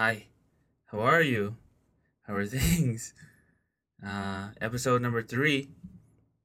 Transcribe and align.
Hi, 0.00 0.28
how 0.86 1.00
are 1.00 1.20
you? 1.20 1.56
How 2.22 2.32
are 2.32 2.46
things? 2.56 3.12
Uh, 4.02 4.48
episode 4.58 5.02
number 5.02 5.22
three, 5.22 5.68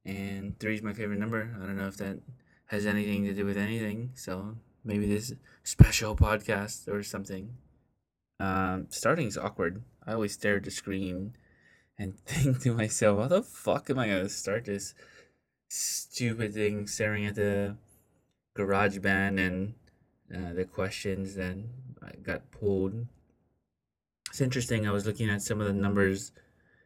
and 0.04 0.58
three 0.58 0.74
is 0.74 0.82
my 0.82 0.92
favorite 0.92 1.18
number. 1.18 1.56
I 1.56 1.64
don't 1.64 1.78
know 1.78 1.86
if 1.86 1.96
that 1.96 2.18
has 2.66 2.84
anything 2.84 3.24
to 3.24 3.32
do 3.32 3.46
with 3.46 3.56
anything, 3.56 4.10
so 4.14 4.58
maybe 4.84 5.06
this 5.06 5.32
special 5.64 6.14
podcast 6.14 6.86
or 6.86 7.02
something. 7.02 7.56
Um, 8.38 8.88
starting 8.90 9.26
is 9.26 9.38
awkward. 9.38 9.82
I 10.06 10.12
always 10.12 10.34
stare 10.34 10.56
at 10.56 10.64
the 10.64 10.70
screen 10.70 11.34
and 11.98 12.18
think 12.26 12.60
to 12.60 12.74
myself, 12.74 13.20
how 13.20 13.28
the 13.28 13.42
fuck 13.42 13.88
am 13.88 13.98
I 13.98 14.08
gonna 14.08 14.28
start 14.28 14.66
this 14.66 14.92
stupid 15.70 16.52
thing 16.52 16.86
staring 16.86 17.24
at 17.24 17.36
the 17.36 17.78
GarageBand 18.54 19.40
and 19.40 19.74
uh, 20.30 20.52
the 20.52 20.66
questions 20.66 21.36
that 21.36 21.56
I 22.02 22.16
got 22.16 22.50
pulled 22.50 23.06
it's 24.36 24.42
interesting. 24.42 24.86
I 24.86 24.90
was 24.90 25.06
looking 25.06 25.30
at 25.30 25.40
some 25.40 25.62
of 25.62 25.66
the 25.66 25.72
numbers 25.72 26.30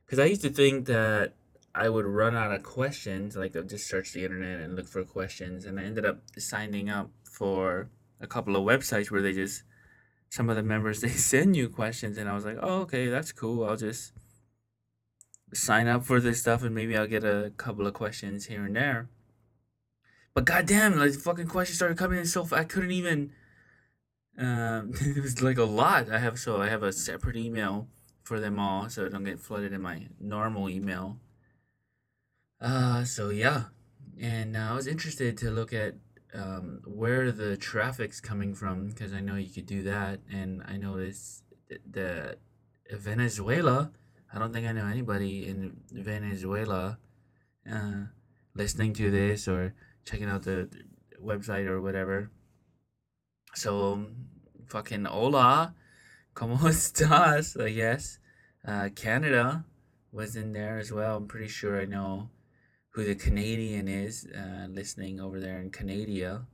because 0.06 0.20
I 0.20 0.26
used 0.26 0.42
to 0.42 0.50
think 0.50 0.86
that 0.86 1.32
I 1.74 1.88
would 1.88 2.06
run 2.06 2.36
out 2.36 2.52
of 2.52 2.62
questions. 2.62 3.36
Like 3.36 3.56
I'd 3.56 3.68
just 3.68 3.88
search 3.88 4.12
the 4.12 4.22
internet 4.22 4.60
and 4.60 4.76
look 4.76 4.86
for 4.86 5.02
questions, 5.02 5.64
and 5.64 5.80
I 5.80 5.82
ended 5.82 6.06
up 6.06 6.20
signing 6.38 6.88
up 6.88 7.10
for 7.24 7.88
a 8.20 8.28
couple 8.28 8.54
of 8.54 8.62
websites 8.62 9.10
where 9.10 9.20
they 9.20 9.32
just 9.32 9.64
some 10.28 10.48
of 10.48 10.54
the 10.54 10.62
members 10.62 11.00
they 11.00 11.08
send 11.08 11.56
you 11.56 11.68
questions, 11.68 12.18
and 12.18 12.28
I 12.28 12.34
was 12.34 12.44
like, 12.44 12.58
oh 12.62 12.82
okay, 12.82 13.08
that's 13.08 13.32
cool. 13.32 13.64
I'll 13.64 13.76
just 13.76 14.12
sign 15.52 15.88
up 15.88 16.04
for 16.04 16.20
this 16.20 16.40
stuff, 16.40 16.62
and 16.62 16.72
maybe 16.72 16.96
I'll 16.96 17.08
get 17.08 17.24
a 17.24 17.52
couple 17.56 17.84
of 17.84 17.94
questions 17.94 18.46
here 18.46 18.64
and 18.64 18.76
there. 18.76 19.08
But 20.34 20.44
goddamn, 20.44 20.96
like 20.96 21.14
fucking 21.14 21.48
questions 21.48 21.78
started 21.78 21.98
coming 21.98 22.20
in 22.20 22.26
so 22.26 22.44
fast, 22.44 22.60
I 22.60 22.64
couldn't 22.64 22.92
even 22.92 23.32
um, 24.38 24.92
it 25.00 25.22
was 25.22 25.42
like 25.42 25.58
a 25.58 25.64
lot. 25.64 26.10
I 26.10 26.18
have 26.18 26.38
so 26.38 26.60
I 26.60 26.68
have 26.68 26.82
a 26.82 26.92
separate 26.92 27.36
email 27.36 27.88
for 28.22 28.40
them 28.40 28.58
all, 28.58 28.88
so 28.88 29.06
I 29.06 29.08
don't 29.08 29.24
get 29.24 29.40
flooded 29.40 29.72
in 29.72 29.82
my 29.82 30.08
normal 30.20 30.68
email. 30.68 31.18
Uh, 32.60 33.04
so 33.04 33.30
yeah, 33.30 33.64
and 34.20 34.56
uh, 34.56 34.68
I 34.70 34.74
was 34.74 34.86
interested 34.86 35.36
to 35.38 35.50
look 35.50 35.72
at 35.72 35.94
um, 36.34 36.82
where 36.86 37.32
the 37.32 37.56
traffic's 37.56 38.20
coming 38.20 38.54
from 38.54 38.88
because 38.88 39.12
I 39.12 39.20
know 39.20 39.36
you 39.36 39.48
could 39.48 39.66
do 39.66 39.82
that, 39.84 40.20
and 40.30 40.62
I 40.66 40.76
noticed 40.76 41.42
that 41.92 42.38
Venezuela. 42.90 43.92
I 44.32 44.38
don't 44.38 44.52
think 44.52 44.66
I 44.66 44.72
know 44.72 44.86
anybody 44.86 45.48
in 45.48 45.78
Venezuela 45.90 46.98
uh, 47.70 48.04
listening 48.54 48.92
to 48.94 49.10
this 49.10 49.48
or 49.48 49.74
checking 50.04 50.28
out 50.28 50.44
the 50.44 50.68
website 51.22 51.66
or 51.66 51.80
whatever. 51.80 52.30
So, 53.54 54.06
fucking 54.68 55.06
hola, 55.06 55.74
como 56.34 56.56
estás? 56.68 57.60
I 57.60 57.70
guess. 57.70 58.18
Uh, 58.64 58.90
Canada 58.94 59.64
was 60.12 60.36
in 60.36 60.52
there 60.52 60.78
as 60.78 60.92
well. 60.92 61.16
I'm 61.16 61.26
pretty 61.26 61.48
sure 61.48 61.80
I 61.80 61.84
know 61.84 62.30
who 62.90 63.04
the 63.04 63.16
Canadian 63.16 63.88
is 63.88 64.26
uh, 64.26 64.66
listening 64.68 65.20
over 65.20 65.40
there 65.40 65.58
in 65.58 65.70
Canada. 65.70 66.46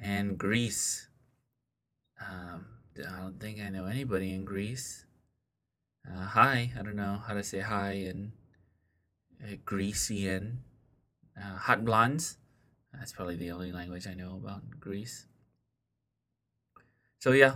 And 0.00 0.38
Greece. 0.38 1.08
Um, 2.20 2.66
I 2.98 3.20
don't 3.20 3.38
think 3.38 3.60
I 3.60 3.68
know 3.68 3.84
anybody 3.84 4.32
in 4.32 4.44
Greece. 4.44 5.04
Uh, 6.08 6.24
hi, 6.24 6.72
I 6.78 6.82
don't 6.82 6.96
know 6.96 7.20
how 7.26 7.34
to 7.34 7.42
say 7.42 7.60
hi 7.60 7.92
in 7.92 8.32
uh, 9.42 9.56
Grecian. 9.64 10.60
Uh, 11.38 11.56
hot 11.56 11.84
blondes. 11.84 12.38
That's 12.92 13.12
probably 13.12 13.36
the 13.36 13.50
only 13.50 13.72
language 13.72 14.06
I 14.06 14.14
know 14.14 14.40
about 14.42 14.62
Greece 14.80 15.26
so 17.24 17.32
yeah, 17.32 17.54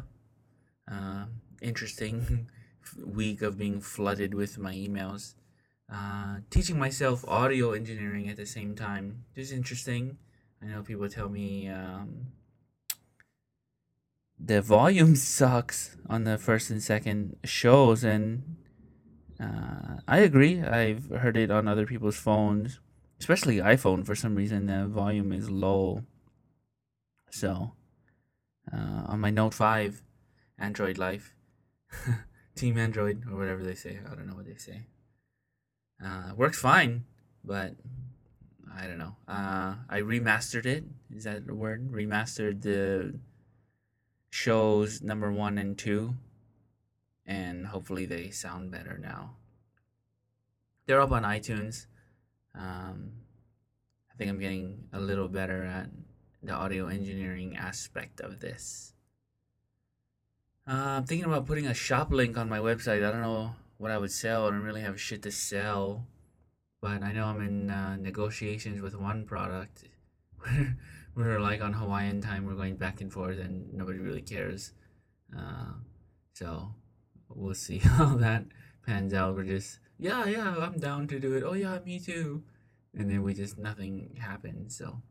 uh, 0.91 1.27
interesting 1.61 2.49
week 3.05 3.43
of 3.43 3.59
being 3.59 3.83
flooded 3.83 4.33
with 4.33 4.57
my 4.57 4.73
emails. 4.73 5.35
Uh, 5.93 6.39
teaching 6.49 6.79
myself 6.79 7.23
audio 7.29 7.73
engineering 7.73 8.31
at 8.31 8.39
the 8.39 8.47
same 8.47 8.75
time. 8.75 9.25
Just 9.35 9.53
interesting. 9.53 10.17
I 10.63 10.69
know 10.69 10.81
people 10.81 11.07
tell 11.11 11.29
me 11.29 11.69
um, 11.69 12.29
the 14.39 14.63
volume 14.63 15.15
sucks 15.37 15.99
on 16.09 16.25
the 16.25 16.39
first 16.39 16.71
and 16.71 16.83
second 16.83 17.37
shows, 17.45 18.05
and 18.05 18.57
uh, 19.39 20.01
I 20.09 20.21
agree. 20.21 20.63
I've 20.63 21.11
heard 21.11 21.37
it 21.37 21.51
on 21.51 21.69
other 21.69 21.85
people's 21.85 22.17
phones, 22.17 22.81
especially 23.21 23.59
iPhone. 23.59 24.07
For 24.07 24.15
some 24.15 24.35
reason, 24.35 24.65
the 24.65 24.87
volume 24.87 25.31
is 25.31 25.51
low. 25.51 26.05
So 27.31 27.73
uh, 28.73 29.03
on 29.07 29.21
my 29.21 29.31
Note 29.31 29.55
5 29.55 30.03
Android 30.59 30.99
Life, 30.99 31.35
Team 32.55 32.79
Android, 32.79 33.25
or 33.31 33.37
whatever 33.37 33.63
they 33.63 33.75
say. 33.75 33.99
I 34.05 34.15
don't 34.15 34.27
know 34.27 34.35
what 34.35 34.47
they 34.47 34.57
say. 34.57 34.87
Uh, 36.05 36.33
works 36.37 36.59
fine, 36.59 37.05
but 37.45 37.75
I 38.77 38.87
don't 38.87 38.99
know. 38.99 39.17
Uh, 39.27 39.75
I 39.89 40.01
remastered 40.01 40.67
it. 40.67 40.85
Is 41.15 41.25
that 41.25 41.47
the 41.47 41.55
word? 41.55 41.91
Remastered 41.91 42.63
the 42.63 43.19
shows 44.31 45.03
number 45.03 45.33
one 45.33 45.59
and 45.59 45.77
two, 45.77 46.15
and 47.27 47.67
hopefully 47.67 48.07
they 48.07 48.31
sound 48.31 48.71
better 48.71 48.99
now. 48.99 49.37
They're 50.87 51.01
up 51.01 51.13
on 51.13 51.23
iTunes. 51.23 51.87
Um, 52.55 53.13
I 54.13 54.17
think 54.17 54.31
I'm 54.31 54.39
getting 54.39 54.85
a 54.93 55.01
little 55.01 55.29
better 55.29 55.65
at 55.65 55.91
the 56.43 56.53
audio 56.53 56.87
engineering 56.87 57.57
aspect 57.57 58.21
of 58.21 58.41
this. 58.41 58.93
Uh, 60.69 60.99
I'm 60.99 61.05
thinking 61.05 61.25
about 61.25 61.47
putting 61.47 61.67
a 61.67 61.75
shop 61.75 62.11
link 62.11 62.37
on 62.37 62.49
my 62.49 62.59
website. 62.59 63.07
I 63.07 63.11
don't 63.11 63.23
know 63.23 63.55
what 63.79 63.91
I 63.91 63.99
would 63.99 64.13
sell. 64.13 64.47
I 64.47 64.51
don't 64.51 64.63
really 64.63 64.83
have 64.83 65.01
shit 65.01 65.23
to 65.23 65.31
sell, 65.31 66.07
but 66.81 67.03
I 67.03 67.13
know 67.13 67.27
I'm 67.27 67.41
in 67.41 67.71
uh, 67.71 67.97
negotiations 67.97 68.83
with 68.83 68.95
one 68.95 69.25
product. 69.25 69.85
we're 71.15 71.41
like 71.41 71.63
on 71.63 71.73
Hawaiian 71.73 72.21
time. 72.21 72.45
We're 72.45 72.55
going 72.55 72.77
back 72.77 73.01
and 73.01 73.13
forth, 73.13 73.39
and 73.39 73.73
nobody 73.73 73.99
really 73.99 74.23
cares. 74.23 74.73
Uh, 75.37 75.73
so 76.35 76.75
we'll 77.29 77.55
see 77.55 77.79
how 77.83 78.17
that 78.17 78.45
pans 78.87 79.15
out. 79.15 79.35
We're 79.35 79.45
just 79.45 79.79
yeah, 79.99 80.27
yeah, 80.27 80.55
I'm 80.57 80.79
down 80.79 81.09
to 81.09 81.19
do 81.19 81.35
it. 81.35 81.43
Oh 81.43 81.55
yeah, 81.55 81.79
me 81.85 81.99
too. 81.99 82.45
And 82.95 83.11
then 83.11 83.23
we 83.23 83.35
just 83.35 83.59
nothing 83.59 84.19
happens. 84.21 84.77
So 84.77 85.03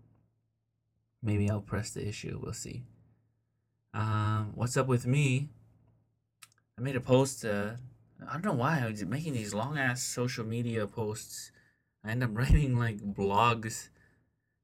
Maybe 1.27 1.49
I'll 1.49 1.59
press 1.59 1.89
the 1.89 2.07
issue. 2.07 2.39
We'll 2.41 2.53
see. 2.53 2.83
Um, 3.93 4.53
what's 4.55 4.77
up 4.77 4.87
with 4.87 5.05
me? 5.05 5.49
I 6.77 6.81
made 6.81 6.95
a 6.95 7.01
post. 7.01 7.43
Uh, 7.43 7.71
I 8.25 8.31
don't 8.31 8.45
know 8.45 8.53
why 8.53 8.79
I 8.81 8.89
was 8.89 9.03
making 9.03 9.33
these 9.33 9.53
long 9.53 9.77
ass 9.77 10.01
social 10.01 10.45
media 10.45 10.87
posts. 10.87 11.51
I 12.01 12.11
end 12.11 12.23
up 12.23 12.29
writing 12.33 12.79
like 12.79 12.99
blogs. 12.99 13.89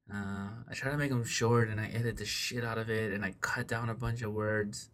Uh, 0.09 0.51
I 0.69 0.73
try 0.73 0.89
to 0.89 0.97
make 0.97 1.09
them 1.09 1.25
short 1.25 1.67
and 1.67 1.81
I 1.81 1.88
edit 1.88 2.15
the 2.15 2.25
shit 2.25 2.63
out 2.63 2.77
of 2.77 2.89
it 2.89 3.11
and 3.11 3.25
I 3.25 3.35
cut 3.41 3.67
down 3.67 3.89
a 3.89 3.93
bunch 3.93 4.21
of 4.21 4.31
words. 4.31 4.89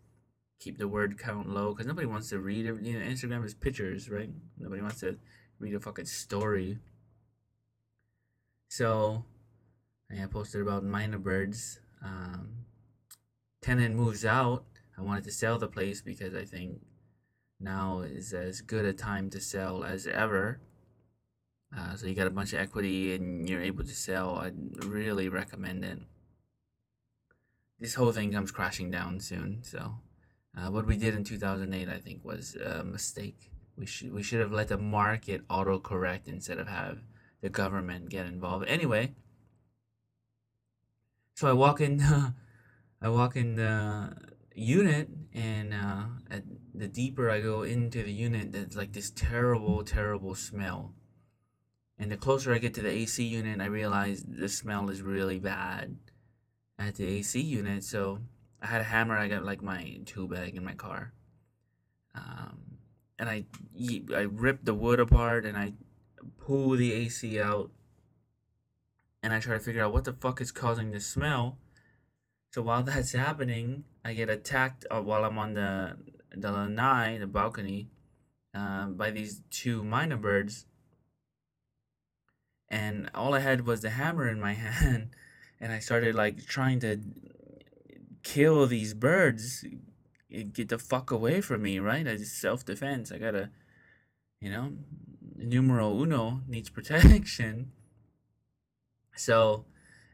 Keep 0.59 0.79
the 0.79 0.88
word 0.88 1.19
count 1.19 1.47
low 1.47 1.73
because 1.73 1.85
nobody 1.85 2.07
wants 2.07 2.29
to 2.29 2.39
read 2.39 2.65
it. 2.65 2.81
You 2.81 2.99
know, 2.99 3.05
Instagram 3.05 3.45
is 3.45 3.53
pictures, 3.53 4.09
right? 4.09 4.31
Nobody 4.57 4.81
wants 4.81 5.01
to 5.01 5.19
read 5.59 5.75
a 5.75 5.79
fucking 5.79 6.05
story. 6.05 6.79
So 8.69 9.23
I 10.11 10.25
posted 10.25 10.61
about 10.61 10.83
Myna 10.83 11.19
Birds. 11.19 11.79
Um, 12.03 12.65
tenant 13.61 13.95
moves 13.95 14.25
out. 14.25 14.65
I 14.97 15.01
wanted 15.01 15.23
to 15.25 15.31
sell 15.31 15.57
the 15.57 15.67
place 15.67 16.01
because 16.01 16.33
I 16.33 16.45
think 16.45 16.81
now 17.59 18.01
is 18.01 18.33
as 18.33 18.61
good 18.61 18.85
a 18.85 18.94
time 18.94 19.29
to 19.31 19.39
sell 19.39 19.83
as 19.83 20.07
ever. 20.07 20.61
Uh, 21.75 21.95
so 21.95 22.07
you 22.07 22.15
got 22.15 22.27
a 22.27 22.31
bunch 22.31 22.53
of 22.53 22.59
equity 22.59 23.13
and 23.13 23.47
you're 23.47 23.61
able 23.61 23.83
to 23.83 23.95
sell. 23.95 24.38
I'd 24.38 24.83
really 24.83 25.29
recommend 25.29 25.85
it. 25.85 26.00
This 27.79 27.94
whole 27.94 28.11
thing 28.11 28.31
comes 28.31 28.51
crashing 28.51 28.89
down 28.89 29.19
soon. 29.19 29.59
So 29.61 29.94
uh, 30.57 30.71
what 30.71 30.88
we 30.88 30.97
did 30.97 31.15
in 31.15 31.23
2008, 31.23 31.88
I 31.88 31.97
think, 32.00 32.25
was 32.25 32.56
a 32.56 32.83
mistake. 32.83 33.51
We 33.77 33.85
should 33.85 34.11
we 34.11 34.23
should 34.23 34.41
have 34.41 34.51
let 34.51 34.67
the 34.67 34.77
market 34.77 35.47
autocorrect 35.47 36.27
instead 36.27 36.57
of 36.57 36.67
have 36.67 36.97
the 37.41 37.50
government 37.50 38.09
get 38.09 38.25
involved. 38.25 38.67
Anyway. 38.67 39.13
So 41.39 41.47
I 41.47 41.53
walk 41.53 41.80
in, 41.80 42.01
I 43.01 43.07
walk 43.07 43.38
in 43.38 43.56
the 43.56 44.13
unit, 44.56 45.07
and 45.33 45.74
uh, 45.74 46.03
the 46.75 46.89
deeper 46.89 47.30
I 47.30 47.39
go 47.39 47.63
into 47.63 48.03
the 48.03 48.12
unit, 48.12 48.51
there's 48.51 48.75
like 48.75 48.91
this 48.91 49.09
terrible, 49.09 49.86
terrible 49.86 50.36
smell. 50.36 50.95
And 51.97 52.12
the 52.12 52.18
closer 52.18 52.53
I 52.53 52.57
get 52.57 52.74
to 52.74 52.81
the 52.81 52.89
AC 52.89 53.24
unit, 53.24 53.62
I 53.62 53.68
realize 53.68 54.21
the 54.27 54.50
smell 54.50 54.89
is 54.89 55.01
really 55.01 55.39
bad 55.39 55.95
at 56.77 56.95
the 56.95 57.07
AC 57.07 57.39
unit. 57.39 57.85
So 57.85 58.19
I 58.62 58.68
had 58.68 58.81
a 58.81 58.92
hammer. 58.92 59.18
I 59.18 59.30
got 59.30 59.45
like 59.45 59.62
my 59.62 60.01
tool 60.06 60.27
bag 60.27 60.57
in 60.57 60.65
my 60.65 60.74
car, 60.74 61.13
um, 62.15 62.80
and 63.18 63.30
I 63.30 63.45
I 64.13 64.24
ripped 64.24 64.65
the 64.65 64.74
wood 64.74 65.00
apart 65.00 65.45
and 65.45 65.57
I 65.57 65.71
pull 66.38 66.71
the 66.71 66.92
AC 66.92 67.39
out 67.39 67.71
and 69.21 69.33
I 69.33 69.39
try 69.39 69.54
to 69.54 69.60
figure 69.60 69.83
out 69.83 69.94
what 69.94 70.06
the 70.06 70.13
fuck 70.13 70.42
is 70.42 70.51
causing 70.51 70.92
this 70.92 71.06
smell. 71.06 71.57
So 72.54 72.62
while 72.62 72.83
that's 72.89 73.13
happening, 73.13 73.83
I 74.04 74.13
get 74.13 74.30
attacked 74.30 74.86
uh, 74.89 75.01
while 75.01 75.24
I'm 75.24 75.38
on 75.38 75.54
the 75.54 75.98
the 76.31 76.51
lanai, 76.51 77.18
the 77.18 77.27
balcony, 77.27 77.89
um, 78.54 78.95
by 78.95 79.12
these 79.12 79.42
two 79.50 79.83
myna 79.83 80.19
birds. 80.21 80.66
And 82.69 83.10
all 83.16 83.33
I 83.33 83.39
had 83.39 83.66
was 83.66 83.81
the 83.81 83.89
hammer 83.89 84.30
in 84.30 84.39
my 84.39 84.54
hand, 84.54 85.10
and 85.60 85.71
I 85.71 85.80
started 85.80 86.16
like 86.16 86.45
trying 86.45 86.80
to 86.81 87.00
kill 88.24 88.68
these 88.68 88.94
birds. 88.94 89.66
Get 90.54 90.69
the 90.69 90.77
fuck 90.77 91.10
away 91.10 91.42
from 91.42 91.63
me, 91.63 91.80
right? 91.80 92.07
I 92.07 92.16
just 92.16 92.39
self 92.39 92.63
defense. 92.63 93.12
I 93.12 93.18
gotta, 93.18 93.50
you 94.39 94.51
know, 94.51 94.74
numero 95.36 95.92
uno 95.92 96.42
needs 96.48 96.69
protection. 96.77 97.71
So 99.19 99.66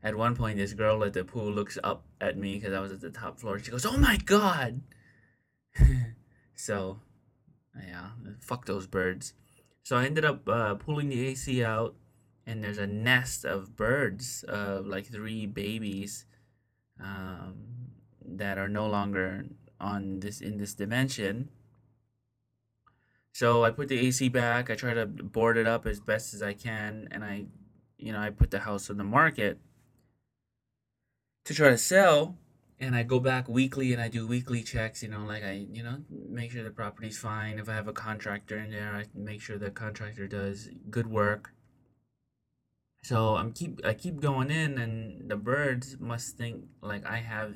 at 0.04 0.16
one 0.16 0.36
point, 0.36 0.58
this 0.58 0.74
girl 0.74 1.04
at 1.04 1.14
the 1.14 1.24
pool 1.24 1.52
looks 1.52 1.78
up 1.84 2.06
at 2.20 2.38
me 2.38 2.56
because 2.56 2.74
I 2.74 2.80
was 2.80 2.92
at 2.92 3.02
the 3.02 3.10
top 3.10 3.40
floor. 3.40 3.60
She 3.60 3.72
goes, 3.72 3.86
"Oh 3.86 3.98
my 3.98 4.18
god!" 4.18 4.82
so, 6.56 7.00
yeah, 7.76 8.10
fuck 8.40 8.66
those 8.66 8.88
birds. 8.88 9.34
So 9.84 9.98
I 9.98 10.06
ended 10.06 10.26
up 10.26 10.48
uh, 10.50 10.76
pulling 10.76 11.10
the 11.10 11.28
AC 11.28 11.64
out, 11.64 11.96
and 12.46 12.64
there's 12.64 12.78
a 12.78 12.88
nest 12.88 13.46
of 13.46 13.76
birds, 13.76 14.44
uh, 14.50 14.82
like 14.84 15.06
three 15.06 15.46
babies, 15.46 16.26
um, 17.00 17.56
that 18.26 18.58
are 18.58 18.70
no 18.70 18.88
longer 18.88 19.46
on 19.80 20.20
this 20.20 20.42
in 20.42 20.58
this 20.58 20.74
dimension. 20.74 21.50
So 23.34 23.66
I 23.66 23.72
put 23.72 23.90
the 23.90 24.00
AC 24.00 24.30
back. 24.30 24.70
I 24.70 24.76
try 24.76 24.94
to 24.94 25.06
board 25.06 25.58
it 25.58 25.68
up 25.68 25.86
as 25.86 26.00
best 26.00 26.34
as 26.34 26.42
I 26.42 26.54
can, 26.54 27.08
and 27.12 27.24
I, 27.24 27.46
you 28.06 28.12
know, 28.12 28.20
I 28.20 28.30
put 28.30 28.52
the 28.52 28.60
house 28.60 28.92
on 28.92 28.98
the 28.98 29.04
market 29.04 29.58
to 31.44 31.56
try 31.56 31.70
to 31.70 31.78
sell 31.78 32.38
and 32.80 32.96
I 32.96 33.02
go 33.02 33.20
back 33.20 33.50
weekly 33.50 33.94
and 33.94 34.02
I 34.02 34.10
do 34.10 34.28
weekly 34.28 34.62
checks, 34.62 35.02
you 35.02 35.10
know, 35.10 35.26
like 35.26 35.44
I, 35.44 35.66
you 35.72 35.82
know, 35.82 36.04
make 36.30 36.52
sure 36.52 36.64
the 36.64 36.70
property's 36.70 37.18
fine. 37.18 37.58
If 37.58 37.68
I 37.68 37.74
have 37.74 37.88
a 37.88 37.94
contractor 37.94 38.60
in 38.60 38.70
there, 38.70 38.94
I 38.94 39.06
make 39.16 39.42
sure 39.42 39.58
the 39.58 39.72
contractor 39.72 40.28
does 40.28 40.70
good 40.88 41.08
work. 41.08 41.56
So 43.02 43.38
I'm 43.38 43.52
keep 43.52 43.84
I 43.84 43.96
keep 43.96 44.22
going 44.22 44.52
in 44.52 44.78
and 44.78 45.28
the 45.28 45.36
birds 45.36 45.98
must 46.00 46.38
think 46.38 46.66
like 46.82 47.08
I 47.08 47.18
have 47.18 47.56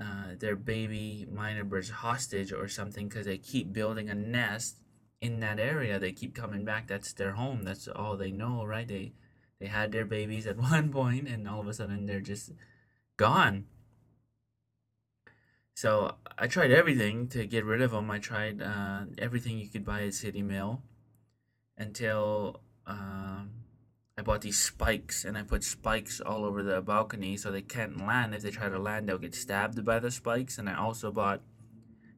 uh, 0.00 0.34
their 0.36 0.56
baby 0.56 1.28
myna 1.32 1.62
birds 1.62 1.90
hostage 1.90 2.52
or 2.52 2.66
something 2.66 3.08
because 3.08 3.26
they 3.26 3.38
keep 3.38 3.72
building 3.72 4.10
a 4.10 4.14
nest 4.16 4.78
in 5.20 5.38
that 5.40 5.60
area. 5.60 6.00
They 6.00 6.12
keep 6.12 6.34
coming 6.34 6.64
back. 6.64 6.88
That's 6.88 7.12
their 7.12 7.32
home. 7.32 7.62
That's 7.62 7.86
all 7.88 8.16
they 8.16 8.32
know, 8.32 8.64
right? 8.64 8.86
They 8.86 9.12
they 9.60 9.66
had 9.66 9.92
their 9.92 10.04
babies 10.04 10.46
at 10.46 10.56
one 10.70 10.90
point 10.90 11.28
and 11.28 11.48
all 11.48 11.60
of 11.60 11.68
a 11.68 11.74
sudden 11.74 12.06
they're 12.06 12.20
just 12.20 12.52
gone. 13.16 13.66
So 15.74 16.16
I 16.36 16.48
tried 16.48 16.72
everything 16.72 17.28
to 17.28 17.46
get 17.46 17.64
rid 17.64 17.82
of 17.82 17.92
them. 17.92 18.10
I 18.10 18.18
tried 18.18 18.60
uh, 18.60 19.02
everything 19.16 19.58
you 19.58 19.68
could 19.68 19.84
buy 19.84 20.02
at 20.02 20.14
City 20.14 20.42
Mill 20.42 20.82
until 21.76 22.62
um, 22.84 23.50
I 24.18 24.22
bought 24.22 24.40
these 24.40 24.60
spikes 24.60 25.24
and 25.24 25.38
I 25.38 25.42
put 25.42 25.62
spikes 25.62 26.20
all 26.20 26.44
over 26.44 26.64
the 26.64 26.80
balcony 26.80 27.36
so 27.36 27.52
they 27.52 27.62
can't 27.62 28.04
land. 28.04 28.34
If 28.34 28.42
they 28.42 28.50
try 28.50 28.68
to 28.68 28.78
land, 28.78 29.08
they'll 29.08 29.18
get 29.18 29.36
stabbed 29.36 29.84
by 29.84 30.00
the 30.00 30.10
spikes. 30.10 30.58
And 30.58 30.68
I 30.68 30.74
also 30.74 31.12
bought 31.12 31.42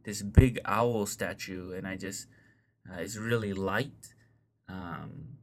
this 0.05 0.23
big 0.23 0.59
owl 0.65 1.05
statue 1.05 1.75
and 1.75 1.87
I 1.87 1.97
just, 1.97 2.29
uh, 2.91 3.01
it's 3.01 3.19
really 3.19 3.53
light. 3.53 4.15
Um, 4.71 5.40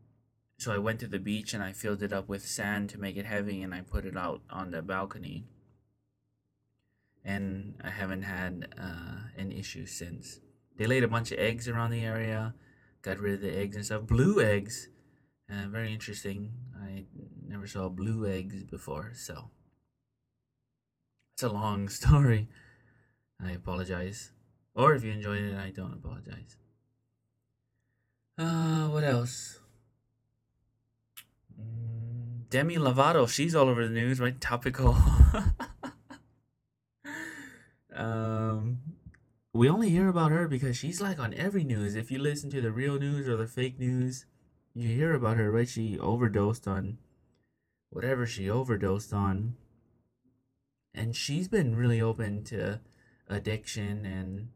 so 0.57 0.73
I 0.73 0.79
went 0.79 0.99
to 1.01 1.07
the 1.07 1.19
beach 1.19 1.53
and 1.53 1.63
I 1.63 1.71
filled 1.71 2.01
it 2.01 2.11
up 2.11 2.27
with 2.27 2.45
sand 2.45 2.89
to 2.89 2.99
make 2.99 3.15
it 3.15 3.25
heavy 3.25 3.61
and 3.61 3.73
I 3.73 3.81
put 3.81 4.05
it 4.05 4.17
out 4.17 4.41
on 4.49 4.71
the 4.71 4.81
balcony. 4.81 5.45
And 7.23 7.75
I 7.83 7.89
haven't 7.89 8.23
had 8.23 8.73
uh, 8.79 9.29
an 9.37 9.51
issue 9.51 9.85
since. 9.85 10.39
They 10.77 10.87
laid 10.87 11.03
a 11.03 11.07
bunch 11.07 11.31
of 11.31 11.39
eggs 11.39 11.67
around 11.67 11.91
the 11.91 12.03
area, 12.03 12.55
got 13.01 13.19
rid 13.19 13.35
of 13.35 13.41
the 13.41 13.55
eggs 13.55 13.75
and 13.75 13.85
stuff. 13.85 14.03
Blue 14.03 14.41
eggs, 14.41 14.89
uh, 15.49 15.67
very 15.67 15.93
interesting. 15.93 16.53
I 16.81 17.05
never 17.47 17.67
saw 17.67 17.89
blue 17.89 18.25
eggs 18.25 18.63
before, 18.63 19.11
so 19.13 19.49
it's 21.33 21.43
a 21.43 21.49
long 21.49 21.89
story. 22.01 22.47
I 23.43 23.51
apologize. 23.51 24.31
Or 24.73 24.95
if 24.95 25.03
you 25.03 25.11
enjoyed 25.11 25.41
it, 25.41 25.55
I 25.55 25.69
don't 25.69 25.93
apologize. 25.93 26.57
Uh, 28.37 28.87
what 28.87 29.03
else? 29.03 29.59
Demi 32.49 32.77
Lovato, 32.77 33.27
she's 33.27 33.55
all 33.55 33.67
over 33.67 33.85
the 33.85 33.93
news, 33.93 34.19
right? 34.19 34.39
Topical. 34.39 34.95
um, 37.95 38.79
we 39.53 39.69
only 39.69 39.89
hear 39.89 40.07
about 40.07 40.31
her 40.31 40.47
because 40.47 40.77
she's 40.77 41.01
like 41.01 41.19
on 41.19 41.33
every 41.33 41.63
news. 41.63 41.95
If 41.95 42.09
you 42.09 42.19
listen 42.19 42.49
to 42.51 42.61
the 42.61 42.71
real 42.71 42.99
news 42.99 43.27
or 43.27 43.35
the 43.35 43.47
fake 43.47 43.79
news, 43.79 44.25
you 44.73 44.87
hear 44.87 45.13
about 45.13 45.37
her, 45.37 45.51
right? 45.51 45.67
She 45.67 45.99
overdosed 45.99 46.67
on 46.67 46.99
whatever 47.89 48.25
she 48.25 48.49
overdosed 48.49 49.13
on. 49.13 49.55
And 50.93 51.15
she's 51.15 51.47
been 51.47 51.75
really 51.75 52.01
open 52.01 52.43
to 52.45 52.79
addiction 53.27 54.05
and 54.05 54.49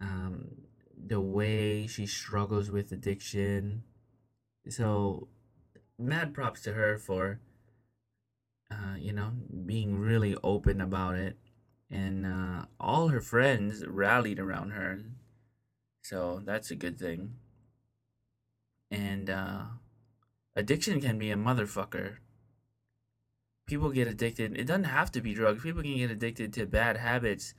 um, 0.00 0.48
the 0.96 1.20
way 1.20 1.86
she 1.86 2.06
struggles 2.06 2.70
with 2.70 2.92
addiction. 2.92 3.82
So 4.68 5.28
mad 5.98 6.32
props 6.32 6.62
to 6.62 6.72
her 6.74 6.96
for 6.96 7.40
uh, 8.70 8.96
you 8.98 9.12
know 9.12 9.32
being 9.66 9.98
really 9.98 10.36
open 10.42 10.80
about 10.80 11.16
it. 11.16 11.36
And 11.90 12.26
uh, 12.26 12.66
all 12.78 13.08
her 13.08 13.20
friends 13.20 13.86
rallied 13.86 14.38
around 14.38 14.70
her. 14.70 15.00
So 16.02 16.42
that's 16.44 16.70
a 16.70 16.76
good 16.76 16.98
thing. 16.98 17.36
And 18.90 19.30
uh, 19.30 19.62
addiction 20.54 21.00
can 21.00 21.18
be 21.18 21.30
a 21.30 21.36
motherfucker. 21.36 22.16
People 23.66 23.90
get 23.90 24.06
addicted. 24.06 24.56
It 24.58 24.66
doesn't 24.66 24.84
have 24.84 25.10
to 25.12 25.22
be 25.22 25.32
drugs. 25.32 25.62
People 25.62 25.82
can 25.82 25.96
get 25.96 26.10
addicted 26.10 26.52
to 26.54 26.66
bad 26.66 26.98
habits. 26.98 27.54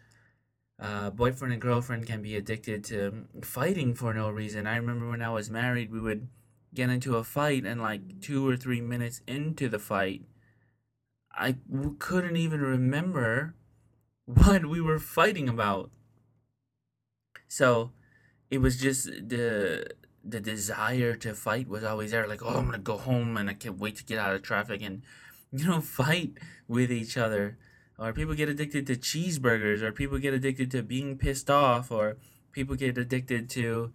Uh, 0.80 1.10
boyfriend 1.10 1.52
and 1.52 1.62
girlfriend 1.62 2.06
can 2.06 2.22
be 2.22 2.36
addicted 2.36 2.84
to 2.86 3.26
fighting 3.42 3.96
for 3.96 4.14
no 4.14 4.30
reason. 4.30 4.66
I 4.66 4.78
remember 4.78 5.10
when 5.10 5.22
i 5.22 5.30
was 5.30 5.50
married 5.50 5.92
we 5.92 6.00
would 6.00 6.28
get 6.74 6.90
into 6.90 7.18
a 7.18 7.24
fight 7.24 7.66
and 7.66 7.82
like 7.82 8.22
two 8.22 8.48
or 8.48 8.56
three 8.56 8.82
minutes 8.82 9.22
into 9.28 9.68
the 9.70 9.80
fight 9.80 10.24
I 11.40 11.56
w- 11.72 11.96
couldn't 11.98 12.36
even 12.36 12.62
remember 12.62 13.56
what 14.26 14.66
we 14.66 14.82
were 14.82 15.00
fighting 15.00 15.48
about. 15.48 15.90
So 17.48 17.92
it 18.52 18.60
was 18.60 18.78
just 18.78 19.06
the 19.06 19.88
the 20.24 20.42
desire 20.42 21.16
to 21.16 21.34
fight 21.34 21.68
was 21.68 21.84
always 21.84 22.12
there 22.12 22.28
like 22.28 22.44
oh 22.44 22.58
i'm 22.58 22.66
gonna 22.66 22.78
go 22.78 22.98
home 22.98 23.38
and 23.38 23.50
i 23.50 23.54
can't 23.54 23.80
wait 23.80 23.96
to 23.96 24.04
get 24.04 24.20
out 24.20 24.36
of 24.36 24.42
traffic 24.42 24.82
and 24.82 25.02
you 25.52 25.66
know 25.66 25.80
fight 26.00 26.34
with 26.68 26.92
each 26.92 27.18
other. 27.18 27.58
Or 27.98 28.14
people 28.14 28.34
get 28.34 28.48
addicted 28.48 28.88
to 28.88 28.96
cheeseburgers 28.96 29.82
or 29.82 29.92
people 29.92 30.20
get 30.20 30.34
addicted 30.34 30.72
to 30.72 30.82
being 30.84 31.18
pissed 31.18 31.50
off 31.50 31.92
or 31.92 32.16
people 32.54 32.76
get 32.76 32.98
addicted 32.98 33.50
to 33.50 33.92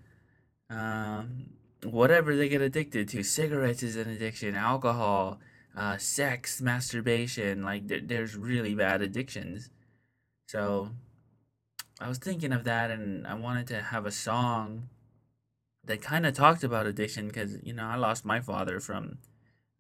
um, 0.69 1.47
whatever 1.85 2.37
they 2.37 2.49
get 2.49 2.61
addicted 2.61 3.09
to. 3.11 3.23
Cigarettes 3.23 3.83
is 3.83 3.97
an 3.97 4.09
addiction, 4.09 4.55
alcohol, 4.55 5.39
uh, 5.77 5.97
sex, 5.97 6.61
masturbation. 6.61 7.63
Like, 7.63 7.89
th- 7.89 8.05
there's 8.07 8.37
really 8.37 8.75
bad 8.75 9.03
addictions. 9.03 9.71
So, 10.47 10.91
I 12.01 12.09
was 12.09 12.19
thinking 12.19 12.53
of 12.53 12.65
that, 12.65 12.91
and 12.91 13.27
I 13.27 13.35
wanted 13.35 13.67
to 13.69 13.83
have 13.83 14.07
a 14.07 14.11
song 14.11 14.89
that 15.85 16.03
kind 16.03 16.27
of 16.27 16.35
talked 16.35 16.65
about 16.65 16.87
addiction 16.87 17.29
because, 17.29 17.59
you 17.63 17.73
know, 17.73 17.85
I 17.85 17.97
lost 17.97 18.25
my 18.25 18.41
father 18.41 18.81
from 18.81 19.19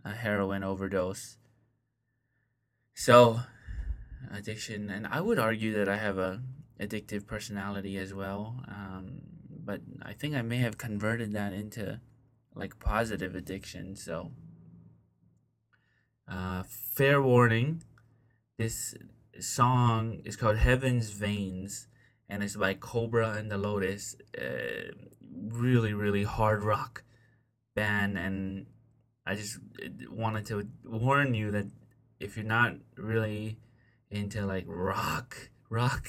a 0.04 0.12
heroin 0.12 0.62
overdose. 0.62 1.38
So, 2.94 3.40
addiction, 4.32 4.90
and 4.90 5.06
I 5.06 5.20
would 5.20 5.38
argue 5.38 5.72
that 5.74 5.88
I 5.88 5.96
have 5.96 6.18
a 6.18 6.42
addictive 6.80 7.26
personality 7.26 7.96
as 7.96 8.12
well. 8.12 8.62
Um, 8.68 9.22
but 9.64 9.80
I 10.02 10.12
think 10.12 10.34
I 10.34 10.42
may 10.42 10.58
have 10.58 10.78
converted 10.78 11.32
that 11.32 11.52
into 11.52 12.00
like 12.54 12.78
positive 12.78 13.34
addiction. 13.34 13.96
So, 13.96 14.32
uh, 16.28 16.62
fair 16.68 17.20
warning 17.20 17.82
this 18.56 18.94
song 19.40 20.20
is 20.24 20.36
called 20.36 20.58
Heaven's 20.58 21.10
Veins 21.10 21.88
and 22.28 22.42
it's 22.42 22.56
by 22.56 22.74
Kobra 22.74 23.36
and 23.36 23.50
the 23.50 23.58
Lotus. 23.58 24.16
Uh, 24.36 24.92
really, 25.48 25.92
really 25.92 26.24
hard 26.24 26.64
rock 26.64 27.02
band. 27.74 28.18
And 28.18 28.66
I 29.26 29.34
just 29.34 29.58
uh, 29.82 29.88
wanted 30.10 30.46
to 30.46 30.68
warn 30.84 31.34
you 31.34 31.50
that 31.50 31.66
if 32.20 32.36
you're 32.36 32.46
not 32.46 32.74
really 32.96 33.58
into 34.10 34.46
like 34.46 34.64
rock, 34.66 35.50
rock, 35.68 36.08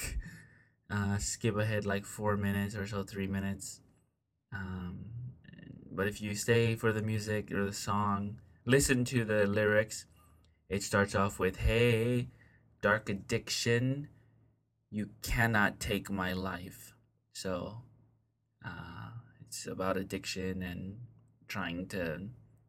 uh, 0.90 1.18
skip 1.18 1.56
ahead 1.56 1.86
like 1.86 2.04
four 2.04 2.36
minutes 2.36 2.74
or 2.74 2.86
so, 2.86 3.02
three 3.02 3.26
minutes. 3.26 3.80
Um, 4.52 5.06
but 5.90 6.06
if 6.06 6.20
you 6.20 6.34
stay 6.34 6.76
for 6.76 6.92
the 6.92 7.02
music 7.02 7.50
or 7.50 7.64
the 7.64 7.72
song, 7.72 8.40
listen 8.66 9.04
to 9.06 9.24
the 9.24 9.46
lyrics. 9.46 10.04
It 10.68 10.82
starts 10.82 11.14
off 11.14 11.38
with, 11.38 11.56
Hey, 11.56 12.28
dark 12.82 13.08
addiction, 13.08 14.08
you 14.90 15.10
cannot 15.22 15.80
take 15.80 16.10
my 16.10 16.32
life. 16.32 16.94
So 17.32 17.82
uh, 18.64 19.10
it's 19.40 19.66
about 19.66 19.96
addiction 19.96 20.62
and 20.62 20.98
trying 21.48 21.86
to 21.88 22.28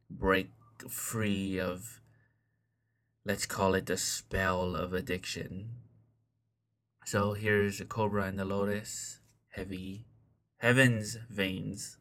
break 0.09 0.51
free 0.87 1.59
of, 1.59 1.99
let's 3.25 3.45
call 3.45 3.75
it 3.75 3.87
the 3.87 3.97
spell 3.97 4.75
of 4.75 4.93
addiction. 4.93 5.71
So 7.07 7.31
here's 7.31 7.77
the 7.77 7.85
Kobra 7.85 8.27
and 8.27 8.37
the 8.37 8.43
Lotus, 8.43 9.19
heavy, 9.51 10.07
heaven's 10.57 11.15
veins. 11.29 11.96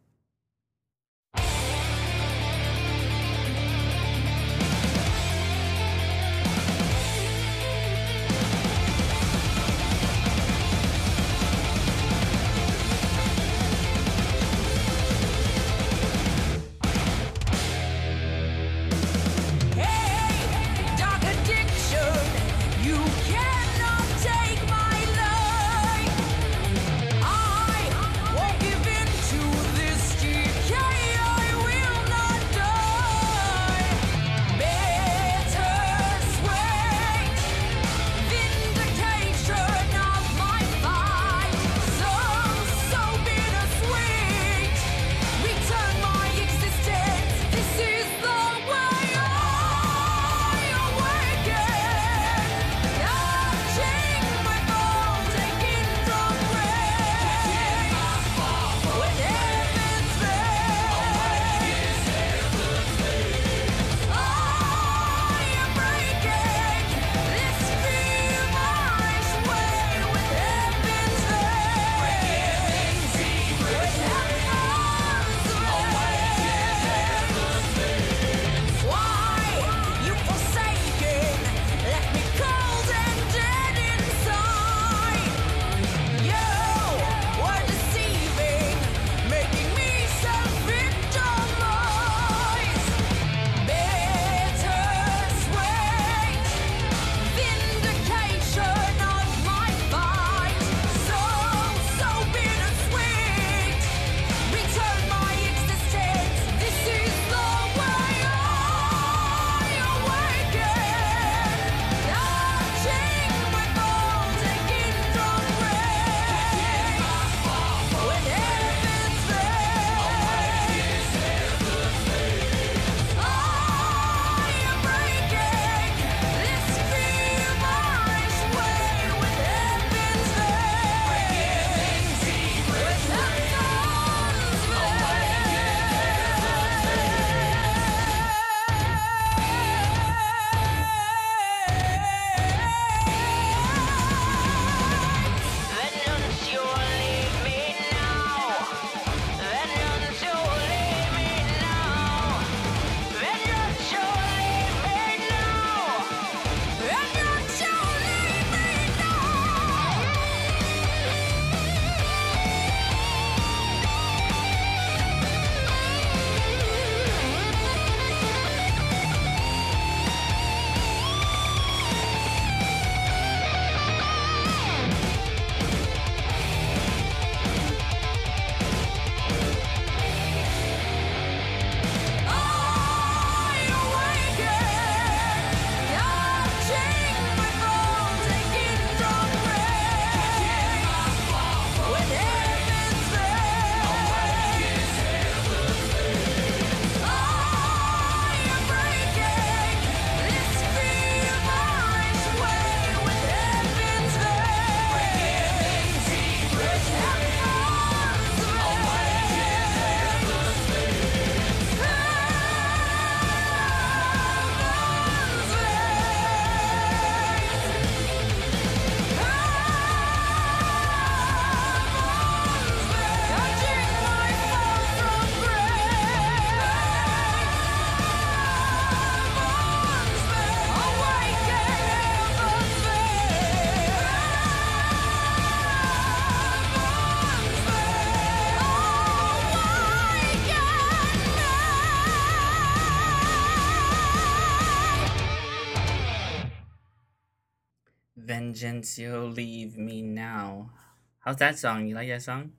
You'll 248.62 249.28
leave 249.28 249.76
me 249.76 250.00
now. 250.00 250.70
How's 251.18 251.36
that 251.36 251.58
song? 251.58 251.86
You 251.86 251.94
like 251.94 252.08
that 252.08 252.22
song? 252.22 252.52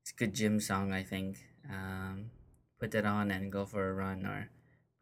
It's 0.00 0.12
a 0.12 0.14
good 0.14 0.34
gym 0.34 0.60
song, 0.60 0.94
I 0.94 1.02
think. 1.02 1.36
Um, 1.68 2.30
put 2.80 2.92
that 2.92 3.04
on 3.04 3.30
and 3.30 3.52
go 3.52 3.66
for 3.66 3.90
a 3.90 3.92
run 3.92 4.24
or 4.24 4.48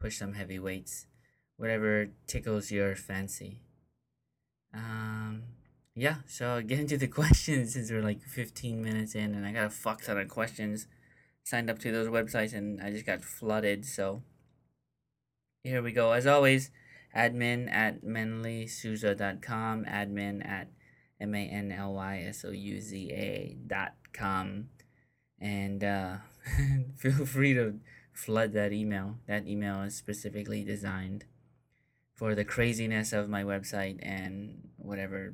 push 0.01 0.17
some 0.17 0.33
heavy 0.33 0.59
weights. 0.59 1.07
Whatever 1.55 2.09
tickles 2.27 2.69
your 2.69 2.95
fancy. 2.95 3.61
Um, 4.73 5.43
yeah, 5.95 6.15
so 6.27 6.61
get 6.67 6.79
into 6.79 6.97
the 6.97 7.07
questions 7.07 7.73
since 7.73 7.89
we're 7.89 8.01
like 8.01 8.21
15 8.21 8.83
minutes 8.83 9.15
in 9.15 9.35
and 9.35 9.45
I 9.45 9.53
got 9.53 9.65
a 9.65 9.69
fuck 9.69 10.01
ton 10.01 10.17
of 10.17 10.27
questions. 10.27 10.87
Signed 11.45 11.69
up 11.69 11.79
to 11.79 11.93
those 11.93 12.09
websites 12.09 12.53
and 12.53 12.81
I 12.81 12.91
just 12.91 13.05
got 13.05 13.23
flooded, 13.23 13.85
so 13.85 14.21
here 15.63 15.81
we 15.81 15.93
go. 15.93 16.11
As 16.11 16.27
always, 16.27 16.71
admin 17.17 17.71
at 17.71 18.03
manlysouza.com, 18.03 19.85
admin 19.85 20.47
at 20.47 20.69
M 21.19 21.33
A 21.33 21.39
N 21.39 21.71
L 21.71 21.93
Y 21.93 22.23
S 22.27 22.45
O 22.45 22.51
U 22.51 22.79
Z 22.79 23.11
A 23.11 23.57
dot 23.65 23.95
com. 24.13 24.69
And 25.39 25.83
uh, 25.83 26.17
feel 26.97 27.25
free 27.25 27.53
to 27.53 27.79
flood 28.13 28.53
that 28.53 28.71
email. 28.71 29.15
That 29.27 29.47
email 29.47 29.81
is 29.81 29.95
specifically 29.95 30.63
designed 30.63 31.25
for 32.15 32.33
the 32.33 32.45
craziness 32.45 33.13
of 33.13 33.29
my 33.29 33.43
website 33.43 33.99
and 34.01 34.69
whatever 34.77 35.33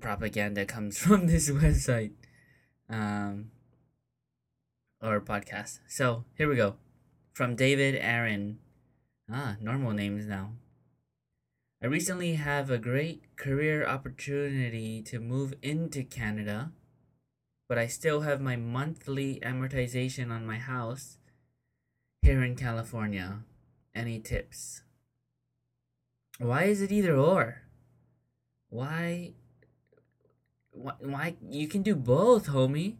propaganda 0.00 0.64
comes 0.64 0.98
from 1.04 1.26
this 1.26 1.50
website 1.50 2.12
um, 2.88 3.50
or 5.02 5.20
podcast. 5.20 5.80
So 5.88 6.24
here 6.36 6.48
we 6.48 6.56
go. 6.56 6.76
From 7.32 7.56
David 7.56 7.96
Aaron. 7.96 8.58
Ah, 9.30 9.56
normal 9.60 9.92
names 9.92 10.26
now. 10.26 10.52
I 11.82 11.86
recently 11.86 12.34
have 12.34 12.70
a 12.70 12.78
great 12.78 13.36
career 13.36 13.86
opportunity 13.86 15.02
to 15.02 15.20
move 15.20 15.52
into 15.62 16.02
Canada, 16.02 16.72
but 17.68 17.76
I 17.76 17.88
still 17.88 18.22
have 18.22 18.40
my 18.40 18.56
monthly 18.56 19.38
amortization 19.44 20.30
on 20.30 20.46
my 20.46 20.56
house 20.56 21.18
here 22.22 22.42
in 22.42 22.56
California. 22.56 23.40
Any 23.94 24.18
tips? 24.18 24.82
Why 26.38 26.64
is 26.64 26.80
it 26.80 26.90
either 26.90 27.14
or? 27.14 27.62
Why? 28.70 29.34
Why? 30.70 31.36
you 31.50 31.68
can 31.68 31.82
do 31.82 31.94
both, 31.94 32.48
homie. 32.48 32.96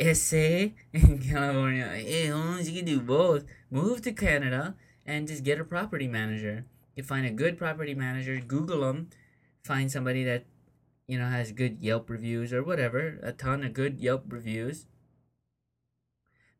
Essay 0.00 0.74
in 0.94 1.18
California. 1.18 1.88
Hey, 1.88 2.28
homies, 2.28 2.70
you 2.70 2.76
can 2.78 2.86
do 2.86 3.00
both. 3.00 3.44
Move 3.70 4.00
to 4.02 4.12
Canada 4.12 4.76
and 5.06 5.28
just 5.28 5.44
get 5.44 5.60
a 5.60 5.64
property 5.64 6.06
manager. 6.06 6.66
You 6.96 7.02
find 7.02 7.26
a 7.26 7.30
good 7.30 7.58
property 7.58 7.94
manager, 7.94 8.38
Google 8.40 8.80
them, 8.80 9.08
find 9.62 9.90
somebody 9.90 10.24
that 10.24 10.44
you 11.06 11.18
know 11.18 11.28
has 11.28 11.52
good 11.52 11.80
Yelp 11.80 12.08
reviews 12.10 12.52
or 12.52 12.62
whatever, 12.62 13.18
a 13.22 13.32
ton 13.32 13.64
of 13.64 13.72
good 13.72 14.00
Yelp 14.00 14.24
reviews. 14.28 14.86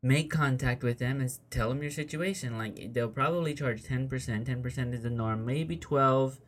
Make 0.01 0.29
contact 0.29 0.83
with 0.83 0.99
them 0.99 1.21
and 1.21 1.31
tell 1.49 1.69
them 1.69 1.81
your 1.81 1.91
situation. 1.91 2.57
Like 2.57 2.93
they'll 2.93 3.07
probably 3.07 3.53
charge 3.53 3.83
ten 3.83 4.09
percent. 4.09 4.47
Ten 4.47 4.61
percent 4.61 4.93
is 4.93 5.03
the 5.03 5.09
norm. 5.09 5.45
Maybe 5.45 5.77
twelve, 5.77 6.39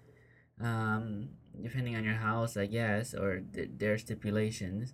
um, 0.60 1.30
depending 1.62 1.96
on 1.96 2.04
your 2.04 2.16
house, 2.16 2.58
I 2.58 2.66
guess, 2.66 3.14
or 3.14 3.44
th- 3.54 3.70
their 3.78 3.98
stipulations. 3.98 4.94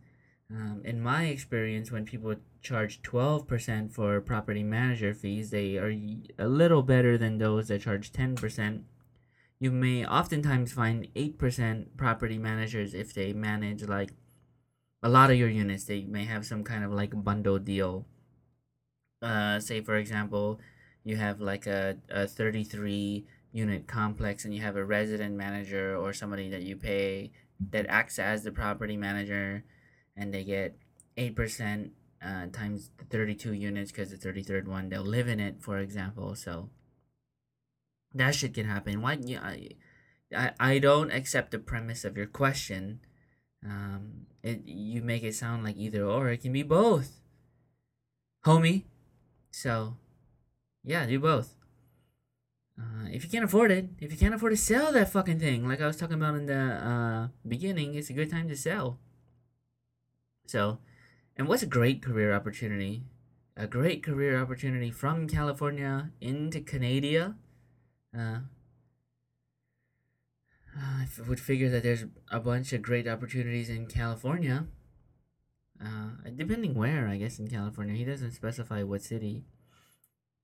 Um, 0.53 0.81
in 0.83 1.01
my 1.01 1.25
experience, 1.25 1.91
when 1.91 2.05
people 2.05 2.35
charge 2.61 3.01
12% 3.03 3.91
for 3.91 4.19
property 4.19 4.63
manager 4.63 5.13
fees, 5.13 5.49
they 5.49 5.77
are 5.77 5.95
a 6.37 6.47
little 6.47 6.83
better 6.83 7.17
than 7.17 7.37
those 7.37 7.69
that 7.69 7.81
charge 7.81 8.11
10%. 8.11 8.83
You 9.59 9.71
may 9.71 10.05
oftentimes 10.05 10.73
find 10.73 11.07
8% 11.15 11.85
property 11.95 12.37
managers 12.37 12.93
if 12.93 13.13
they 13.13 13.31
manage 13.31 13.83
like 13.83 14.11
a 15.01 15.09
lot 15.09 15.31
of 15.31 15.37
your 15.37 15.49
units. 15.49 15.85
They 15.85 16.03
may 16.03 16.25
have 16.25 16.45
some 16.45 16.63
kind 16.63 16.83
of 16.83 16.91
like 16.91 17.23
bundle 17.23 17.59
deal. 17.59 18.05
Uh, 19.21 19.59
say, 19.59 19.79
for 19.81 19.95
example, 19.95 20.59
you 21.03 21.15
have 21.15 21.39
like 21.39 21.67
a, 21.67 21.97
a 22.09 22.27
33 22.27 23.25
unit 23.53 23.87
complex 23.87 24.43
and 24.43 24.53
you 24.53 24.61
have 24.61 24.75
a 24.75 24.83
resident 24.83 25.35
manager 25.35 25.95
or 25.95 26.11
somebody 26.11 26.49
that 26.49 26.63
you 26.63 26.75
pay 26.75 27.31
that 27.69 27.85
acts 27.87 28.17
as 28.17 28.43
the 28.43 28.51
property 28.51 28.97
manager 28.97 29.63
and 30.15 30.33
they 30.33 30.43
get 30.43 30.77
8% 31.17 31.91
uh, 32.23 32.45
times 32.47 32.91
the 32.97 33.05
32 33.05 33.53
units 33.53 33.91
because 33.91 34.11
the 34.11 34.17
33rd 34.17 34.67
one 34.67 34.89
they'll 34.89 35.01
live 35.01 35.27
in 35.27 35.39
it 35.39 35.61
for 35.61 35.79
example 35.79 36.35
so 36.35 36.69
that 38.13 38.35
shit 38.35 38.53
can 38.53 38.67
happen. 38.67 39.01
Why 39.01 39.13
I, 39.41 39.69
I, 40.35 40.51
I 40.59 40.79
don't 40.79 41.11
accept 41.11 41.51
the 41.51 41.59
premise 41.59 42.03
of 42.03 42.17
your 42.17 42.27
question. 42.27 42.99
Um 43.65 44.27
it 44.43 44.63
you 44.65 45.01
make 45.01 45.23
it 45.23 45.35
sound 45.35 45.63
like 45.63 45.77
either 45.77 46.03
or 46.03 46.29
it 46.29 46.41
can 46.41 46.51
be 46.51 46.63
both. 46.63 47.21
Homie 48.45 48.83
so 49.51 49.97
yeah 50.83 51.05
do 51.05 51.19
both. 51.19 51.55
Uh, 52.79 53.07
if 53.11 53.23
you 53.23 53.29
can't 53.29 53.45
afford 53.45 53.71
it 53.71 53.89
if 53.99 54.11
you 54.11 54.17
can't 54.17 54.33
afford 54.33 54.53
to 54.53 54.57
sell 54.57 54.91
that 54.91 55.11
fucking 55.11 55.37
thing 55.37 55.67
like 55.67 55.81
i 55.81 55.85
was 55.85 55.97
talking 55.97 56.15
about 56.15 56.33
in 56.33 56.47
the 56.47 56.57
uh, 56.57 57.27
beginning 57.47 57.93
it's 57.93 58.09
a 58.09 58.13
good 58.13 58.31
time 58.31 58.47
to 58.47 58.55
sell 58.55 58.97
so, 60.51 60.79
and 61.37 61.47
what's 61.47 61.63
a 61.63 61.77
great 61.77 62.01
career 62.01 62.33
opportunity? 62.33 63.03
A 63.55 63.67
great 63.67 64.03
career 64.03 64.37
opportunity 64.41 64.91
from 64.91 65.27
California 65.27 66.11
into 66.19 66.59
Canada. 66.59 67.35
Uh, 68.13 68.39
I 70.77 71.07
would 71.25 71.39
figure 71.39 71.69
that 71.69 71.83
there's 71.83 72.03
a 72.29 72.41
bunch 72.41 72.73
of 72.73 72.81
great 72.81 73.07
opportunities 73.07 73.69
in 73.69 73.87
California. 73.87 74.65
Uh, 75.81 76.29
depending 76.35 76.75
where, 76.75 77.07
I 77.07 77.15
guess, 77.15 77.39
in 77.39 77.47
California. 77.47 77.95
He 77.95 78.03
doesn't 78.03 78.31
specify 78.31 78.83
what 78.83 79.01
city. 79.01 79.45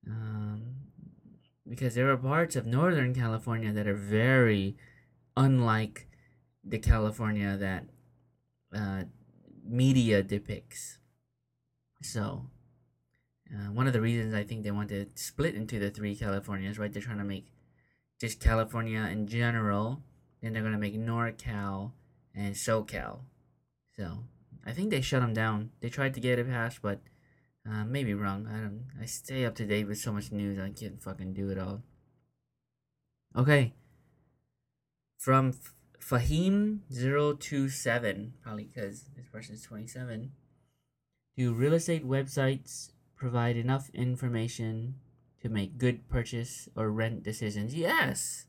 Um, 0.08 0.76
because 1.68 1.96
there 1.96 2.10
are 2.10 2.18
parts 2.18 2.56
of 2.56 2.66
Northern 2.66 3.14
California 3.14 3.74
that 3.74 3.88
are 3.88 3.94
very 3.94 4.78
unlike 5.36 6.08
the 6.64 6.80
California 6.80 7.58
that 7.58 7.84
uh, 8.74 9.04
media 9.68 10.24
depicts. 10.24 11.00
So, 12.02 12.50
uh, 13.54 13.72
one 13.72 13.88
of 13.88 13.94
the 13.94 14.02
reasons 14.02 14.34
I 14.34 14.44
think 14.44 14.64
they 14.64 14.72
want 14.72 14.90
to 14.90 15.08
split 15.16 15.56
into 15.56 15.80
the 15.80 15.90
three 15.90 16.16
Californias, 16.16 16.78
right? 16.78 16.92
They're 16.92 17.02
trying 17.02 17.18
to 17.18 17.24
make 17.24 17.52
just 18.20 18.40
California 18.40 19.00
in 19.12 19.28
general, 19.28 20.02
then 20.42 20.54
they're 20.54 20.64
gonna 20.64 20.78
make 20.78 20.96
NorCal 20.96 21.92
and 22.36 22.56
SoCal. 22.56 23.20
So, 23.96 24.24
I 24.66 24.74
think 24.74 24.90
they 24.90 25.02
shut 25.02 25.22
them 25.22 25.34
down. 25.34 25.72
They 25.80 25.90
tried 25.90 26.14
to 26.16 26.20
get 26.20 26.40
it 26.40 26.50
passed, 26.50 26.82
but 26.82 27.00
uh, 27.70 27.86
maybe 27.86 28.14
wrong. 28.14 28.48
I 28.48 28.60
don't. 28.60 28.86
I 29.02 29.06
stay 29.06 29.46
up 29.46 29.56
to 29.56 29.66
date 29.66 29.88
with 29.88 29.98
so 29.98 30.12
much 30.12 30.32
news. 30.32 30.60
I 30.60 30.70
can't 30.70 31.02
fucking 31.02 31.34
do 31.34 31.50
it 31.50 31.58
all. 31.58 31.82
Okay. 33.36 33.74
From 35.18 35.54
Fahim027, 36.08 38.32
probably 38.42 38.64
because 38.64 39.04
this 39.16 39.28
person 39.28 39.54
is 39.56 39.64
27. 39.64 40.32
Do 41.36 41.54
real 41.54 41.74
estate 41.74 42.08
websites 42.08 42.92
provide 43.16 43.58
enough 43.58 43.90
information 43.94 44.96
to 45.42 45.50
make 45.50 45.78
good 45.78 46.08
purchase 46.08 46.70
or 46.76 46.90
rent 46.92 47.24
decisions? 47.24 47.76
Yes. 47.76 48.46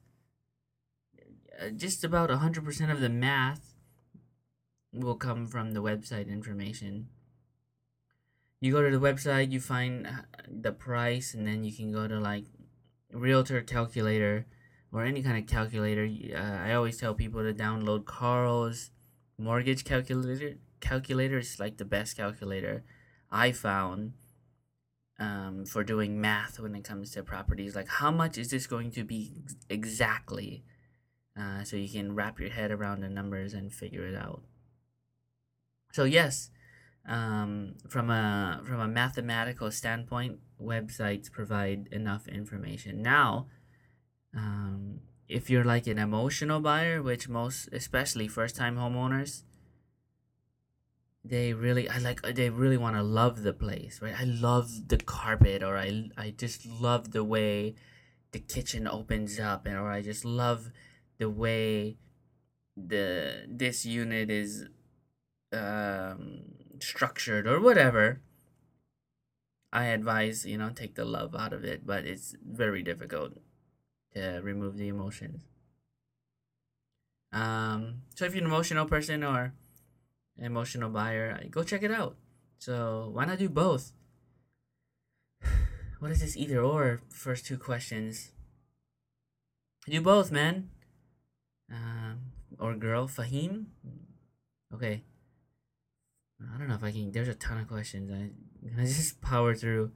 Uh, 1.60 1.70
just 1.70 2.04
about 2.04 2.30
100% 2.30 2.92
of 2.92 3.00
the 3.00 3.08
math 3.08 3.74
will 4.92 5.16
come 5.16 5.48
from 5.48 5.72
the 5.72 5.82
website 5.82 6.28
information. 6.28 7.08
You 8.60 8.72
go 8.72 8.82
to 8.82 8.90
the 8.96 9.04
website, 9.04 9.50
you 9.50 9.58
find 9.60 10.06
uh, 10.06 10.10
the 10.46 10.70
price, 10.72 11.34
and 11.34 11.44
then 11.46 11.64
you 11.64 11.72
can 11.72 11.90
go 11.90 12.06
to 12.06 12.20
like 12.20 12.44
realtor 13.12 13.62
calculator 13.62 14.46
or 14.92 15.04
any 15.04 15.22
kind 15.22 15.38
of 15.38 15.46
calculator. 15.46 16.08
Uh, 16.34 16.58
I 16.66 16.74
always 16.74 16.98
tell 16.98 17.14
people 17.14 17.42
to 17.42 17.52
download 17.52 18.04
Karl's 18.04 18.90
mortgage 19.38 19.84
calculator. 19.84 20.54
Calculator 20.80 21.38
is 21.38 21.58
like 21.58 21.76
the 21.76 21.84
best 21.84 22.16
calculator 22.16 22.84
I 23.30 23.52
found 23.52 24.12
um, 25.18 25.64
for 25.66 25.82
doing 25.82 26.20
math 26.20 26.58
when 26.60 26.74
it 26.74 26.84
comes 26.84 27.10
to 27.12 27.22
properties. 27.22 27.74
Like, 27.74 27.88
how 27.88 28.10
much 28.10 28.38
is 28.38 28.50
this 28.50 28.66
going 28.66 28.90
to 28.92 29.04
be 29.04 29.32
exactly? 29.68 30.64
Uh, 31.38 31.64
so 31.64 31.76
you 31.76 31.88
can 31.88 32.14
wrap 32.14 32.40
your 32.40 32.50
head 32.50 32.70
around 32.70 33.00
the 33.00 33.08
numbers 33.08 33.54
and 33.54 33.72
figure 33.72 34.06
it 34.06 34.14
out. 34.14 34.42
So 35.92 36.04
yes, 36.04 36.50
um, 37.06 37.74
from 37.88 38.10
a 38.10 38.60
from 38.64 38.80
a 38.80 38.88
mathematical 38.88 39.70
standpoint, 39.70 40.38
websites 40.62 41.30
provide 41.30 41.88
enough 41.90 42.28
information. 42.28 43.02
Now, 43.02 43.46
um, 44.34 45.00
if 45.28 45.50
you're 45.50 45.64
like 45.64 45.86
an 45.86 45.98
emotional 45.98 46.60
buyer, 46.60 47.02
which 47.02 47.28
most, 47.28 47.68
especially 47.72 48.28
first 48.28 48.56
time 48.56 48.76
homeowners, 48.76 49.42
they 51.24 51.52
really, 51.52 51.88
I 51.88 51.98
like, 51.98 52.22
they 52.22 52.48
really 52.50 52.78
want 52.78 52.96
to 52.96 53.02
love 53.02 53.42
the 53.42 53.52
place, 53.52 54.00
right? 54.00 54.18
I 54.18 54.24
love 54.24 54.88
the 54.88 54.96
carpet, 54.96 55.62
or 55.62 55.76
I, 55.76 56.10
I 56.16 56.30
just 56.30 56.66
love 56.66 57.12
the 57.12 57.24
way 57.24 57.74
the 58.32 58.38
kitchen 58.38 58.86
opens 58.86 59.38
up, 59.38 59.66
and 59.66 59.76
or 59.76 59.90
I 59.90 60.02
just 60.02 60.24
love 60.24 60.70
the 61.18 61.30
way 61.30 61.98
the 62.76 63.44
this 63.48 63.84
unit 63.84 64.30
is 64.30 64.66
um, 65.52 66.42
structured 66.78 67.46
or 67.46 67.60
whatever. 67.60 68.20
I 69.72 69.86
advise 69.86 70.46
you 70.46 70.56
know 70.58 70.70
take 70.70 70.94
the 70.94 71.04
love 71.04 71.34
out 71.34 71.52
of 71.52 71.64
it, 71.64 71.86
but 71.86 72.04
it's 72.04 72.36
very 72.46 72.82
difficult 72.82 73.38
to 74.18 74.40
remove 74.42 74.76
the 74.76 74.88
emotions. 74.88 75.42
Um, 77.32 78.02
so 78.14 78.24
if 78.24 78.34
you're 78.34 78.44
an 78.44 78.50
emotional 78.50 78.86
person 78.86 79.22
or 79.22 79.52
an 80.38 80.44
emotional 80.44 80.90
buyer, 80.90 81.38
go 81.50 81.62
check 81.62 81.82
it 81.82 81.90
out. 81.90 82.16
So 82.58 83.10
why 83.12 83.24
not 83.24 83.38
do 83.38 83.48
both? 83.48 83.92
What 85.98 86.12
is 86.12 86.20
this 86.20 86.36
either 86.36 86.62
or? 86.62 87.00
First 87.08 87.44
two 87.44 87.58
questions. 87.58 88.30
Do 89.88 90.00
both, 90.00 90.30
man. 90.30 90.70
Um, 91.72 92.30
or 92.58 92.74
girl, 92.74 93.08
Fahim. 93.08 93.66
Okay. 94.72 95.02
I 96.40 96.58
don't 96.58 96.68
know 96.68 96.74
if 96.74 96.84
I 96.84 96.92
can. 96.92 97.10
There's 97.10 97.28
a 97.28 97.34
ton 97.34 97.58
of 97.58 97.68
questions. 97.68 98.10
I, 98.12 98.30
I'm 98.78 98.86
just 98.86 99.20
power 99.32 99.54
through. 99.54 99.90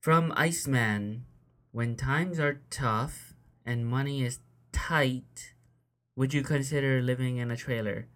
From 0.00 0.32
Iceman, 0.36 1.24
when 1.72 1.96
times 1.96 2.38
are 2.38 2.62
tough 2.70 3.34
and 3.64 3.86
money 3.86 4.22
is 4.22 4.40
tight, 4.72 5.54
would 6.16 6.34
you 6.34 6.42
consider 6.42 7.00
living 7.00 7.36
in 7.36 7.50
a 7.50 7.56
trailer? 7.56 8.08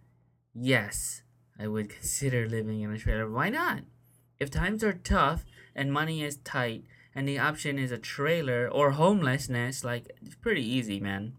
Yes, 0.53 1.23
I 1.59 1.69
would 1.69 1.89
consider 2.01 2.49
living 2.49 2.81
in 2.81 2.93
a 2.93 2.99
trailer. 2.99 3.31
Why 3.31 3.49
not? 3.49 3.81
If 4.39 4.51
times 4.51 4.83
are 4.83 4.93
tough 4.93 5.45
and 5.75 5.93
money 5.93 6.23
is 6.23 6.37
tight, 6.39 6.85
and 7.15 7.29
the 7.29 7.39
option 7.39 7.79
is 7.79 7.93
a 7.93 7.99
trailer 7.99 8.69
or 8.69 8.93
homelessness, 8.93 9.85
like 9.85 10.11
it's 10.21 10.35
pretty 10.35 10.67
easy, 10.67 10.99
man. 10.99 11.35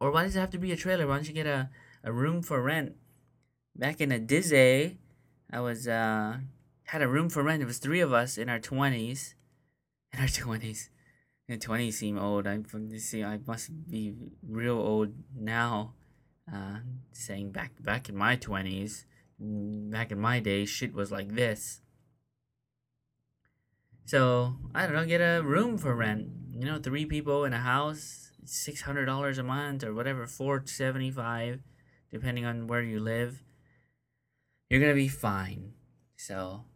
Or 0.00 0.10
why 0.10 0.24
does 0.24 0.34
it 0.34 0.40
have 0.40 0.50
to 0.50 0.58
be 0.58 0.72
a 0.72 0.76
trailer? 0.76 1.06
Why 1.06 1.16
don't 1.16 1.28
you 1.28 1.34
get 1.34 1.46
a, 1.46 1.70
a 2.02 2.12
room 2.12 2.42
for 2.42 2.60
rent? 2.60 2.96
Back 3.76 4.00
in 4.00 4.10
a 4.10 4.18
Dizzy, 4.18 4.98
I 5.50 5.60
was 5.60 5.86
uh 5.86 6.38
had 6.84 7.02
a 7.02 7.08
room 7.08 7.28
for 7.28 7.42
rent. 7.42 7.62
It 7.62 7.66
was 7.66 7.78
three 7.78 8.00
of 8.00 8.12
us 8.12 8.36
in 8.36 8.48
our 8.48 8.58
twenties. 8.58 9.34
In 10.14 10.20
our 10.20 10.28
twenties. 10.28 10.90
In 11.48 11.58
twenties 11.58 11.98
seem 11.98 12.18
old. 12.18 12.46
I 12.46 12.58
see 12.98 13.24
I 13.24 13.40
must 13.44 13.70
be 13.90 14.14
real 14.46 14.78
old 14.78 15.12
now. 15.36 15.94
Uh 16.50 16.78
saying 17.12 17.50
back 17.50 17.72
back 17.82 18.08
in 18.08 18.16
my 18.16 18.36
twenties, 18.36 19.06
back 19.40 20.12
in 20.12 20.20
my 20.20 20.38
day, 20.38 20.66
shit 20.66 20.94
was 20.94 21.10
like 21.10 21.34
this. 21.34 21.80
So 24.04 24.54
I 24.74 24.86
don't 24.86 24.94
know, 24.94 25.04
get 25.04 25.20
a 25.20 25.42
room 25.42 25.78
for 25.78 25.96
rent. 25.96 26.28
You 26.52 26.64
know, 26.64 26.78
three 26.78 27.06
people 27.06 27.44
in 27.44 27.52
a 27.52 27.58
house, 27.58 28.30
six 28.44 28.82
hundred 28.82 29.06
dollars 29.06 29.38
a 29.38 29.42
month 29.42 29.82
or 29.82 29.94
whatever, 29.94 30.28
four 30.28 30.62
seventy 30.66 31.10
five, 31.10 31.60
depending 32.12 32.44
on 32.44 32.68
where 32.68 32.82
you 32.82 33.00
live. 33.00 33.42
You're 34.70 34.80
gonna 34.80 34.94
be 34.94 35.08
fine. 35.08 35.72
So, 36.16 36.66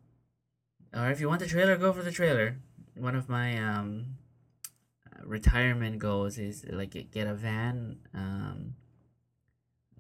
or 0.93 1.11
if 1.11 1.21
you 1.21 1.29
want 1.29 1.41
the 1.41 1.47
trailer, 1.47 1.77
go 1.77 1.93
for 1.93 2.03
the 2.03 2.11
trailer. 2.11 2.59
One 2.99 3.15
of 3.15 3.29
my 3.29 3.59
um, 3.63 4.17
retirement 5.23 5.99
goals 5.99 6.39
is 6.39 6.65
like 6.71 7.11
get 7.13 7.27
a 7.27 7.35
van. 7.35 7.99
Um, 8.15 8.75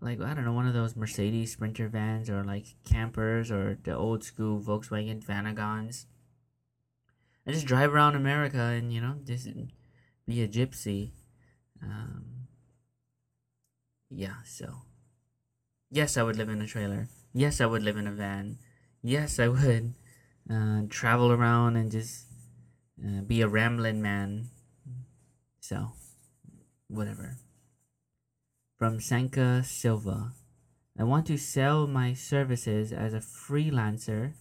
like 0.00 0.20
I 0.20 0.34
don't 0.34 0.44
know, 0.44 0.52
one 0.52 0.66
of 0.66 0.74
those 0.74 0.96
Mercedes 0.96 1.52
Sprinter 1.52 1.88
vans 1.88 2.30
or 2.30 2.44
like 2.44 2.66
campers 2.84 3.50
or 3.50 3.78
the 3.82 3.96
old 3.96 4.22
school 4.22 4.60
Volkswagen 4.60 5.22
Vanagons 5.22 6.06
I 7.48 7.52
just 7.52 7.66
drive 7.66 7.94
around 7.94 8.14
America 8.14 8.58
and 8.58 8.92
you 8.92 9.00
know 9.00 9.16
just 9.24 9.48
be 10.26 10.42
a 10.42 10.48
gypsy. 10.48 11.12
Um, 11.82 12.46
yeah, 14.10 14.42
so 14.44 14.82
yes, 15.90 16.18
I 16.18 16.22
would 16.22 16.36
live 16.36 16.50
in 16.50 16.60
a 16.60 16.66
trailer. 16.66 17.08
Yes, 17.32 17.62
I 17.62 17.66
would 17.66 17.82
live 17.82 17.96
in 17.96 18.06
a 18.06 18.12
van. 18.12 18.58
Yes, 19.00 19.38
I 19.38 19.48
would 19.48 19.94
uh, 20.50 20.82
travel 20.90 21.32
around 21.32 21.76
and 21.76 21.90
just 21.90 22.26
uh, 23.04 23.22
be 23.22 23.40
a 23.40 23.48
rambling 23.48 24.02
man. 24.02 24.50
So, 25.60 25.92
whatever. 26.88 27.36
From 28.78 29.00
Sanka 29.00 29.62
Silva. 29.64 30.32
I 30.98 31.04
want 31.04 31.26
to 31.26 31.36
sell 31.36 31.86
my 31.86 32.12
services 32.12 32.92
as 32.92 33.14
a 33.14 33.18
freelancer 33.18 34.32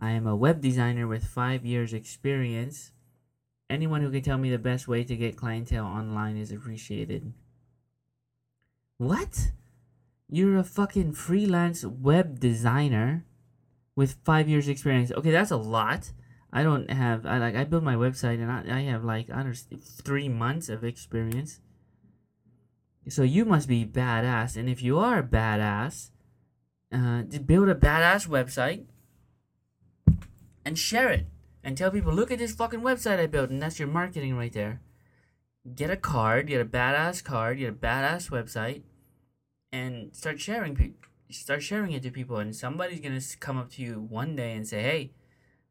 I 0.00 0.12
am 0.12 0.26
a 0.26 0.34
web 0.34 0.62
designer 0.62 1.06
with 1.06 1.24
five 1.24 1.66
years 1.66 1.92
experience. 1.92 2.92
Anyone 3.68 4.00
who 4.00 4.10
can 4.10 4.22
tell 4.22 4.38
me 4.38 4.50
the 4.50 4.58
best 4.58 4.88
way 4.88 5.04
to 5.04 5.14
get 5.14 5.36
clientele 5.36 5.84
online 5.84 6.38
is 6.38 6.50
appreciated. 6.50 7.34
What? 8.96 9.52
You're 10.28 10.56
a 10.56 10.64
fucking 10.64 11.12
freelance 11.12 11.84
web 11.84 12.40
designer 12.40 13.26
with 13.94 14.16
five 14.24 14.48
years 14.48 14.68
experience. 14.68 15.12
Okay, 15.12 15.30
that's 15.30 15.50
a 15.50 15.56
lot. 15.56 16.12
I 16.52 16.62
don't 16.62 16.90
have 16.90 17.26
I 17.26 17.38
like 17.38 17.54
I 17.54 17.64
build 17.64 17.84
my 17.84 17.94
website 17.94 18.42
and 18.42 18.50
I, 18.50 18.78
I 18.78 18.80
have 18.82 19.04
like 19.04 19.28
under 19.32 19.54
three 19.54 20.28
months 20.28 20.68
of 20.68 20.84
experience. 20.84 21.60
So 23.08 23.22
you 23.22 23.44
must 23.44 23.66
be 23.66 23.84
badass, 23.84 24.56
and 24.56 24.68
if 24.68 24.82
you 24.82 24.98
are 24.98 25.22
badass, 25.22 26.10
uh, 26.92 27.22
build 27.44 27.68
a 27.68 27.74
badass 27.74 28.28
website 28.28 28.84
and 30.64 30.78
share 30.78 31.08
it 31.08 31.26
and 31.64 31.76
tell 31.76 31.90
people, 31.90 32.12
look 32.12 32.30
at 32.30 32.38
this 32.38 32.54
fucking 32.54 32.80
website 32.80 33.18
I 33.18 33.26
built, 33.26 33.50
and 33.50 33.60
that's 33.60 33.78
your 33.78 33.88
marketing 33.88 34.36
right 34.36 34.52
there. 34.52 34.80
Get 35.74 35.90
a 35.90 35.96
card, 35.96 36.46
get 36.46 36.60
a 36.60 36.64
badass 36.64 37.24
card, 37.24 37.58
get 37.58 37.70
a 37.70 37.72
badass 37.72 38.30
website, 38.30 38.82
and 39.72 40.14
start 40.14 40.40
sharing. 40.40 40.94
Start 41.30 41.62
sharing 41.62 41.92
it 41.92 42.02
to 42.02 42.10
people, 42.10 42.38
and 42.38 42.54
somebody's 42.56 43.00
gonna 43.00 43.20
come 43.38 43.56
up 43.56 43.70
to 43.72 43.82
you 43.82 44.00
one 44.00 44.34
day 44.34 44.52
and 44.54 44.66
say, 44.66 44.82
"Hey, 44.82 45.12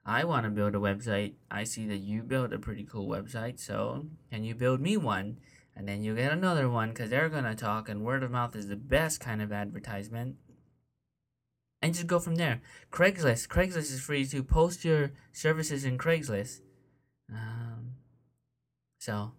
I 0.09 0.23
want 0.23 0.45
to 0.45 0.49
build 0.49 0.75
a 0.75 0.79
website. 0.79 1.33
I 1.51 1.63
see 1.63 1.85
that 1.87 1.97
you 1.97 2.23
built 2.23 2.53
a 2.53 2.59
pretty 2.59 2.83
cool 2.83 3.07
website, 3.07 3.59
so 3.59 4.07
can 4.31 4.43
you 4.43 4.55
build 4.55 4.81
me 4.81 4.97
one?" 4.97 5.37
And 5.75 5.87
then 5.87 6.03
you 6.03 6.15
get 6.15 6.31
another 6.31 6.67
one 6.69 6.89
because 6.89 7.09
they're 7.09 7.29
gonna 7.29 7.55
talk, 7.55 7.87
and 7.87 8.03
word 8.03 8.23
of 8.23 8.31
mouth 8.31 8.55
is 8.55 8.67
the 8.67 8.75
best 8.75 9.19
kind 9.19 9.41
of 9.41 9.51
advertisement 9.51 10.37
and 11.81 11.93
just 11.93 12.07
go 12.07 12.19
from 12.19 12.35
there. 12.35 12.61
Craigslist. 12.91 13.47
Craigslist 13.47 13.91
is 13.93 14.01
free 14.01 14.25
to 14.25 14.43
post 14.43 14.83
your 14.83 15.11
services 15.31 15.85
in 15.85 15.97
Craigslist. 15.97 16.61
Um, 17.31 17.95
so 18.99 19.33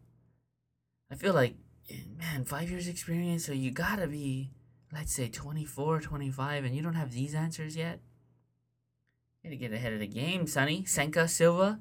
I 1.10 1.16
feel 1.16 1.34
like, 1.34 1.56
man, 2.16 2.44
five 2.44 2.70
years 2.70 2.88
experience, 2.88 3.44
so 3.44 3.52
you 3.52 3.70
gotta 3.70 4.06
be, 4.06 4.52
let's 4.92 5.12
say, 5.12 5.28
24, 5.28 6.00
25, 6.00 6.64
and 6.64 6.74
you 6.74 6.82
don't 6.82 6.94
have 6.94 7.12
these 7.12 7.34
answers 7.34 7.76
yet. 7.76 8.00
You 9.42 9.50
gotta 9.50 9.56
get 9.56 9.72
ahead 9.72 9.92
of 9.92 10.00
the 10.00 10.06
game, 10.06 10.46
Sonny. 10.46 10.84
Senka 10.84 11.28
Silva. 11.28 11.80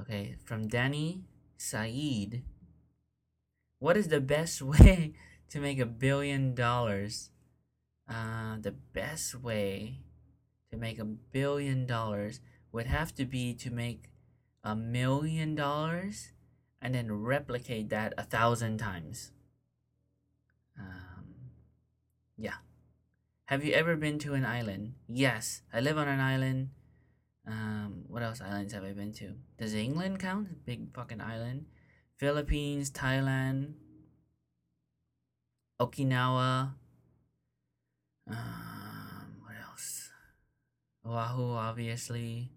Okay, 0.00 0.36
from 0.44 0.68
Danny 0.68 1.24
Saeed. 1.56 2.42
What 3.78 3.96
is 3.96 4.08
the 4.08 4.20
best 4.20 4.62
way 4.62 5.14
to 5.50 5.60
make 5.60 5.78
a 5.78 5.86
billion 5.86 6.54
dollars? 6.54 7.32
uh, 8.08 8.56
the 8.60 8.72
best 8.72 9.34
way 9.34 10.00
to 10.70 10.76
make 10.76 10.98
a 10.98 11.04
billion 11.04 11.86
dollars 11.86 12.40
would 12.72 12.86
have 12.86 13.14
to 13.14 13.24
be 13.24 13.54
to 13.54 13.70
make 13.70 14.10
a 14.64 14.74
million 14.74 15.54
dollars 15.54 16.32
and 16.80 16.94
then 16.94 17.12
replicate 17.12 17.90
that 17.90 18.12
a 18.18 18.22
thousand 18.22 18.78
times. 18.78 19.30
Um, 20.78 21.34
yeah. 22.36 22.56
Have 23.46 23.64
you 23.64 23.72
ever 23.74 23.96
been 23.96 24.18
to 24.20 24.34
an 24.34 24.44
island? 24.44 24.94
Yes, 25.08 25.62
I 25.72 25.80
live 25.80 25.98
on 25.98 26.08
an 26.08 26.20
island. 26.20 26.70
Um, 27.46 28.04
what 28.06 28.22
else 28.22 28.40
islands 28.40 28.72
have 28.72 28.84
I 28.84 28.92
been 28.92 29.12
to? 29.14 29.34
Does 29.58 29.74
England 29.74 30.20
count? 30.20 30.64
Big 30.64 30.94
fucking 30.94 31.20
island. 31.20 31.66
Philippines, 32.18 32.90
Thailand, 32.90 33.74
Okinawa, 35.80 36.74
um, 38.28 39.36
what 39.40 39.56
else? 39.68 40.10
Oahu, 41.04 41.54
obviously. 41.54 42.50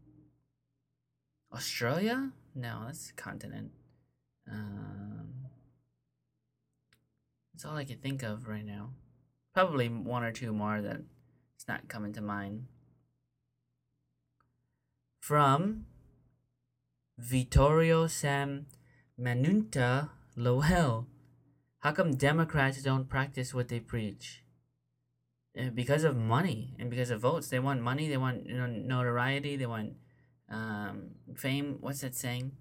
Australia? 1.54 2.32
No, 2.54 2.84
that's 2.86 3.10
a 3.10 3.14
continent. 3.14 3.72
Um, 4.52 5.48
that's 7.54 7.66
all 7.66 7.76
I 7.76 7.86
can 7.86 7.98
think 7.98 8.24
of 8.24 8.48
right 8.48 8.66
now. 8.66 8.92
Probably 9.56 9.88
one 9.88 10.24
or 10.24 10.32
two 10.32 10.54
more 10.54 10.82
that 10.82 11.02
it's 11.56 11.68
not 11.68 11.88
coming 11.88 12.14
to 12.14 12.22
mind. 12.22 12.66
From 15.20 15.88
Vittorio 17.18 18.06
Sam 18.06 18.68
Manunta 19.20 20.10
Lowell. 20.36 21.08
How 21.80 21.92
come 21.92 22.16
Democrats 22.16 22.84
don't 22.84 23.10
practice 23.10 23.54
what 23.54 23.70
they 23.70 23.80
preach? 23.80 24.44
because 25.74 26.04
of 26.04 26.18
money 26.18 26.76
and 26.78 26.90
because 26.90 27.10
of 27.10 27.22
votes. 27.22 27.48
They 27.48 27.60
want 27.60 27.82
money. 27.82 28.10
They 28.10 28.18
want 28.18 28.46
you 28.46 28.58
know, 28.58 28.68
notoriety. 28.68 29.56
They 29.56 29.66
want 29.66 29.94
um, 30.50 31.12
fame. 31.36 31.78
What's 31.80 32.02
that 32.02 32.16
saying? 32.16 32.52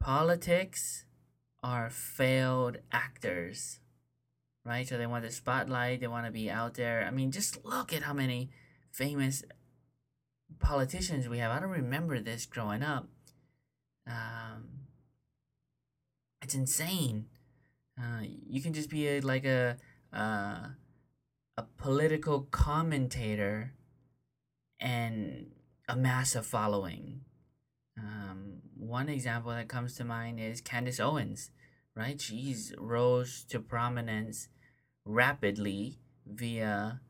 Politics 0.00 1.04
are 1.62 1.90
failed 1.90 2.78
actors, 2.90 3.78
right? 4.64 4.86
So 4.86 4.96
they 4.96 5.06
want 5.06 5.24
the 5.24 5.30
spotlight. 5.30 6.00
They 6.00 6.06
want 6.06 6.26
to 6.26 6.32
be 6.32 6.50
out 6.50 6.74
there. 6.74 7.04
I 7.06 7.10
mean, 7.10 7.30
just 7.30 7.64
look 7.64 7.92
at 7.92 8.02
how 8.02 8.12
many 8.12 8.50
famous 8.90 9.42
politicians 10.58 11.28
we 11.28 11.38
have. 11.38 11.50
I 11.50 11.60
don't 11.60 11.70
remember 11.70 12.20
this 12.20 12.46
growing 12.46 12.82
up. 12.82 13.08
Um, 14.06 14.68
it's 16.42 16.54
insane. 16.54 17.26
Uh, 17.98 18.22
you 18.48 18.62
can 18.62 18.72
just 18.72 18.90
be 18.90 19.06
a, 19.08 19.20
like 19.20 19.44
a 19.44 19.76
uh, 20.12 20.68
a 21.56 21.62
political 21.76 22.42
commentator 22.50 23.74
and 24.80 25.46
amass 25.88 26.34
a 26.34 26.42
following. 26.42 27.20
Um, 27.98 28.62
one 28.76 29.08
example 29.08 29.50
that 29.52 29.68
comes 29.68 29.94
to 29.96 30.04
mind 30.04 30.40
is 30.40 30.60
Candace 30.60 30.98
Owens, 30.98 31.50
right? 31.94 32.20
She's 32.20 32.74
rose 32.78 33.44
to 33.50 33.60
prominence 33.60 34.48
rapidly 35.04 35.98
via 36.26 37.00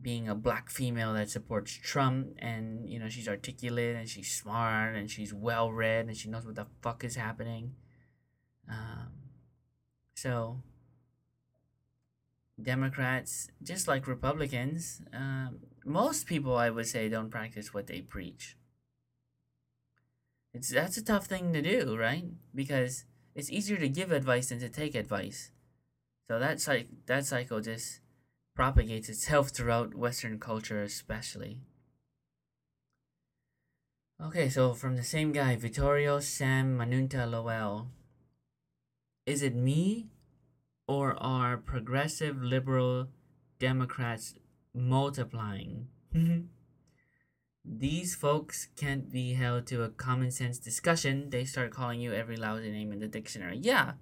being 0.00 0.28
a 0.28 0.34
black 0.34 0.70
female 0.70 1.14
that 1.14 1.30
supports 1.30 1.72
Trump 1.72 2.34
and 2.38 2.88
you 2.88 2.98
know 2.98 3.08
she's 3.08 3.28
articulate 3.28 3.94
and 3.94 4.08
she's 4.08 4.34
smart 4.34 4.96
and 4.96 5.08
she's 5.08 5.32
well 5.32 5.70
read 5.70 6.06
and 6.06 6.16
she 6.16 6.28
knows 6.28 6.44
what 6.44 6.56
the 6.56 6.66
fuck 6.82 7.04
is 7.04 7.16
happening. 7.16 7.74
Um, 8.68 9.12
so 10.14 10.62
Democrats, 12.60 13.48
just 13.62 13.86
like 13.88 14.06
Republicans, 14.06 15.02
um, 15.12 15.60
most 15.84 16.26
people 16.26 16.56
I 16.56 16.70
would 16.70 16.86
say 16.86 17.08
don't 17.08 17.30
practice 17.30 17.72
what 17.72 17.86
they 17.86 18.00
preach. 18.00 18.56
It's 20.52 20.70
that's 20.70 20.96
a 20.96 21.04
tough 21.04 21.26
thing 21.26 21.52
to 21.52 21.62
do, 21.62 21.96
right? 21.96 22.24
Because 22.54 23.04
it's 23.34 23.50
easier 23.50 23.76
to 23.78 23.88
give 23.88 24.12
advice 24.12 24.48
than 24.48 24.60
to 24.60 24.68
take 24.68 24.94
advice. 24.94 25.50
So 26.28 26.38
that 26.38 26.60
psych 26.60 26.88
that 27.06 27.26
cycle 27.26 27.60
just 27.60 28.00
propagates 28.54 29.08
itself 29.08 29.50
throughout 29.50 29.94
Western 29.94 30.38
culture, 30.38 30.82
especially. 30.82 31.58
Okay, 34.22 34.48
so 34.48 34.74
from 34.74 34.96
the 34.96 35.02
same 35.02 35.32
guy, 35.32 35.56
Vittorio 35.56 36.20
Sam 36.20 36.78
Manunta 36.78 37.28
Lowell. 37.30 37.88
Is 39.26 39.42
it 39.42 39.54
me 39.54 40.06
or 40.86 41.20
are 41.20 41.56
progressive 41.56 42.42
liberal 42.42 43.08
Democrats 43.58 44.34
multiplying? 44.72 45.88
These 47.64 48.14
folks 48.14 48.68
can't 48.76 49.10
be 49.10 49.34
held 49.34 49.66
to 49.68 49.82
a 49.82 49.88
common 49.88 50.30
sense 50.30 50.58
discussion. 50.58 51.30
They 51.30 51.44
start 51.44 51.70
calling 51.70 52.00
you 52.00 52.12
every 52.12 52.36
lousy 52.36 52.70
name 52.70 52.92
in 52.92 53.00
the 53.00 53.08
dictionary. 53.08 53.58
Yeah, 53.58 53.92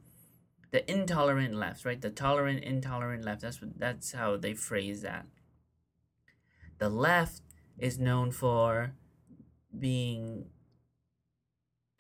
the 0.72 0.90
intolerant 0.90 1.54
left, 1.54 1.84
right? 1.84 2.00
The 2.00 2.10
tolerant, 2.10 2.64
intolerant 2.64 3.24
left. 3.24 3.42
That's 3.42 3.60
what, 3.60 3.78
that's 3.78 4.12
how 4.12 4.36
they 4.36 4.54
phrase 4.54 5.02
that. 5.02 5.26
The 6.78 6.88
left 6.88 7.42
is 7.78 7.98
known 7.98 8.32
for 8.32 8.94
being 9.78 10.46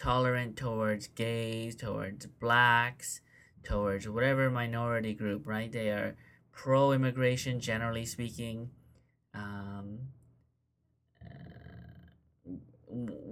tolerant 0.00 0.56
towards 0.56 1.06
gays, 1.06 1.76
towards 1.76 2.26
blacks, 2.26 3.20
towards 3.62 4.08
whatever 4.08 4.50
minority 4.50 5.14
group, 5.14 5.46
right? 5.46 5.70
They 5.70 5.90
are 5.90 6.16
pro 6.50 6.92
immigration, 6.92 7.60
generally 7.60 8.04
speaking. 8.04 8.70
Um, 9.34 9.98
uh, 11.24 12.48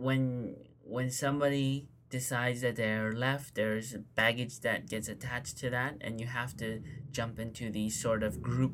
when 0.00 0.56
when 0.82 1.10
somebody 1.10 1.88
decides 2.08 2.62
that 2.62 2.76
they're 2.76 3.12
left, 3.12 3.54
there's 3.54 3.94
baggage 4.16 4.60
that 4.60 4.88
gets 4.88 5.08
attached 5.08 5.58
to 5.58 5.70
that, 5.70 5.96
and 6.00 6.20
you 6.20 6.26
have 6.26 6.56
to 6.56 6.82
jump 7.12 7.38
into 7.38 7.70
these 7.70 8.00
sort 8.00 8.22
of 8.22 8.42
group 8.42 8.72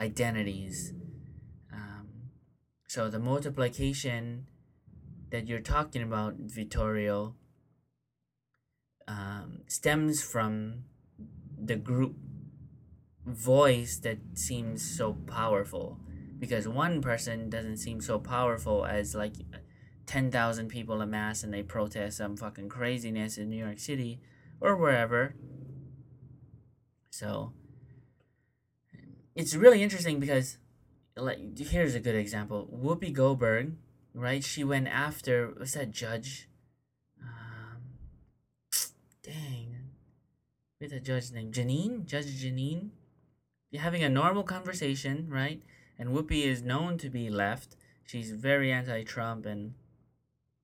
identities. 0.00 0.94
Um, 1.72 2.08
so 2.88 3.08
the 3.10 3.18
multiplication 3.18 4.46
that 5.30 5.46
you're 5.46 5.60
talking 5.60 6.02
about, 6.02 6.34
Vittorio, 6.38 7.34
um, 9.06 9.60
stems 9.66 10.22
from 10.22 10.84
the 11.62 11.76
group 11.76 12.16
voice 13.26 13.98
that 13.98 14.18
seems 14.34 14.82
so 14.82 15.12
powerful 15.26 16.00
because 16.38 16.66
one 16.66 17.02
person 17.02 17.50
doesn't 17.50 17.76
seem 17.76 18.00
so 18.00 18.18
powerful 18.18 18.86
as 18.86 19.14
like 19.14 19.34
10,000 20.10 20.66
people 20.66 21.00
amass 21.00 21.44
and 21.44 21.54
they 21.54 21.62
protest 21.62 22.16
some 22.16 22.36
fucking 22.36 22.68
craziness 22.68 23.38
in 23.38 23.48
New 23.48 23.64
York 23.64 23.78
City 23.78 24.18
or 24.60 24.74
wherever. 24.74 25.36
So 27.10 27.52
it's 29.36 29.54
really 29.54 29.84
interesting 29.84 30.18
because 30.18 30.58
like 31.16 31.56
here's 31.56 31.94
a 31.94 32.00
good 32.00 32.16
example. 32.16 32.68
Whoopi 32.74 33.12
Goldberg, 33.12 33.76
right? 34.12 34.42
She 34.42 34.64
went 34.64 34.88
after 34.88 35.54
what's 35.56 35.74
that 35.74 35.92
judge? 35.92 36.48
Um, 37.22 37.80
dang. 39.22 39.76
with 40.80 40.92
a 40.92 40.98
judge 40.98 41.30
name? 41.30 41.52
Jeanine, 41.52 42.04
Judge 42.04 42.42
Jeanine. 42.42 42.88
You're 43.70 43.82
having 43.82 44.02
a 44.02 44.08
normal 44.08 44.42
conversation, 44.42 45.28
right? 45.30 45.62
And 45.96 46.08
Whoopi 46.08 46.46
is 46.46 46.62
known 46.62 46.98
to 46.98 47.08
be 47.08 47.30
left. 47.30 47.76
She's 48.04 48.32
very 48.32 48.72
anti 48.72 49.04
Trump 49.04 49.46
and 49.46 49.74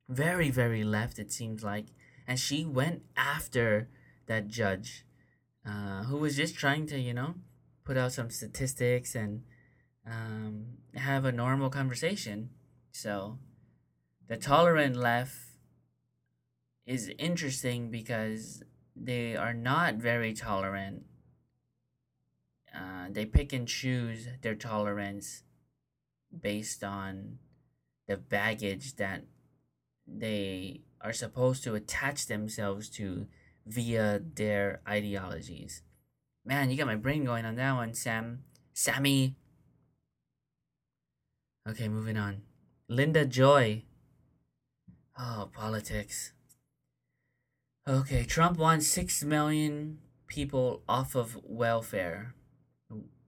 very, 0.08 0.50
very 0.50 0.84
left, 0.84 1.18
it 1.18 1.32
seems 1.32 1.62
like. 1.64 1.86
And 2.26 2.38
she 2.38 2.64
went 2.64 3.02
after 3.16 3.88
that 4.26 4.48
judge 4.48 5.04
uh, 5.64 6.04
who 6.04 6.16
was 6.16 6.36
just 6.36 6.56
trying 6.56 6.86
to, 6.86 6.98
you 6.98 7.14
know, 7.14 7.34
put 7.84 7.96
out 7.96 8.12
some 8.12 8.30
statistics 8.30 9.14
and 9.14 9.42
um, 10.06 10.66
have 10.94 11.24
a 11.24 11.32
normal 11.32 11.70
conversation. 11.70 12.50
So 12.92 13.38
the 14.28 14.36
tolerant 14.36 14.96
left 14.96 15.36
is 16.86 17.12
interesting 17.18 17.90
because 17.90 18.62
they 18.94 19.36
are 19.36 19.54
not 19.54 19.96
very 19.96 20.32
tolerant. 20.32 21.02
Uh, 22.74 23.06
they 23.10 23.26
pick 23.26 23.52
and 23.52 23.66
choose 23.66 24.28
their 24.42 24.54
tolerance 24.54 25.42
based 26.40 26.84
on 26.84 27.38
the 28.06 28.16
baggage 28.16 28.96
that 28.96 29.24
they 30.06 30.82
are 31.00 31.12
supposed 31.12 31.62
to 31.64 31.74
attach 31.74 32.26
themselves 32.26 32.88
to 32.90 33.26
via 33.66 34.20
their 34.34 34.80
ideologies. 34.88 35.82
Man, 36.44 36.70
you 36.70 36.76
got 36.76 36.86
my 36.86 36.96
brain 36.96 37.24
going 37.24 37.44
on 37.44 37.56
that 37.56 37.74
one, 37.74 37.94
Sam. 37.94 38.44
Sammy. 38.72 39.34
Okay, 41.68 41.88
moving 41.88 42.16
on. 42.16 42.42
Linda 42.88 43.24
Joy. 43.24 43.82
Oh, 45.18 45.50
politics. 45.52 46.32
Okay, 47.88 48.24
Trump 48.24 48.58
wants 48.58 48.86
6 48.88 49.24
million 49.24 49.98
people 50.26 50.82
off 50.88 51.14
of 51.14 51.38
welfare. 51.42 52.34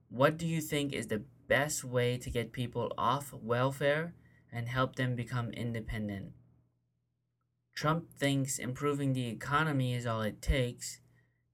What 0.09 0.37
do 0.37 0.47
you 0.47 0.61
think 0.61 0.93
is 0.93 1.07
the 1.07 1.23
best 1.47 1.83
way 1.83 2.17
to 2.17 2.29
get 2.29 2.51
people 2.51 2.93
off 2.97 3.33
welfare 3.33 4.13
and 4.51 4.67
help 4.69 4.95
them 4.95 5.15
become 5.15 5.51
independent? 5.51 6.31
Trump 7.79 8.11
thinks 8.11 8.59
improving 8.59 9.13
the 9.13 9.29
economy 9.29 9.93
is 9.93 10.05
all 10.05 10.21
it 10.21 10.41
takes, 10.41 10.99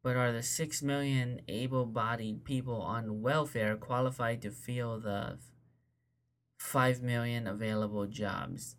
but 0.01 0.15
are 0.15 0.31
the 0.31 0.41
6 0.41 0.81
million 0.81 1.39
able 1.47 1.85
bodied 1.85 2.43
people 2.43 2.81
on 2.81 3.21
welfare 3.21 3.75
qualified 3.75 4.41
to 4.41 4.49
fill 4.49 4.99
the 4.99 5.37
5 6.57 7.03
million 7.03 7.45
available 7.45 8.07
jobs? 8.07 8.75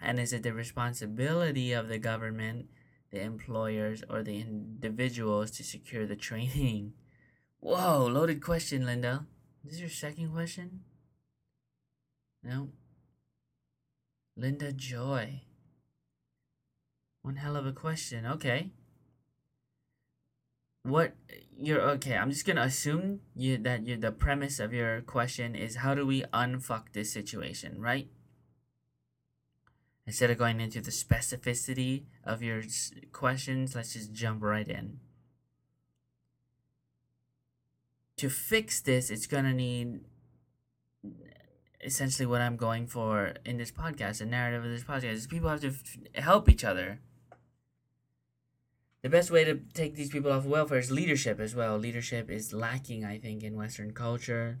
And 0.00 0.20
is 0.20 0.32
it 0.32 0.44
the 0.44 0.52
responsibility 0.52 1.72
of 1.72 1.88
the 1.88 1.98
government, 1.98 2.66
the 3.10 3.20
employers, 3.20 4.04
or 4.08 4.22
the 4.22 4.40
individuals 4.40 5.50
to 5.56 5.64
secure 5.64 6.06
the 6.06 6.14
training? 6.14 6.92
Whoa, 7.58 8.06
loaded 8.06 8.40
question, 8.40 8.86
Linda. 8.86 9.26
Is 9.64 9.72
this 9.72 9.80
your 9.80 9.88
second 9.88 10.32
question? 10.32 10.84
No. 12.44 12.68
Linda 14.36 14.72
Joy. 14.72 15.42
One 17.24 17.36
hell 17.36 17.56
of 17.56 17.64
a 17.64 17.72
question. 17.72 18.26
Okay. 18.26 18.68
What 20.82 21.14
you're 21.58 21.80
okay? 21.92 22.18
I'm 22.18 22.30
just 22.30 22.46
gonna 22.46 22.60
assume 22.60 23.20
you 23.34 23.56
that 23.56 23.86
you 23.86 23.96
the 23.96 24.12
premise 24.12 24.60
of 24.60 24.74
your 24.74 25.00
question 25.00 25.54
is 25.54 25.76
how 25.76 25.94
do 25.94 26.04
we 26.04 26.24
unfuck 26.34 26.92
this 26.92 27.10
situation, 27.10 27.80
right? 27.80 28.08
Instead 30.06 30.28
of 30.28 30.36
going 30.36 30.60
into 30.60 30.82
the 30.82 30.90
specificity 30.90 32.02
of 32.24 32.42
your 32.42 32.62
questions, 33.12 33.74
let's 33.74 33.94
just 33.94 34.12
jump 34.12 34.42
right 34.42 34.68
in. 34.68 35.00
To 38.18 38.28
fix 38.28 38.82
this, 38.82 39.08
it's 39.08 39.26
gonna 39.26 39.54
need 39.54 40.00
essentially 41.82 42.26
what 42.26 42.42
I'm 42.42 42.58
going 42.58 42.86
for 42.86 43.32
in 43.46 43.56
this 43.56 43.72
podcast. 43.72 44.18
The 44.18 44.26
narrative 44.26 44.62
of 44.62 44.70
this 44.70 44.84
podcast 44.84 45.12
is 45.12 45.26
people 45.26 45.48
have 45.48 45.62
to 45.62 45.68
f- 45.68 46.22
help 46.22 46.50
each 46.50 46.64
other 46.64 47.00
the 49.04 49.10
best 49.10 49.30
way 49.30 49.44
to 49.44 49.60
take 49.74 49.96
these 49.96 50.08
people 50.08 50.32
off 50.32 50.46
welfare 50.46 50.78
is 50.78 50.90
leadership 50.90 51.38
as 51.38 51.54
well. 51.54 51.76
Leadership 51.76 52.30
is 52.30 52.54
lacking, 52.54 53.04
I 53.04 53.18
think, 53.18 53.42
in 53.42 53.54
Western 53.54 53.90
culture. 53.90 54.60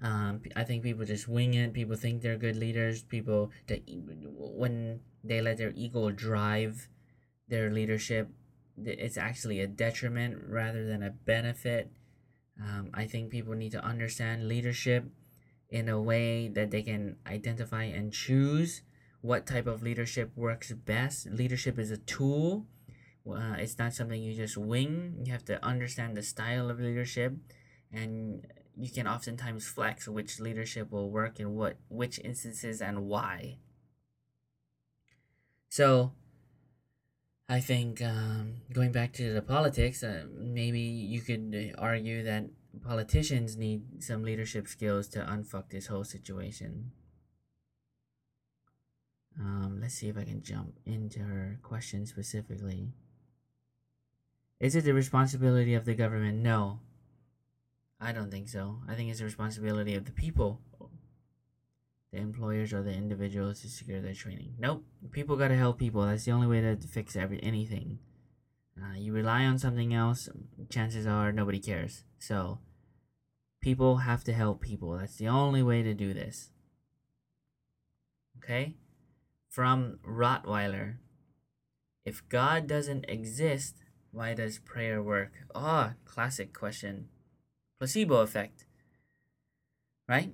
Um, 0.00 0.40
I 0.54 0.62
think 0.62 0.84
people 0.84 1.04
just 1.04 1.26
wing 1.26 1.54
it. 1.54 1.72
People 1.72 1.96
think 1.96 2.22
they're 2.22 2.36
good 2.36 2.54
leaders. 2.54 3.02
People 3.02 3.50
that 3.66 3.82
when 3.88 5.00
they 5.24 5.40
let 5.40 5.58
their 5.58 5.72
ego 5.74 6.12
drive 6.12 6.88
their 7.48 7.68
leadership, 7.68 8.28
it's 8.76 9.18
actually 9.18 9.58
a 9.58 9.66
detriment 9.66 10.44
rather 10.48 10.86
than 10.86 11.02
a 11.02 11.10
benefit. 11.10 11.90
Um, 12.62 12.90
I 12.94 13.06
think 13.06 13.30
people 13.30 13.54
need 13.54 13.72
to 13.72 13.84
understand 13.84 14.46
leadership 14.46 15.04
in 15.68 15.88
a 15.88 16.00
way 16.00 16.46
that 16.46 16.70
they 16.70 16.82
can 16.82 17.16
identify 17.26 17.82
and 17.82 18.12
choose 18.12 18.82
what 19.20 19.46
type 19.46 19.66
of 19.66 19.82
leadership 19.82 20.30
works 20.36 20.70
best. 20.70 21.26
Leadership 21.26 21.76
is 21.76 21.90
a 21.90 21.96
tool 21.96 22.68
Uh, 23.26 23.54
it's 23.58 23.78
not 23.78 23.94
something 23.94 24.22
you 24.22 24.34
just 24.34 24.56
wing. 24.56 25.22
You 25.24 25.32
have 25.32 25.44
to 25.46 25.64
understand 25.64 26.16
the 26.16 26.22
style 26.22 26.68
of 26.68 26.78
leadership, 26.78 27.34
and 27.92 28.46
you 28.76 28.90
can 28.90 29.06
oftentimes 29.06 29.66
flex 29.66 30.06
which 30.06 30.40
leadership 30.40 30.90
will 30.90 31.10
work 31.10 31.40
in 31.40 31.54
what 31.54 31.76
which 31.88 32.18
instances 32.22 32.82
and 32.82 33.06
why. 33.06 33.58
So, 35.70 36.12
I 37.48 37.60
think 37.60 38.02
um, 38.02 38.62
going 38.72 38.92
back 38.92 39.12
to 39.14 39.32
the 39.32 39.42
politics, 39.42 40.02
uh, 40.02 40.24
maybe 40.32 40.80
you 40.80 41.20
could 41.20 41.74
argue 41.78 42.22
that 42.22 42.44
politicians 42.82 43.56
need 43.56 44.02
some 44.02 44.22
leadership 44.22 44.68
skills 44.68 45.08
to 45.08 45.20
unfuck 45.20 45.70
this 45.70 45.86
whole 45.86 46.04
situation. 46.04 46.92
Um, 49.38 49.78
let's 49.80 49.94
see 49.94 50.08
if 50.08 50.16
I 50.16 50.24
can 50.24 50.42
jump 50.42 50.78
into 50.86 51.20
her 51.20 51.58
question 51.62 52.06
specifically. 52.06 52.92
Is 54.60 54.74
it 54.76 54.84
the 54.84 54.94
responsibility 54.94 55.74
of 55.74 55.84
the 55.84 55.94
government? 55.94 56.38
No. 56.38 56.80
I 58.00 58.12
don't 58.12 58.30
think 58.30 58.48
so. 58.48 58.78
I 58.88 58.94
think 58.94 59.10
it's 59.10 59.18
the 59.18 59.24
responsibility 59.24 59.94
of 59.94 60.04
the 60.04 60.12
people, 60.12 60.60
the 62.12 62.18
employers 62.18 62.72
or 62.72 62.82
the 62.82 62.92
individuals 62.92 63.60
to 63.62 63.68
secure 63.68 64.00
their 64.00 64.14
training. 64.14 64.54
Nope. 64.58 64.84
People 65.10 65.36
gotta 65.36 65.56
help 65.56 65.78
people. 65.78 66.02
That's 66.02 66.24
the 66.24 66.32
only 66.32 66.46
way 66.46 66.60
to 66.60 66.76
fix 66.76 67.16
every 67.16 67.42
anything. 67.42 67.98
Uh, 68.80 68.96
you 68.96 69.12
rely 69.12 69.44
on 69.44 69.58
something 69.58 69.94
else, 69.94 70.28
chances 70.68 71.06
are 71.06 71.30
nobody 71.32 71.60
cares. 71.60 72.02
So, 72.18 72.58
people 73.60 73.98
have 73.98 74.24
to 74.24 74.32
help 74.32 74.60
people. 74.60 74.98
That's 74.98 75.16
the 75.16 75.28
only 75.28 75.62
way 75.62 75.82
to 75.82 75.94
do 75.94 76.12
this. 76.12 76.50
Okay? 78.38 78.74
From 79.48 79.98
Rottweiler. 80.06 80.96
If 82.04 82.28
God 82.28 82.66
doesn't 82.66 83.06
exist, 83.08 83.83
why 84.14 84.32
does 84.32 84.58
prayer 84.58 85.02
work? 85.02 85.32
Ah, 85.54 85.92
oh, 85.92 86.10
classic 86.10 86.56
question. 86.56 87.08
Placebo 87.78 88.20
effect. 88.20 88.64
Right? 90.08 90.32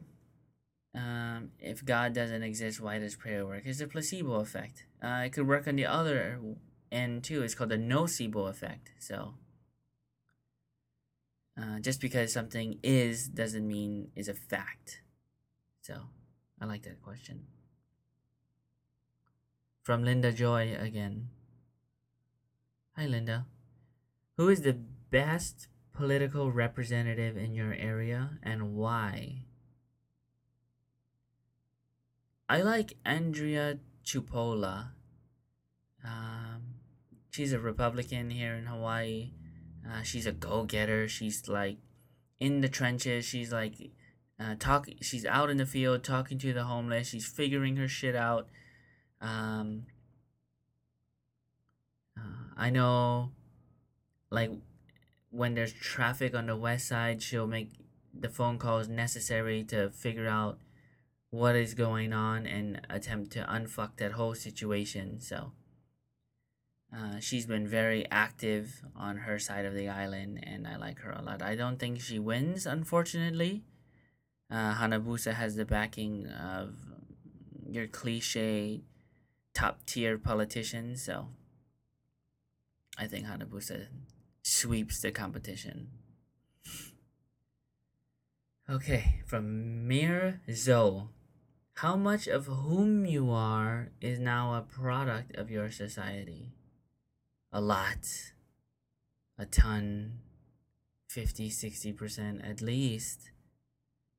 Um, 0.94 1.52
if 1.58 1.84
God 1.84 2.12
doesn't 2.12 2.42
exist, 2.42 2.80
why 2.80 2.98
does 2.98 3.16
prayer 3.16 3.46
work? 3.46 3.62
It's 3.64 3.80
a 3.80 3.86
placebo 3.86 4.34
effect. 4.34 4.84
Uh, 5.02 5.22
it 5.24 5.32
could 5.32 5.48
work 5.48 5.66
on 5.66 5.76
the 5.76 5.86
other 5.86 6.38
end 6.92 7.24
too. 7.24 7.42
It's 7.42 7.54
called 7.54 7.70
the 7.70 7.78
nocebo 7.78 8.50
effect. 8.50 8.90
So, 8.98 9.34
uh, 11.56 11.78
just 11.80 12.00
because 12.00 12.32
something 12.32 12.78
is 12.82 13.28
doesn't 13.28 13.66
mean 13.66 14.10
is 14.14 14.28
a 14.28 14.34
fact. 14.34 15.02
So, 15.80 15.94
I 16.60 16.66
like 16.66 16.82
that 16.82 17.02
question. 17.02 17.46
From 19.82 20.04
Linda 20.04 20.32
Joy 20.32 20.76
again. 20.78 21.28
Hi, 22.96 23.06
Linda. 23.06 23.46
Who 24.40 24.48
is 24.48 24.62
the 24.62 24.78
best 25.10 25.68
political 25.92 26.50
representative 26.50 27.36
in 27.36 27.52
your 27.52 27.74
area 27.74 28.38
and 28.42 28.74
why? 28.74 29.44
I 32.48 32.62
like 32.62 32.94
Andria 33.04 33.80
Tupola. 34.02 34.92
Um, 36.02 36.76
she's 37.28 37.52
a 37.52 37.58
Republican 37.58 38.30
here 38.30 38.54
in 38.54 38.64
Hawaii. 38.64 39.32
Uh, 39.86 40.00
she's 40.00 40.24
a 40.24 40.32
go-getter. 40.32 41.06
She's 41.06 41.46
like 41.46 41.76
in 42.38 42.62
the 42.62 42.68
trenches. 42.70 43.26
She's 43.26 43.52
like 43.52 43.74
uh. 44.40 44.54
She's 45.02 45.26
out 45.26 45.50
in 45.50 45.58
the 45.58 45.66
field 45.66 46.02
talking 46.02 46.38
to 46.38 46.54
the 46.54 46.64
homeless. 46.64 47.08
She's 47.08 47.26
figuring 47.26 47.76
her 47.76 47.88
shit 47.88 48.16
out. 48.16 48.48
Um, 49.20 49.82
uh, 52.16 52.54
I 52.56 52.70
know, 52.70 53.32
like 54.30 54.50
when 55.30 55.54
there's 55.54 55.72
traffic 55.72 56.34
on 56.34 56.46
the 56.46 56.56
west 56.56 56.88
side, 56.88 57.22
she'll 57.22 57.46
make 57.46 57.70
the 58.12 58.28
phone 58.28 58.58
calls 58.58 58.88
necessary 58.88 59.62
to 59.64 59.90
figure 59.90 60.28
out 60.28 60.58
what 61.30 61.54
is 61.54 61.74
going 61.74 62.12
on 62.12 62.46
and 62.46 62.80
attempt 62.90 63.30
to 63.32 63.44
unfuck 63.44 63.96
that 63.96 64.12
whole 64.12 64.34
situation. 64.34 65.20
So 65.20 65.52
uh, 66.94 67.20
she's 67.20 67.46
been 67.46 67.68
very 67.68 68.04
active 68.10 68.82
on 68.96 69.18
her 69.18 69.38
side 69.38 69.64
of 69.64 69.74
the 69.74 69.88
island, 69.88 70.40
and 70.42 70.66
I 70.66 70.76
like 70.76 70.98
her 71.00 71.12
a 71.12 71.22
lot. 71.22 71.40
I 71.40 71.54
don't 71.54 71.78
think 71.78 72.00
she 72.00 72.18
wins, 72.18 72.66
unfortunately. 72.66 73.62
Uh, 74.50 74.74
Hanabusa 74.74 75.34
has 75.34 75.54
the 75.54 75.64
backing 75.64 76.26
of 76.26 76.74
your 77.68 77.86
cliche 77.86 78.80
top 79.54 79.86
tier 79.86 80.18
politicians, 80.18 81.04
so 81.04 81.28
I 82.98 83.06
think 83.06 83.26
Hanabusa 83.26 83.86
sweeps 84.42 85.00
the 85.00 85.10
competition. 85.10 85.88
Okay, 88.68 89.22
from 89.26 89.88
Mir 89.88 90.40
Zoe. 90.52 91.08
How 91.74 91.96
much 91.96 92.28
of 92.28 92.46
whom 92.46 93.06
you 93.06 93.30
are 93.30 93.90
is 94.00 94.20
now 94.20 94.54
a 94.54 94.60
product 94.60 95.34
of 95.34 95.50
your 95.50 95.70
society? 95.70 96.52
A 97.52 97.60
lot. 97.60 98.06
A 99.38 99.46
ton. 99.46 100.20
50, 101.08 101.50
60% 101.50 102.48
at 102.48 102.60
least. 102.60 103.30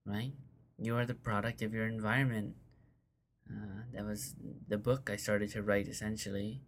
Right? 0.05 0.33
You 0.77 0.97
are 0.97 1.05
the 1.05 1.13
product 1.13 1.61
of 1.61 1.73
your 1.73 1.87
environment. 1.87 2.55
Uh, 3.49 3.83
that 3.93 4.03
was 4.03 4.35
the 4.67 4.77
book 4.77 5.09
I 5.09 5.15
started 5.15 5.51
to 5.51 5.63
write 5.63 5.87
essentially. 5.87 6.61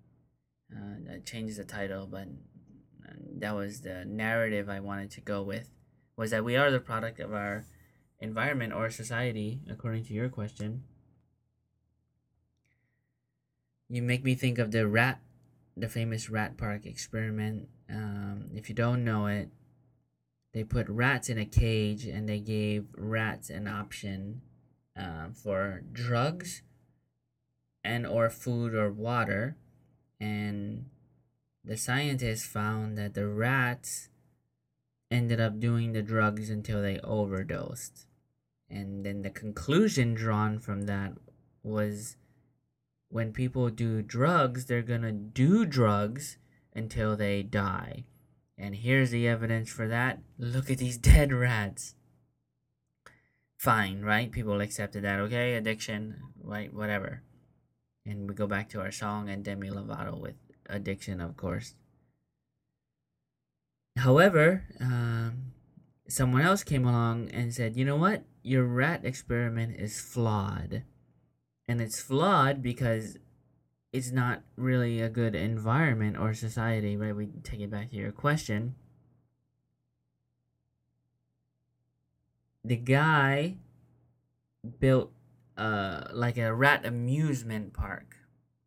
Uh, 0.71 1.03
that 1.07 1.25
changes 1.25 1.57
the 1.57 1.65
title, 1.65 2.07
but 2.07 2.27
that 3.37 3.55
was 3.55 3.81
the 3.81 4.05
narrative 4.05 4.69
I 4.69 4.79
wanted 4.79 5.11
to 5.11 5.21
go 5.21 5.41
with. 5.41 5.69
Was 6.15 6.31
that 6.31 6.45
we 6.45 6.55
are 6.55 6.71
the 6.71 6.79
product 6.79 7.19
of 7.19 7.33
our 7.33 7.65
environment 8.19 8.73
or 8.73 8.89
society, 8.89 9.59
according 9.69 10.05
to 10.05 10.13
your 10.13 10.29
question. 10.29 10.83
You 13.89 14.01
make 14.01 14.23
me 14.23 14.33
think 14.33 14.59
of 14.59 14.71
the 14.71 14.87
rat, 14.87 15.19
the 15.75 15.89
famous 15.89 16.29
rat 16.29 16.57
park 16.57 16.85
experiment. 16.85 17.67
Um, 17.89 18.49
if 18.55 18.69
you 18.69 18.75
don't 18.75 19.03
know 19.03 19.27
it, 19.27 19.49
they 20.53 20.63
put 20.63 20.87
rats 20.87 21.29
in 21.29 21.37
a 21.37 21.45
cage 21.45 22.05
and 22.05 22.29
they 22.29 22.39
gave 22.39 22.85
rats 22.95 23.49
an 23.49 23.67
option 23.67 24.41
uh, 24.97 25.27
for 25.33 25.83
drugs 25.91 26.61
and 27.83 28.07
or 28.07 28.29
food 28.29 28.73
or 28.73 28.91
water 28.91 29.57
and 30.19 30.85
the 31.63 31.77
scientists 31.77 32.45
found 32.45 32.97
that 32.97 33.13
the 33.13 33.27
rats 33.27 34.09
ended 35.09 35.39
up 35.39 35.59
doing 35.59 35.93
the 35.93 36.01
drugs 36.01 36.49
until 36.49 36.81
they 36.81 36.99
overdosed 36.99 38.05
and 38.73 39.05
then 39.05 39.21
the 39.21 39.29
conclusion 39.29 40.15
drawn 40.15 40.59
from 40.59 40.87
that 40.87 41.13
was 41.61 42.17
when 43.09 43.31
people 43.31 43.69
do 43.69 44.01
drugs, 44.01 44.65
they're 44.65 44.81
gonna 44.81 45.11
do 45.11 45.63
drugs 45.63 46.37
until 46.75 47.15
they 47.15 47.43
die. 47.43 48.05
And 48.57 48.75
here's 48.75 49.11
the 49.11 49.27
evidence 49.27 49.69
for 49.69 49.87
that. 49.87 50.19
Look 50.39 50.71
at 50.71 50.79
these 50.79 50.97
dead 51.13 51.31
rats. 51.31 51.93
Fine, 53.57 54.01
right? 54.01 54.31
People 54.31 54.59
accepted 54.59 55.03
that, 55.03 55.19
okay? 55.19 55.53
Addiction, 55.53 56.19
right? 56.41 56.73
Whatever. 56.73 57.21
And 58.05 58.27
we 58.27 58.33
go 58.33 58.47
back 58.47 58.69
to 58.69 58.81
our 58.81 58.91
song 58.91 59.29
and 59.29 59.43
Demi 59.43 59.69
Lovato 59.69 60.19
with 60.19 60.35
addiction, 60.69 61.21
of 61.21 61.37
course. 61.37 61.75
However, 63.97 64.65
um, 64.79 65.53
someone 66.07 66.41
else 66.41 66.63
came 66.63 66.85
along 66.85 67.29
and 67.31 67.53
said, 67.53 67.77
you 67.77 67.85
know 67.85 67.95
what? 67.95 68.23
Your 68.41 68.63
rat 68.63 69.05
experiment 69.05 69.79
is 69.79 70.01
flawed. 70.01 70.83
And 71.67 71.79
it's 71.79 72.01
flawed 72.01 72.61
because 72.61 73.17
it's 73.93 74.11
not 74.11 74.41
really 74.57 74.99
a 74.99 75.09
good 75.09 75.35
environment 75.35 76.17
or 76.17 76.33
society, 76.33 76.97
right? 76.97 77.15
We 77.15 77.27
take 77.43 77.59
it 77.59 77.69
back 77.69 77.91
to 77.91 77.95
your 77.95 78.11
question. 78.11 78.75
The 82.65 82.77
guy 82.77 83.57
built 84.79 85.11
uh 85.57 86.05
like 86.13 86.37
a 86.37 86.53
rat 86.53 86.85
amusement 86.85 87.73
park 87.73 88.15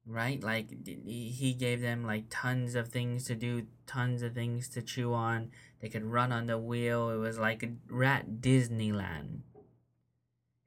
right? 0.07 0.42
Like 0.42 0.86
he 0.86 1.54
gave 1.59 1.80
them 1.80 2.04
like 2.04 2.24
tons 2.30 2.74
of 2.74 2.88
things 2.88 3.24
to 3.24 3.34
do 3.34 3.66
tons 3.86 4.22
of 4.22 4.34
things 4.34 4.68
to 4.70 4.82
chew 4.82 5.12
on. 5.12 5.50
They 5.80 5.88
could 5.88 6.04
run 6.04 6.32
on 6.32 6.46
the 6.46 6.59
wheel. 6.59 7.11
It 7.11 7.16
was 7.16 7.38
like 7.38 7.68
rat 7.88 8.40
disneyland. 8.40 9.40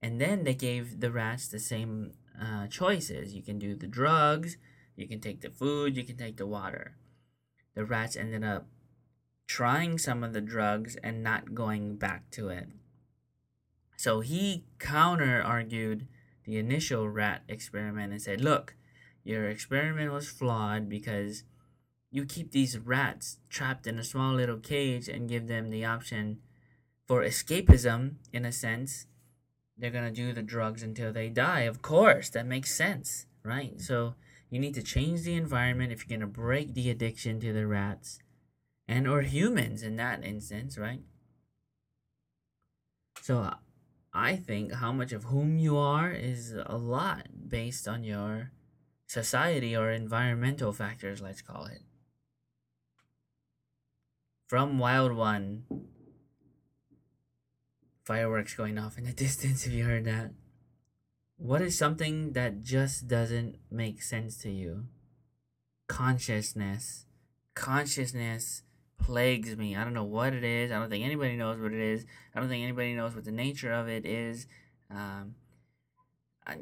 And 0.01 0.19
then 0.19 0.43
they 0.43 0.53
gave 0.53 0.99
the 0.99 1.11
rats 1.11 1.47
the 1.47 1.59
same 1.59 2.13
uh, 2.41 2.67
choices. 2.67 3.33
You 3.33 3.41
can 3.41 3.59
do 3.59 3.75
the 3.75 3.87
drugs. 3.87 4.57
You 4.95 5.07
can 5.07 5.19
take 5.19 5.41
the 5.41 5.49
food. 5.49 5.97
You 5.97 6.03
can 6.03 6.17
take 6.17 6.37
the 6.37 6.47
water. 6.47 6.95
The 7.75 7.85
rats 7.85 8.15
ended 8.15 8.43
up 8.43 8.67
trying 9.47 9.97
some 9.97 10.23
of 10.23 10.33
the 10.33 10.41
drugs 10.41 10.95
and 11.03 11.23
not 11.23 11.55
going 11.55 11.95
back 11.95 12.29
to 12.31 12.49
it. 12.49 12.69
So 13.97 14.21
he 14.21 14.63
counter 14.79 15.41
argued 15.41 16.07
the 16.45 16.57
initial 16.57 17.09
rat 17.09 17.43
experiment 17.49 18.13
and 18.13 18.21
said, 18.21 18.41
Look, 18.41 18.75
your 19.29 19.47
experiment 19.47 20.11
was 20.11 20.27
flawed 20.27 20.89
because 20.89 21.43
you 22.09 22.25
keep 22.25 22.51
these 22.51 22.79
rats 22.79 23.37
trapped 23.47 23.85
in 23.85 23.99
a 23.99 24.03
small 24.03 24.33
little 24.33 24.57
cage 24.57 25.07
and 25.07 25.29
give 25.29 25.47
them 25.47 25.69
the 25.69 25.85
option 25.85 26.39
for 27.05 27.21
escapism 27.21 28.15
in 28.33 28.43
a 28.43 28.51
sense. 28.51 29.05
They're 29.77 29.91
gonna 29.91 30.11
do 30.11 30.33
the 30.33 30.41
drugs 30.41 30.81
until 30.81 31.13
they 31.13 31.29
die. 31.29 31.61
Of 31.61 31.83
course 31.83 32.29
that 32.31 32.47
makes 32.47 32.73
sense 32.73 33.27
right? 33.43 33.79
So 33.79 34.15
you 34.49 34.59
need 34.59 34.73
to 34.73 34.83
change 34.83 35.21
the 35.21 35.35
environment 35.35 35.91
if 35.91 36.09
you're 36.09 36.17
gonna 36.17 36.31
break 36.31 36.73
the 36.73 36.89
addiction 36.89 37.39
to 37.41 37.53
the 37.53 37.67
rats 37.67 38.19
and 38.87 39.07
or 39.07 39.21
humans 39.21 39.83
in 39.83 39.95
that 39.97 40.25
instance 40.25 40.75
right? 40.77 41.01
So 43.21 43.53
i 44.11 44.35
think 44.35 44.73
how 44.73 44.91
much 44.91 45.11
of 45.11 45.25
whom 45.25 45.59
you 45.59 45.77
are 45.77 46.11
is 46.11 46.55
a 46.65 46.75
lot 46.75 47.27
based 47.47 47.87
on 47.87 48.03
your 48.03 48.51
society 49.09 49.75
or 49.75 49.91
environmental 49.91 50.71
factors 50.71 51.19
let's 51.19 51.41
call 51.41 51.65
it 51.65 51.81
from 54.49 54.79
Wild 54.79 55.13
One. 55.13 55.63
Fireworks 58.03 58.55
going 58.55 58.79
off 58.79 58.97
in 58.97 59.03
the 59.03 59.13
distance 59.25 59.67
if 59.67 59.71
you 59.71 59.85
heard 59.85 60.05
that. 60.05 60.31
What 61.37 61.61
is 61.61 61.77
something 61.77 62.33
that 62.33 62.63
just 62.63 63.07
doesn't 63.07 63.57
make 63.69 64.01
sense 64.01 64.39
to 64.39 64.49
you? 64.49 64.85
Consciousness. 65.87 67.05
Consciousness 67.53 68.63
plagues 68.97 69.55
me. 69.55 69.75
I 69.75 69.83
don't 69.83 69.93
know 69.93 70.03
what 70.03 70.33
it 70.33 70.43
is. 70.43 70.71
I 70.71 70.79
don't 70.79 70.89
think 70.89 71.05
anybody 71.05 71.37
knows 71.37 71.59
what 71.59 71.71
it 71.71 71.79
is. 71.79 72.07
I 72.33 72.39
don't 72.39 72.49
think 72.49 72.63
anybody 72.63 72.95
knows 72.95 73.13
what 73.13 73.25
the 73.25 73.31
nature 73.31 73.71
of 73.71 73.87
it 73.87 74.03
is. 74.03 74.47
Um, 74.89 75.35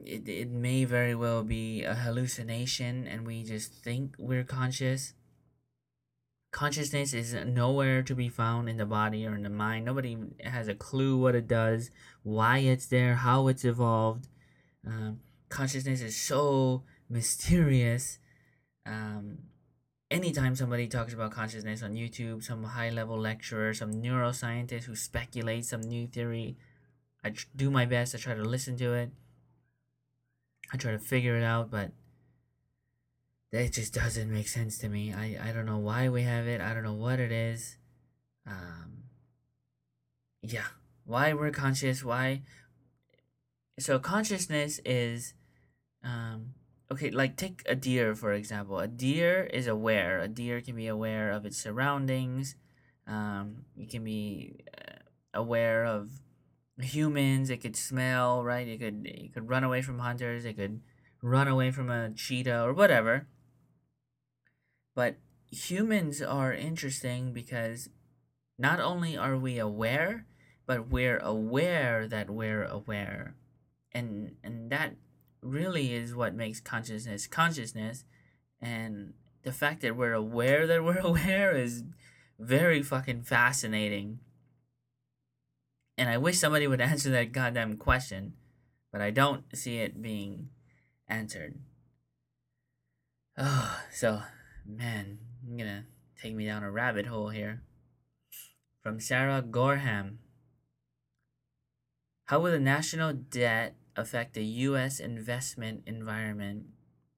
it, 0.06 0.28
it 0.28 0.50
may 0.50 0.86
very 0.86 1.16
well 1.16 1.44
be 1.44 1.84
a 1.84 1.96
hallucination 1.96 3.08
and 3.08 3.26
we 3.26 3.44
just 3.44 3.74
think 3.74 4.16
we're 4.18 4.44
conscious 4.44 5.14
consciousness 6.52 7.14
is 7.14 7.34
nowhere 7.34 8.02
to 8.02 8.16
be 8.16 8.30
found 8.30 8.70
in 8.70 8.78
the 8.78 8.86
body 8.86 9.28
or 9.28 9.36
in 9.36 9.44
the 9.44 9.50
mind. 9.50 9.86
Nobody 9.86 10.18
has 10.44 10.68
a 10.68 10.74
clue 10.74 11.18
what 11.18 11.36
it 11.36 11.48
does, 11.48 11.92
why 12.24 12.60
it's 12.60 12.88
there, 12.88 13.16
how 13.16 13.48
it's 13.48 13.66
evolved. 13.66 14.28
Um, 14.86 15.20
consciousness 15.50 16.02
is 16.02 16.16
so 16.16 16.84
mysterious. 17.10 18.20
Um, 18.86 19.40
anytime 20.10 20.56
somebody 20.56 20.88
talks 20.88 21.14
about 21.14 21.32
consciousness 21.32 21.84
on 21.84 21.94
YouTube, 21.94 22.44
some 22.44 22.64
high 22.64 22.90
level 22.90 23.20
lecturer, 23.20 23.74
some 23.74 23.92
neuroscientist 23.92 24.86
who 24.86 24.96
speculates 24.96 25.70
some 25.70 25.82
new 25.82 26.08
theory, 26.08 26.58
I 27.24 27.32
tr- 27.32 27.46
do 27.56 27.70
my 27.70 27.86
best. 27.86 28.16
I 28.16 28.18
try 28.18 28.34
to 28.34 28.44
listen 28.44 28.78
to 28.78 28.94
it. 28.94 29.12
I 30.72 30.78
try 30.78 30.92
to 30.92 31.00
figure 31.00 31.38
it 31.38 31.44
out, 31.44 31.72
but 31.72 31.92
that 33.52 33.72
just 33.72 33.94
doesn't 33.94 34.32
make 34.32 34.48
sense 34.48 34.78
to 34.80 34.90
me. 34.90 35.14
I, 35.14 35.38
I 35.42 35.52
don't 35.52 35.66
know 35.66 35.78
why 35.78 36.10
we 36.10 36.24
have 36.24 36.48
it. 36.48 36.60
I 36.60 36.74
don't 36.74 36.84
know 36.84 36.94
what 36.94 37.20
it 37.20 37.32
is. 37.32 37.78
Um, 38.46 39.04
yeah, 40.42 40.68
why 41.06 41.34
we're 41.34 41.52
conscious. 41.52 42.04
Why? 42.04 42.42
So 43.80 44.00
consciousness 44.00 44.80
is, 44.86 45.34
um, 46.04 46.54
okay. 46.92 47.10
Like 47.12 47.38
take 47.38 47.64
a 47.66 47.76
deer 47.76 48.16
for 48.16 48.34
example. 48.34 48.80
A 48.80 48.88
deer 48.88 49.44
is 49.46 49.68
aware. 49.68 50.20
A 50.20 50.28
deer 50.28 50.60
can 50.62 50.76
be 50.76 50.88
aware 50.88 51.32
of 51.32 51.46
its 51.46 51.58
surroundings. 51.58 52.56
Um, 53.06 53.66
it 53.78 53.90
can 53.90 54.04
be 54.04 54.66
uh, 54.78 54.98
aware 55.34 55.86
of 55.86 56.10
humans. 56.82 57.50
It 57.50 57.58
could 57.58 57.76
smell. 57.76 58.44
Right. 58.44 58.68
It 58.68 58.80
could. 58.80 59.06
It 59.06 59.34
could 59.34 59.50
run 59.50 59.64
away 59.64 59.82
from 59.82 60.00
hunters. 60.00 60.46
It 60.46 60.58
could 60.58 60.82
run 61.22 61.48
away 61.48 61.72
from 61.72 61.90
a 61.90 62.12
cheetah 62.12 62.64
or 62.64 62.74
whatever 62.74 63.28
but 64.98 65.18
humans 65.52 66.24
are 66.24 66.52
interesting 66.52 67.32
because 67.32 67.88
not 68.58 68.80
only 68.80 69.16
are 69.16 69.38
we 69.38 69.60
aware, 69.60 70.26
but 70.66 70.90
we're 70.90 71.20
aware 71.20 72.08
that 72.08 72.32
we're 72.32 72.64
aware. 72.64 73.36
And 73.92 74.38
and 74.44 74.72
that 74.72 74.96
really 75.44 75.94
is 75.94 76.16
what 76.16 76.34
makes 76.34 76.60
consciousness 76.60 77.28
consciousness 77.28 78.06
and 78.60 79.14
the 79.44 79.52
fact 79.52 79.82
that 79.82 79.96
we're 79.96 80.14
aware 80.14 80.66
that 80.66 80.84
we're 80.84 80.98
aware 81.12 81.56
is 81.56 81.84
very 82.40 82.82
fucking 82.82 83.22
fascinating. 83.22 84.18
And 85.98 86.10
I 86.10 86.18
wish 86.18 86.40
somebody 86.40 86.68
would 86.68 86.82
answer 86.92 87.10
that 87.12 87.32
goddamn 87.32 87.78
question, 87.78 88.34
but 88.92 89.02
I 89.02 89.12
don't 89.12 89.44
see 89.56 89.78
it 89.78 90.02
being 90.02 90.50
answered. 91.08 91.60
Oh, 93.38 93.80
so 93.92 94.22
Man, 94.68 95.20
I'm 95.48 95.56
gonna 95.56 95.86
take 96.22 96.36
me 96.36 96.46
down 96.46 96.62
a 96.62 96.70
rabbit 96.70 97.06
hole 97.06 97.30
here. 97.30 97.62
From 98.84 99.00
Sarah 99.00 99.42
Gorham. 99.42 100.20
How 102.26 102.42
will 102.42 102.52
the 102.52 102.60
national 102.60 103.14
debt 103.14 103.76
affect 103.96 104.34
the 104.34 104.44
U.S. 104.44 105.00
investment 105.00 105.84
environment? 105.86 106.66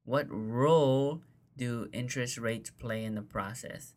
What 0.06 0.28
role 0.30 1.24
do 1.58 1.90
interest 1.92 2.38
rates 2.38 2.70
play 2.70 3.04
in 3.04 3.16
the 3.16 3.24
process? 3.24 3.96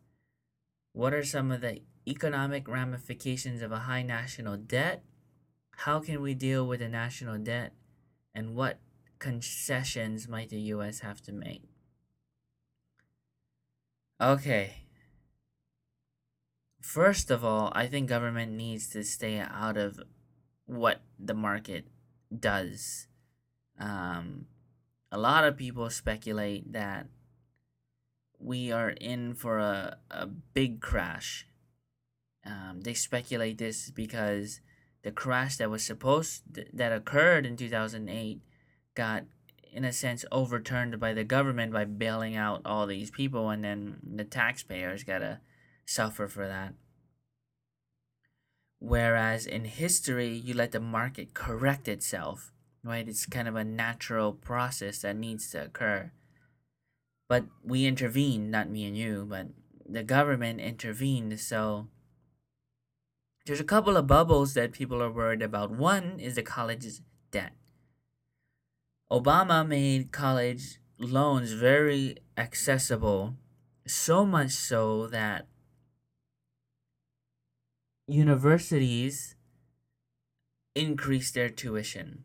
What 0.95 1.13
are 1.13 1.25
some 1.25 1.51
of 1.51 1.61
the 1.61 1.81
economic 2.07 2.69
ramifications 2.69 3.63
of 3.63 3.73
a 3.73 3.81
high 3.81 4.03
national 4.03 4.57
debt? 4.57 5.05
How 5.79 6.01
can 6.01 6.21
we 6.23 6.35
deal 6.35 6.67
with 6.67 6.81
the 6.81 6.89
national 6.89 7.39
debt? 7.39 7.73
And 8.35 8.55
what 8.55 8.79
concessions 9.19 10.29
might 10.29 10.51
the 10.51 10.61
U.S. 10.61 11.01
have 11.01 11.21
to 11.23 11.33
make? 11.33 11.63
Okay. 14.21 14.85
First 16.81 17.31
of 17.31 17.45
all, 17.45 17.73
I 17.75 17.87
think 17.87 18.09
government 18.09 18.53
needs 18.53 18.89
to 18.91 19.05
stay 19.05 19.39
out 19.39 19.77
of 19.77 20.01
what 20.67 21.03
the 21.19 21.35
market 21.35 21.87
does. 22.37 23.07
Um, 23.79 24.47
a 25.11 25.19
lot 25.19 25.45
of 25.45 25.57
people 25.57 25.91
speculate 25.91 26.73
that 26.73 27.07
we 28.39 28.73
are 28.73 28.91
in 28.91 29.35
for 29.35 29.59
a, 29.59 29.99
a 30.11 30.27
big 30.27 30.81
crash. 30.81 31.47
Um, 32.45 32.81
they 32.83 32.95
speculate 32.95 33.59
this 33.59 33.91
because 33.91 34.61
the 35.03 35.13
crash 35.13 35.57
that 35.57 35.71
was 35.71 35.85
supposed 35.85 36.43
that 36.73 36.93
occurred 36.93 37.47
in 37.47 37.57
2008 37.57 38.41
got 38.95 39.25
in 39.73 39.85
a 39.85 39.93
sense 39.93 40.25
overturned 40.31 40.99
by 41.01 41.15
the 41.15 41.25
government 41.25 41.73
by 41.73 41.85
bailing 41.85 42.37
out 42.37 42.61
all 42.65 42.87
these 42.87 43.11
people 43.11 43.49
and 43.49 43.65
then 43.65 43.97
the 44.03 44.25
taxpayers 44.25 45.05
gotta 45.05 45.41
suffer 45.87 46.29
for 46.29 46.47
that. 46.47 46.75
Whereas 48.79 49.47
in 49.47 49.65
history 49.65 50.29
you 50.29 50.55
let 50.55 50.73
the 50.73 50.81
market 50.81 51.35
correct 51.35 51.89
itself 51.89 52.53
right? 52.85 53.09
It's 53.09 53.27
kind 53.27 53.49
of 53.49 53.57
a 53.57 53.65
natural 53.65 54.33
process 54.33 54.99
that 54.99 55.17
needs 55.17 55.51
to 55.51 55.65
occur. 55.65 56.11
But 57.29 57.45
we 57.63 57.87
intervened 57.87 58.51
not 58.51 58.69
me 58.69 58.85
and 58.85 58.97
you 58.97 59.27
but 59.29 59.49
the 59.89 60.03
government 60.03 60.61
intervened 60.61 61.39
so 61.41 61.89
there's 63.47 63.61
a 63.61 63.65
couple 63.65 63.97
of 63.97 64.07
bubbles 64.07 64.55
that 64.55 64.73
people 64.73 65.03
are 65.03 65.11
worried 65.11 65.43
about 65.43 65.71
one 65.71 66.19
is 66.19 66.35
the 66.35 66.43
college's 66.43 67.03
debt 67.31 67.53
Obama 69.13 69.67
made 69.67 70.11
college 70.11 70.81
loans 70.99 71.53
very 71.53 72.17
accessible, 72.39 73.37
so 73.87 74.25
much 74.25 74.53
so 74.53 75.07
that 75.09 75.47
universities 78.09 79.37
increased 80.75 81.35
their 81.35 81.51
tuition. 81.51 82.25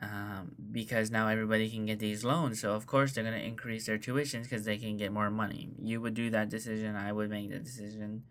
Um, 0.00 0.54
because 0.70 1.10
now 1.10 1.26
everybody 1.26 1.68
can 1.68 1.84
get 1.84 1.98
these 1.98 2.22
loans. 2.22 2.60
So, 2.60 2.74
of 2.74 2.86
course, 2.86 3.12
they're 3.12 3.24
going 3.24 3.34
to 3.34 3.44
increase 3.44 3.86
their 3.86 3.98
tuitions 3.98 4.44
because 4.44 4.64
they 4.64 4.78
can 4.78 4.96
get 4.96 5.12
more 5.12 5.28
money. 5.28 5.70
You 5.82 6.00
would 6.00 6.14
do 6.14 6.30
that 6.30 6.48
decision. 6.48 6.94
I 6.94 7.10
would 7.10 7.30
make 7.30 7.50
the 7.50 7.58
decision. 7.58 8.22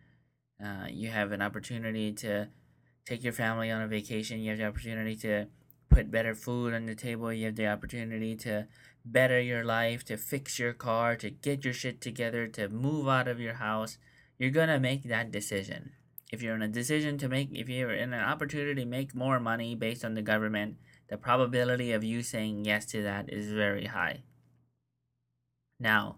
Uh, 0.64 0.88
you 0.90 1.10
have 1.10 1.32
an 1.32 1.42
opportunity 1.42 2.12
to 2.14 2.48
take 3.06 3.24
your 3.24 3.34
family 3.34 3.72
on 3.72 3.82
a 3.82 3.88
vacation. 3.88 4.40
You 4.40 4.50
have 4.52 4.60
the 4.60 4.66
opportunity 4.66 5.16
to 5.18 5.48
put 5.90 6.12
better 6.12 6.36
food 6.36 6.74
on 6.74 6.86
the 6.86 6.96
table. 6.96 7.32
You 7.32 7.46
have 7.46 7.56
the 7.56 7.68
opportunity 7.68 8.36
to 8.38 8.68
better 9.06 9.40
your 9.40 9.64
life, 9.64 10.04
to 10.06 10.18
fix 10.18 10.60
your 10.60 10.74
car, 10.74 11.16
to 11.16 11.30
get 11.30 11.64
your 11.64 11.74
shit 11.74 12.02
together, 12.02 12.48
to 12.48 12.70
move 12.70 13.08
out 13.08 13.28
of 13.28 13.40
your 13.40 13.56
house. 13.56 13.98
You're 14.38 14.52
going 14.52 14.70
to 14.70 14.80
make 14.80 15.04
that 15.04 15.32
decision. 15.32 15.94
If 16.32 16.42
you're 16.42 16.56
in 16.56 16.62
a 16.62 16.68
decision 16.68 17.18
to 17.20 17.30
make, 17.30 17.50
if 17.54 17.70
you're 17.70 17.94
in 17.94 18.14
an 18.14 18.24
opportunity 18.24 18.82
to 18.82 18.88
make 18.88 19.16
more 19.16 19.40
money 19.40 19.76
based 19.76 20.04
on 20.04 20.14
the 20.14 20.22
government, 20.22 20.76
the 21.10 21.18
probability 21.18 21.94
of 21.94 22.04
you 22.04 22.22
saying 22.22 22.66
yes 22.66 22.86
to 22.88 23.02
that 23.04 23.32
is 23.32 23.52
very 23.52 23.86
high. 23.86 24.24
Now, 25.80 26.18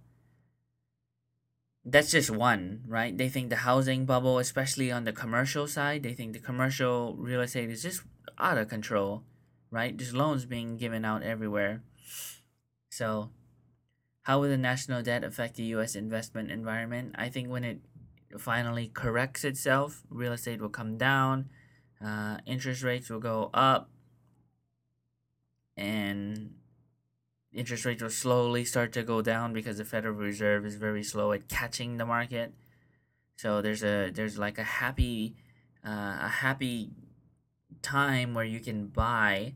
that's 1.85 2.11
just 2.11 2.29
one, 2.29 2.83
right? 2.87 3.17
They 3.17 3.29
think 3.29 3.49
the 3.49 3.57
housing 3.57 4.05
bubble, 4.05 4.37
especially 4.37 4.91
on 4.91 5.05
the 5.05 5.13
commercial 5.13 5.67
side, 5.67 6.03
they 6.03 6.13
think 6.13 6.33
the 6.33 6.39
commercial 6.39 7.15
real 7.17 7.41
estate 7.41 7.69
is 7.69 7.83
just 7.83 8.03
out 8.37 8.57
of 8.57 8.67
control 8.67 9.23
right? 9.71 9.97
There's 9.97 10.13
loans 10.13 10.45
being 10.45 10.77
given 10.77 11.05
out 11.05 11.23
everywhere. 11.23 11.83
So, 12.89 13.31
how 14.23 14.39
will 14.39 14.49
the 14.49 14.57
national 14.57 15.03
debt 15.03 15.23
affect 15.23 15.55
the 15.55 15.63
U.S. 15.75 15.95
investment 15.95 16.51
environment? 16.51 17.15
I 17.17 17.29
think 17.29 17.49
when 17.49 17.63
it 17.63 17.79
finally 18.37 18.91
corrects 18.93 19.43
itself, 19.43 20.03
real 20.09 20.33
estate 20.33 20.61
will 20.61 20.69
come 20.69 20.97
down, 20.97 21.49
uh, 22.03 22.37
interest 22.45 22.83
rates 22.83 23.09
will 23.09 23.19
go 23.19 23.49
up, 23.53 23.89
and 25.77 26.55
interest 27.53 27.85
rates 27.85 28.01
will 28.01 28.09
slowly 28.09 28.65
start 28.65 28.93
to 28.93 29.03
go 29.03 29.21
down 29.21 29.53
because 29.53 29.77
the 29.77 29.85
Federal 29.85 30.15
Reserve 30.15 30.65
is 30.65 30.75
very 30.75 31.03
slow 31.03 31.31
at 31.31 31.47
catching 31.47 31.97
the 31.97 32.05
market. 32.05 32.53
So 33.37 33.61
there's 33.61 33.83
a 33.83 34.11
there's 34.11 34.37
like 34.37 34.57
a 34.57 34.63
happy 34.63 35.35
uh, 35.85 36.17
a 36.21 36.27
happy 36.27 36.91
time 37.81 38.33
where 38.33 38.45
you 38.45 38.59
can 38.59 38.87
buy 38.87 39.53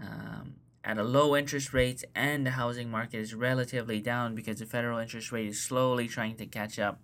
um, 0.00 0.54
at 0.84 0.98
a 0.98 1.02
low 1.02 1.36
interest 1.36 1.72
rates 1.72 2.04
and 2.14 2.46
the 2.46 2.52
housing 2.52 2.90
market 2.90 3.18
is 3.18 3.34
relatively 3.34 4.00
down 4.00 4.34
because 4.34 4.58
the 4.58 4.66
federal 4.66 4.98
interest 4.98 5.32
rate 5.32 5.46
is 5.46 5.60
slowly 5.60 6.08
trying 6.08 6.36
to 6.36 6.46
catch 6.46 6.78
up. 6.78 7.00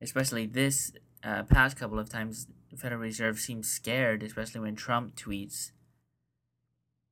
Especially 0.00 0.46
this 0.46 0.92
uh, 1.22 1.44
past 1.44 1.76
couple 1.76 1.98
of 1.98 2.08
times, 2.08 2.46
the 2.70 2.76
Federal 2.76 3.00
Reserve 3.00 3.38
seems 3.38 3.68
scared, 3.68 4.22
especially 4.22 4.60
when 4.60 4.74
Trump 4.74 5.14
tweets. 5.14 5.70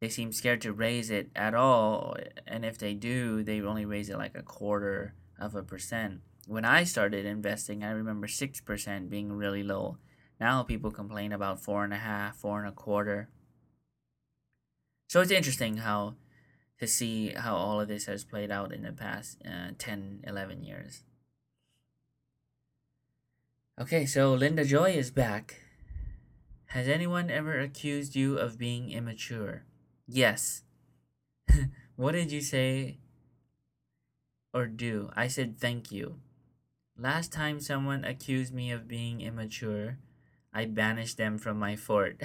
They 0.01 0.09
seem 0.09 0.33
scared 0.33 0.63
to 0.63 0.73
raise 0.73 1.11
it 1.11 1.31
at 1.37 1.55
all, 1.55 2.17
and 2.47 2.65
if 2.65 2.79
they 2.79 2.95
do, 2.95 3.43
they 3.43 3.61
only 3.61 3.85
raise 3.85 4.09
it 4.09 4.17
like 4.17 4.35
a 4.35 4.43
quarter 4.43 5.15
of 5.39 5.55
a 5.55 5.63
percent. 5.63 6.21
When 6.47 6.65
I 6.65 6.85
started 6.85 7.27
investing, 7.27 7.85
I 7.85 7.91
remember 7.91 8.27
six 8.27 8.61
percent 8.61 9.11
being 9.11 9.33
really 9.33 9.63
low. 9.63 9.99
Now 10.41 10.63
people 10.63 10.91
complain 10.91 11.33
about 11.33 11.63
four 11.63 11.85
and 11.85 11.93
a 11.93 11.99
half, 11.99 12.37
four 12.37 12.61
and 12.61 12.69
a 12.69 12.73
quarter. 12.73 13.29
So 15.09 15.21
it's 15.21 15.31
interesting 15.31 15.79
how 15.79 16.15
to 16.79 16.87
see 16.87 17.35
how 17.37 17.57
all 17.57 17.79
of 17.81 17.89
this 17.89 18.07
has 18.07 18.25
played 18.25 18.51
out 18.51 18.73
in 18.73 18.83
the 18.83 18.93
past 18.93 19.43
uh, 19.45 19.73
10, 19.77 20.25
11 20.27 20.65
years. 20.65 21.03
Okay, 23.79 24.07
so 24.07 24.33
Linda 24.33 24.65
Joy 24.65 24.93
is 24.93 25.11
back. 25.11 25.61
Has 26.67 26.89
anyone 26.89 27.31
ever 27.31 27.61
accused 27.61 28.17
you 28.17 28.39
of 28.39 28.57
being 28.57 28.91
immature? 28.91 29.65
Yes. 30.13 30.63
what 31.97 32.13
did 32.13 32.33
you 32.33 32.41
say 32.41 32.99
or 34.53 34.67
do? 34.67 35.11
I 35.15 35.29
said 35.29 35.61
thank 35.61 35.93
you. 35.93 36.17
Last 36.99 37.33
time 37.33 37.61
someone 37.61 38.05
accused 38.05 38.53
me 38.53 38.73
of 38.73 38.89
being 38.89 39.21
immature, 39.21 39.99
I 40.53 40.65
banished 40.65 41.17
them 41.17 41.39
from 41.39 41.61
my 41.61 41.77
fort. 41.77 42.21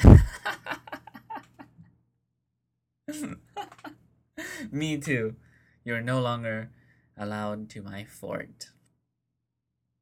Me 4.71 4.97
too. 4.97 5.35
You're 5.83 6.01
no 6.01 6.19
longer 6.19 6.71
allowed 7.15 7.69
to 7.69 7.83
my 7.83 8.03
fort. 8.03 8.71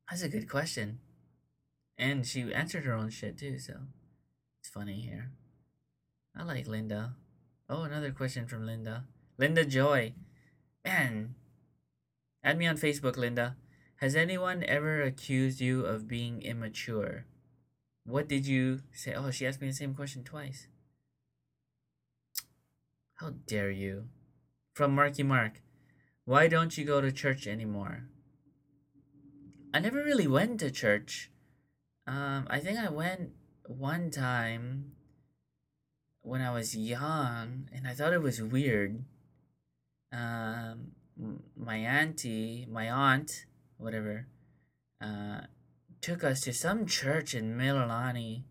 That's 0.10 0.24
a 0.24 0.30
good 0.30 0.50
question. 0.50 1.00
And 1.98 2.26
she 2.26 2.54
answered 2.54 2.86
her 2.86 2.94
own 2.94 3.10
shit 3.10 3.38
too, 3.38 3.60
so 3.60 3.74
it's 4.62 4.70
funny 4.70 5.02
here. 5.02 5.32
I 6.34 6.44
like 6.44 6.66
Linda. 6.66 7.16
Oh, 7.70 7.84
another 7.84 8.12
question 8.12 8.46
from 8.46 8.66
Linda. 8.66 9.06
Linda 9.38 9.66
Joy. 9.66 10.14
Man, 10.86 11.36
add 12.44 12.58
me 12.58 12.68
on 12.68 12.78
Facebook, 12.78 13.18
Linda. 13.18 13.56
Has 13.98 14.16
anyone 14.16 14.64
ever 14.64 15.02
accused 15.02 15.62
you 15.62 15.86
of 15.86 16.08
being 16.08 16.42
immature? 16.42 17.26
What 18.06 18.28
did 18.28 18.46
you 18.46 18.82
say? 18.92 19.14
Oh, 19.14 19.32
she 19.32 19.48
asked 19.48 19.62
me 19.62 19.68
the 19.68 19.74
same 19.74 19.94
question 19.94 20.24
twice. 20.24 20.68
How 23.16 23.32
dare 23.48 23.72
you? 23.72 24.10
From 24.74 24.94
Marky 24.94 25.24
Mark. 25.24 25.62
Why 26.26 26.48
don't 26.48 26.78
you 26.78 26.84
go 26.84 27.00
to 27.00 27.12
church 27.12 27.48
anymore? 27.48 28.04
I 29.74 29.80
never 29.80 30.04
really 30.04 30.28
went 30.28 30.60
to 30.60 30.70
church. 30.70 31.32
Um, 32.06 32.46
I 32.50 32.60
think 32.60 32.78
I 32.78 32.90
went 32.90 33.32
one 33.66 34.12
time 34.12 34.92
when 36.24 36.42
I 36.42 36.52
was 36.52 36.76
young, 36.76 37.70
and 37.74 37.86
I 37.86 37.94
thought 37.94 38.14
it 38.14 38.22
was 38.22 38.42
weird. 38.42 39.04
Um, 40.12 40.94
my 41.56 41.78
auntie, 41.78 42.66
my 42.70 42.90
aunt, 42.90 43.46
whatever, 43.78 44.28
uh, 45.02 45.42
took 46.02 46.24
us 46.24 46.42
to 46.42 46.54
some 46.54 46.86
church 46.86 47.36
in 47.36 47.58
Mililani, 47.58 48.44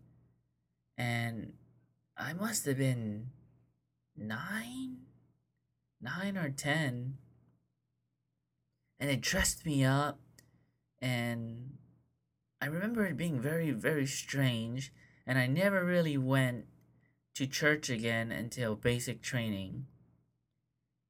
and 0.97 1.53
I 2.15 2.33
must 2.33 2.65
have 2.67 2.77
been 2.77 3.31
nine, 4.15 4.97
nine 5.99 6.37
or 6.37 6.49
ten, 6.49 7.17
and 8.99 9.09
it 9.09 9.21
dressed 9.21 9.65
me 9.65 9.83
up, 9.83 10.19
and 11.01 11.71
I 12.61 12.67
remember 12.67 13.03
it 13.05 13.17
being 13.17 13.41
very, 13.41 13.71
very 13.71 14.05
strange, 14.05 14.93
and 15.25 15.39
I 15.39 15.47
never 15.47 15.83
really 15.83 16.19
went 16.19 16.65
to 17.35 17.47
church 17.47 17.89
again 17.89 18.31
until 18.31 18.75
basic 18.75 19.21
training. 19.21 19.85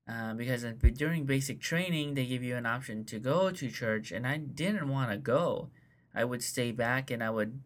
Uh, 0.09 0.33
because 0.33 0.65
during 0.95 1.25
basic 1.25 1.61
training, 1.61 2.13
they 2.13 2.25
give 2.25 2.43
you 2.43 2.55
an 2.55 2.65
option 2.65 3.05
to 3.05 3.19
go 3.19 3.51
to 3.51 3.69
church, 3.69 4.11
and 4.11 4.27
I 4.27 4.37
didn't 4.37 4.89
want 4.89 5.11
to 5.11 5.17
go. 5.17 5.69
I 6.13 6.25
would 6.25 6.43
stay 6.43 6.71
back 6.71 7.09
and 7.09 7.23
I 7.23 7.29
would 7.29 7.61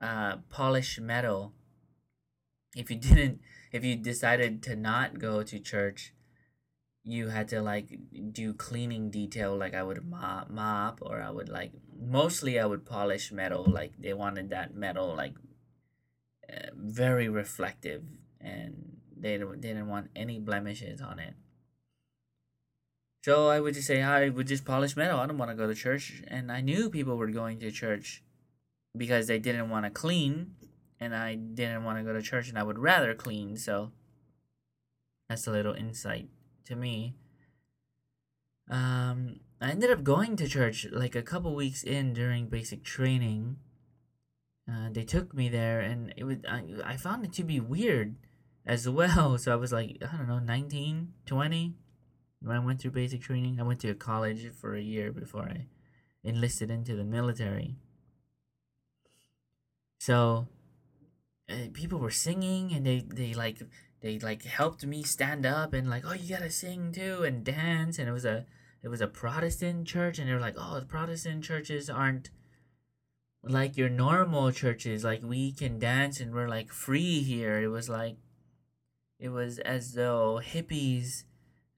uh, 0.00 0.36
polish 0.48 0.98
metal. 0.98 1.52
If 2.74 2.90
you 2.90 2.96
didn't 3.08 3.40
if 3.72 3.84
you 3.84 3.96
decided 3.96 4.62
to 4.64 4.74
not 4.74 5.18
go 5.18 5.42
to 5.42 5.58
church, 5.60 6.12
you 7.04 7.28
had 7.28 7.48
to 7.48 7.62
like 7.62 7.96
do 8.32 8.52
cleaning 8.52 9.10
detail 9.10 9.56
like 9.56 9.74
I 9.74 9.82
would 9.82 10.04
mop, 10.04 10.50
mop 10.50 11.00
or 11.02 11.22
I 11.22 11.30
would 11.30 11.48
like 11.48 11.72
mostly 11.98 12.58
I 12.58 12.66
would 12.66 12.84
polish 12.84 13.32
metal 13.32 13.64
like 13.64 13.92
they 13.98 14.12
wanted 14.12 14.50
that 14.50 14.74
metal 14.74 15.14
like 15.14 15.34
very 16.74 17.28
reflective 17.28 18.02
and 18.40 18.96
they 19.16 19.38
didn't 19.38 19.88
want 19.88 20.08
any 20.16 20.38
blemishes 20.38 21.00
on 21.00 21.18
it. 21.18 21.34
So 23.22 23.48
I 23.48 23.60
would 23.60 23.74
just 23.74 23.86
say 23.86 24.02
I 24.02 24.30
would 24.30 24.46
just 24.46 24.64
polish 24.64 24.96
metal. 24.96 25.20
I 25.20 25.26
don't 25.26 25.36
want 25.36 25.50
to 25.50 25.56
go 25.56 25.66
to 25.66 25.74
church 25.74 26.22
and 26.26 26.50
I 26.50 26.60
knew 26.62 26.88
people 26.88 27.16
were 27.16 27.30
going 27.30 27.60
to 27.60 27.70
church 27.70 28.22
because 28.96 29.26
they 29.26 29.38
didn't 29.38 29.68
want 29.68 29.84
to 29.84 29.90
clean 29.90 30.54
and 30.98 31.14
I 31.14 31.34
didn't 31.34 31.84
want 31.84 31.98
to 31.98 32.04
go 32.04 32.12
to 32.12 32.22
church 32.22 32.48
and 32.48 32.58
I 32.58 32.62
would 32.62 32.78
rather 32.78 33.14
clean. 33.14 33.56
So 33.56 33.92
that's 35.28 35.46
a 35.46 35.50
little 35.50 35.74
insight 35.74 36.28
to 36.64 36.76
me. 36.76 37.14
Um, 38.70 39.40
I 39.60 39.70
ended 39.70 39.90
up 39.90 40.02
going 40.02 40.36
to 40.36 40.48
church 40.48 40.86
like 40.90 41.14
a 41.14 41.22
couple 41.22 41.54
weeks 41.54 41.82
in 41.82 42.14
during 42.14 42.46
basic 42.46 42.84
training. 42.84 43.56
Uh, 44.70 44.88
they 44.92 45.02
took 45.02 45.34
me 45.34 45.48
there 45.48 45.80
and 45.80 46.14
it 46.16 46.24
was 46.24 46.36
I, 46.48 46.62
I 46.84 46.96
found 46.96 47.24
it 47.24 47.32
to 47.34 47.44
be 47.44 47.58
weird 47.60 48.16
as 48.64 48.88
well. 48.88 49.36
So 49.38 49.52
I 49.52 49.56
was 49.56 49.72
like, 49.72 49.96
I 50.00 50.16
don't 50.16 50.28
know, 50.28 50.38
19, 50.38 51.12
20 51.26 51.74
when 52.42 52.56
I 52.56 52.60
went 52.60 52.80
through 52.80 52.92
basic 52.92 53.22
training. 53.22 53.58
I 53.58 53.64
went 53.64 53.80
to 53.80 53.90
a 53.90 53.94
college 53.94 54.52
for 54.54 54.74
a 54.74 54.80
year 54.80 55.12
before 55.12 55.42
I 55.42 55.66
enlisted 56.22 56.70
into 56.70 56.94
the 56.94 57.04
military. 57.04 57.76
So 59.98 60.46
people 61.72 61.98
were 61.98 62.10
singing 62.10 62.72
and 62.72 62.86
they 62.86 63.04
they 63.06 63.34
like 63.34 63.62
they 64.00 64.18
like 64.18 64.44
helped 64.44 64.84
me 64.86 65.02
stand 65.02 65.44
up 65.44 65.72
and 65.72 65.90
like 65.90 66.04
oh 66.06 66.12
you 66.12 66.28
gotta 66.36 66.50
sing 66.50 66.92
too 66.92 67.22
and 67.24 67.44
dance 67.44 67.98
and 67.98 68.08
it 68.08 68.12
was 68.12 68.24
a 68.24 68.46
it 68.82 68.88
was 68.88 69.00
a 69.00 69.06
protestant 69.06 69.86
church 69.86 70.18
and 70.18 70.28
they 70.28 70.32
were 70.32 70.40
like 70.40 70.56
oh 70.56 70.78
the 70.78 70.86
protestant 70.86 71.44
churches 71.44 71.90
aren't 71.90 72.30
like 73.42 73.76
your 73.76 73.88
normal 73.88 74.52
churches 74.52 75.02
like 75.02 75.22
we 75.22 75.52
can 75.52 75.78
dance 75.78 76.20
and 76.20 76.34
we're 76.34 76.48
like 76.48 76.72
free 76.72 77.20
here. 77.20 77.60
It 77.60 77.68
was 77.68 77.88
like 77.88 78.16
it 79.18 79.28
was 79.30 79.58
as 79.58 79.94
though 79.94 80.40
hippies 80.42 81.24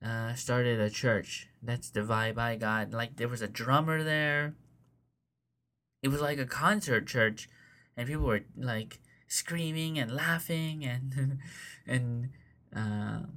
uh, 0.05 0.35
started 0.35 0.81
a 0.81 0.91
church. 0.91 1.49
That's 1.63 1.91
the 1.91 2.01
vibe 2.01 2.39
i 2.39 2.57
got. 2.57 2.93
Like 2.93 3.17
there 3.17 3.29
was 3.29 3.43
a 3.43 3.49
drummer 3.49 4.03
there. 4.03 4.55
It 6.03 6.09
was 6.09 6.21
like 6.21 6.39
a 6.39 6.47
concert 6.47 7.07
church 7.07 7.49
and 7.97 8.09
people 8.09 8.27
were 8.27 8.45
like 8.57 9.01
screaming 9.29 9.99
and 9.99 10.15
laughing 10.15 10.85
and 10.85 11.39
and 11.87 12.31
um, 12.75 13.29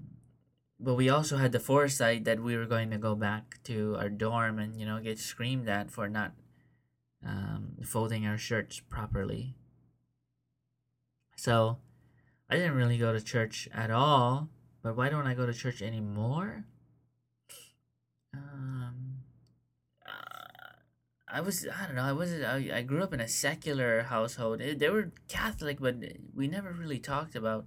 but 0.80 0.96
we 0.96 1.10
also 1.10 1.38
had 1.38 1.52
the 1.52 1.60
foresight 1.60 2.26
that 2.26 2.42
we 2.42 2.58
were 2.58 2.66
going 2.66 2.90
to 2.92 2.98
go 2.98 3.16
back 3.16 3.60
to 3.64 3.96
our 3.98 4.10
dorm 4.10 4.60
and 4.60 4.80
you 4.80 4.86
know 4.86 5.00
get 5.00 5.20
screamed 5.20 5.70
at 5.70 5.92
for 5.92 6.10
not 6.10 6.32
um, 7.26 7.78
folding 7.84 8.26
our 8.26 8.38
shirts 8.38 8.80
properly. 8.80 9.56
So 11.36 11.78
I 12.50 12.56
didn't 12.56 12.76
really 12.76 12.98
go 12.98 13.12
to 13.14 13.22
church 13.22 13.68
at 13.74 13.92
all. 13.92 14.50
But 14.84 14.96
why 14.96 15.10
don't 15.10 15.26
I 15.26 15.34
go 15.34 15.48
to 15.48 15.54
church 15.54 15.82
anymore? 15.82 16.66
Um, 18.34 19.16
I 21.28 21.42
was 21.42 21.68
I 21.68 21.88
don't 21.88 21.96
know 21.96 22.04
I 22.04 22.12
wasn't 22.12 22.46
I, 22.46 22.70
I 22.72 22.82
grew 22.84 23.02
up 23.02 23.14
in 23.14 23.20
a 23.20 23.28
secular 23.28 24.04
household. 24.04 24.62
It, 24.62 24.80
they 24.80 24.90
were 24.90 25.12
Catholic, 25.28 25.80
but 25.82 25.96
we 26.36 26.48
never 26.48 26.72
really 26.72 27.00
talked 27.00 27.36
about 27.36 27.66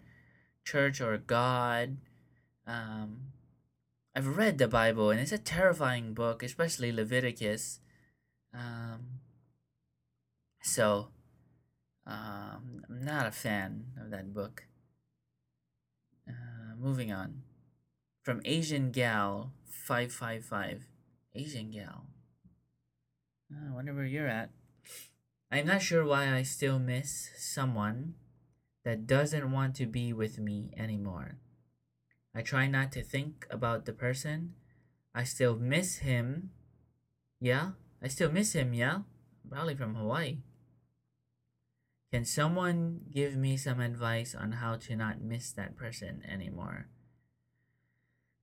church 0.65 1.01
or 1.01 1.19
God. 1.19 1.97
Um, 2.67 3.33
I've 4.15 4.37
read 4.37 4.59
the 4.59 4.69
Bible 4.69 5.11
and 5.11 5.19
it's 5.21 5.33
a 5.33 5.39
terrifying 5.39 6.15
book, 6.15 6.43
especially 6.43 6.93
Leviticus. 6.93 7.81
Um, 8.55 9.18
so, 10.69 11.09
um, 12.07 12.85
I'm 12.89 13.05
not 13.05 13.27
a 13.27 13.31
fan 13.33 13.85
of 14.01 14.11
that 14.11 14.33
book. 14.33 14.65
Uh, 16.29 16.77
moving 16.79 17.13
on. 17.13 17.43
From 18.23 18.41
Asian 18.45 18.91
Gal 18.91 19.53
555. 19.67 20.85
Asian 21.35 21.71
Gal. 21.71 22.07
I 23.51 23.73
wonder 23.73 23.95
where 23.95 24.05
you're 24.05 24.29
at. 24.29 24.51
I'm 25.51 25.67
not 25.67 25.81
sure 25.81 26.05
why 26.05 26.35
I 26.35 26.43
still 26.43 26.79
miss 26.79 27.31
someone 27.39 28.15
that 28.85 29.07
doesn't 29.07 29.51
want 29.51 29.75
to 29.77 29.87
be 29.87 30.13
with 30.13 30.39
me 30.39 30.71
anymore. 30.77 31.39
I 32.35 32.43
try 32.43 32.67
not 32.67 32.93
to 32.93 33.03
think 33.03 33.47
about 33.51 33.87
the 33.87 33.93
person. 33.93 34.55
I 35.15 35.25
still 35.25 35.57
miss 35.57 35.99
him. 35.99 36.51
Yeah, 37.41 37.71
I 38.03 38.09
still 38.09 38.31
miss 38.31 38.53
him, 38.53 38.75
yeah? 38.75 39.01
Probably 39.49 39.75
from 39.75 39.95
Hawaii. 39.95 40.39
Can 42.13 42.25
someone 42.25 43.01
give 43.13 43.37
me 43.37 43.57
some 43.57 43.81
advice 43.81 44.35
on 44.35 44.53
how 44.53 44.77
to 44.77 44.97
not 44.97 45.21
miss 45.21 45.53
that 45.53 45.77
person 45.77 46.23
anymore? 46.27 46.89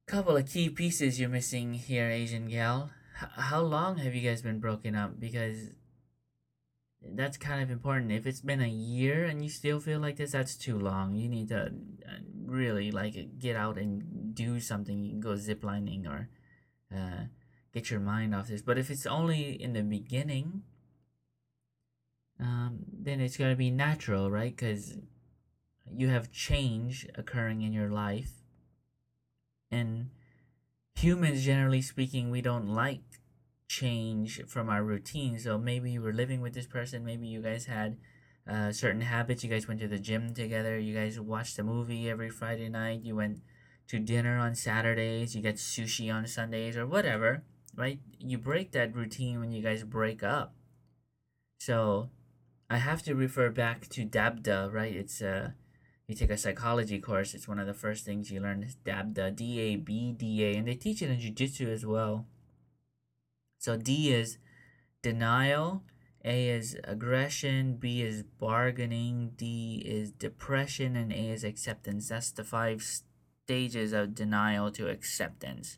Couple 0.07 0.38
of 0.38 0.47
key 0.47 0.70
pieces 0.70 1.20
you're 1.20 1.30
missing 1.30 1.74
here, 1.74 2.07
Asian 2.09 2.47
gal. 2.47 2.91
H- 3.20 3.30
how 3.38 3.61
long 3.61 3.97
have 3.97 4.13
you 4.13 4.22
guys 4.22 4.43
been 4.43 4.59
broken 4.59 4.93
up? 4.95 5.20
Because 5.20 5.72
that's 7.01 7.38
kind 7.38 7.63
of 7.63 7.72
important. 7.72 8.11
If 8.11 8.28
it's 8.28 8.41
been 8.41 8.61
a 8.61 8.68
year 8.68 9.26
and 9.26 9.43
you 9.43 9.49
still 9.49 9.80
feel 9.80 9.99
like 9.99 10.18
this, 10.18 10.34
that's 10.34 10.55
too 10.55 10.78
long. 10.78 11.16
You 11.16 11.28
need 11.28 11.49
to 11.49 11.66
uh, 11.66 12.20
really 12.45 12.91
like 12.91 13.16
get 13.39 13.55
out 13.55 13.80
and 13.80 14.36
do 14.36 14.59
something. 14.59 14.99
You 14.99 15.09
can 15.09 15.22
go 15.22 15.34
ziplining 15.34 16.07
or 16.07 16.30
uh, 16.95 17.26
get 17.74 17.89
your 17.89 17.99
mind 17.99 18.36
off 18.36 18.47
this. 18.47 18.61
But 18.61 18.78
if 18.78 18.91
it's 18.91 19.07
only 19.07 19.59
in 19.59 19.74
the 19.74 19.82
beginning, 19.82 20.61
um, 22.39 22.79
then 22.91 23.19
it's 23.19 23.38
going 23.38 23.51
to 23.51 23.57
be 23.57 23.71
natural, 23.71 24.29
right? 24.29 24.55
Because 24.55 24.97
you 25.91 26.09
have 26.09 26.31
change 26.31 27.07
occurring 27.15 27.61
in 27.61 27.73
your 27.73 27.89
life. 27.89 28.31
And 29.71 30.09
humans, 30.95 31.43
generally 31.43 31.81
speaking, 31.81 32.29
we 32.29 32.41
don't 32.41 32.67
like 32.67 33.03
change 33.67 34.41
from 34.47 34.69
our 34.69 34.83
routine. 34.83 35.39
So 35.39 35.57
maybe 35.57 35.91
you 35.91 36.01
were 36.01 36.13
living 36.13 36.41
with 36.41 36.53
this 36.53 36.67
person, 36.67 37.05
maybe 37.05 37.27
you 37.27 37.41
guys 37.41 37.65
had 37.65 37.97
uh, 38.49 38.71
certain 38.71 39.01
habits. 39.01 39.43
You 39.43 39.49
guys 39.49 39.67
went 39.67 39.79
to 39.81 39.88
the 39.88 39.99
gym 39.99 40.33
together, 40.33 40.77
you 40.77 40.93
guys 40.93 41.19
watched 41.19 41.57
a 41.59 41.63
movie 41.63 42.09
every 42.09 42.29
Friday 42.29 42.69
night, 42.69 43.01
you 43.03 43.15
went 43.15 43.41
to 43.88 43.99
dinner 43.99 44.38
on 44.38 44.55
Saturdays, 44.55 45.36
you 45.36 45.41
get 45.41 45.55
sushi 45.55 46.13
on 46.13 46.27
Sundays, 46.27 46.77
or 46.77 46.88
whatever, 46.88 47.43
right? 47.75 47.99
You 48.19 48.38
break 48.38 48.71
that 48.71 48.95
routine 48.95 49.39
when 49.39 49.51
you 49.51 49.61
guys 49.61 49.83
break 49.83 50.23
up. 50.23 50.53
So 51.59 52.09
I 52.70 52.78
have 52.78 53.03
to 53.03 53.13
refer 53.16 53.49
back 53.51 53.88
to 53.89 54.05
DABDA, 54.05 54.74
right? 54.74 54.95
It's 54.95 55.22
uh 55.22 55.51
you 56.07 56.16
take 56.16 56.30
a 56.30 56.38
psychology 56.38 56.99
course, 56.99 57.34
it's 57.34 57.47
one 57.47 57.59
of 57.59 57.68
the 57.68 57.74
first 57.74 58.05
things 58.05 58.32
you 58.32 58.39
learn 58.39 58.63
is 58.63 58.78
DABDA, 58.86 59.36
D 59.36 59.59
A 59.59 59.76
B 59.76 60.11
D 60.11 60.43
A, 60.43 60.55
and 60.55 60.68
they 60.68 60.76
teach 60.76 61.01
it 61.01 61.09
in 61.09 61.20
jiu-jitsu 61.20 61.68
as 61.70 61.86
well. 61.86 62.28
So 63.59 63.78
D 63.78 64.13
is 64.13 64.38
denial, 65.01 65.84
A 66.24 66.49
is 66.49 66.78
aggression, 66.84 67.78
B 67.78 68.01
is 68.01 68.24
bargaining, 68.24 69.32
D 69.36 69.82
is 69.86 70.11
depression, 70.11 70.95
and 70.95 71.11
A 71.11 71.30
is 71.30 71.43
acceptance. 71.43 72.09
That's 72.09 72.32
the 72.32 72.43
five 72.43 72.84
stages 73.43 73.93
of 73.93 74.16
denial 74.16 74.72
to 74.72 74.89
acceptance. 74.89 75.78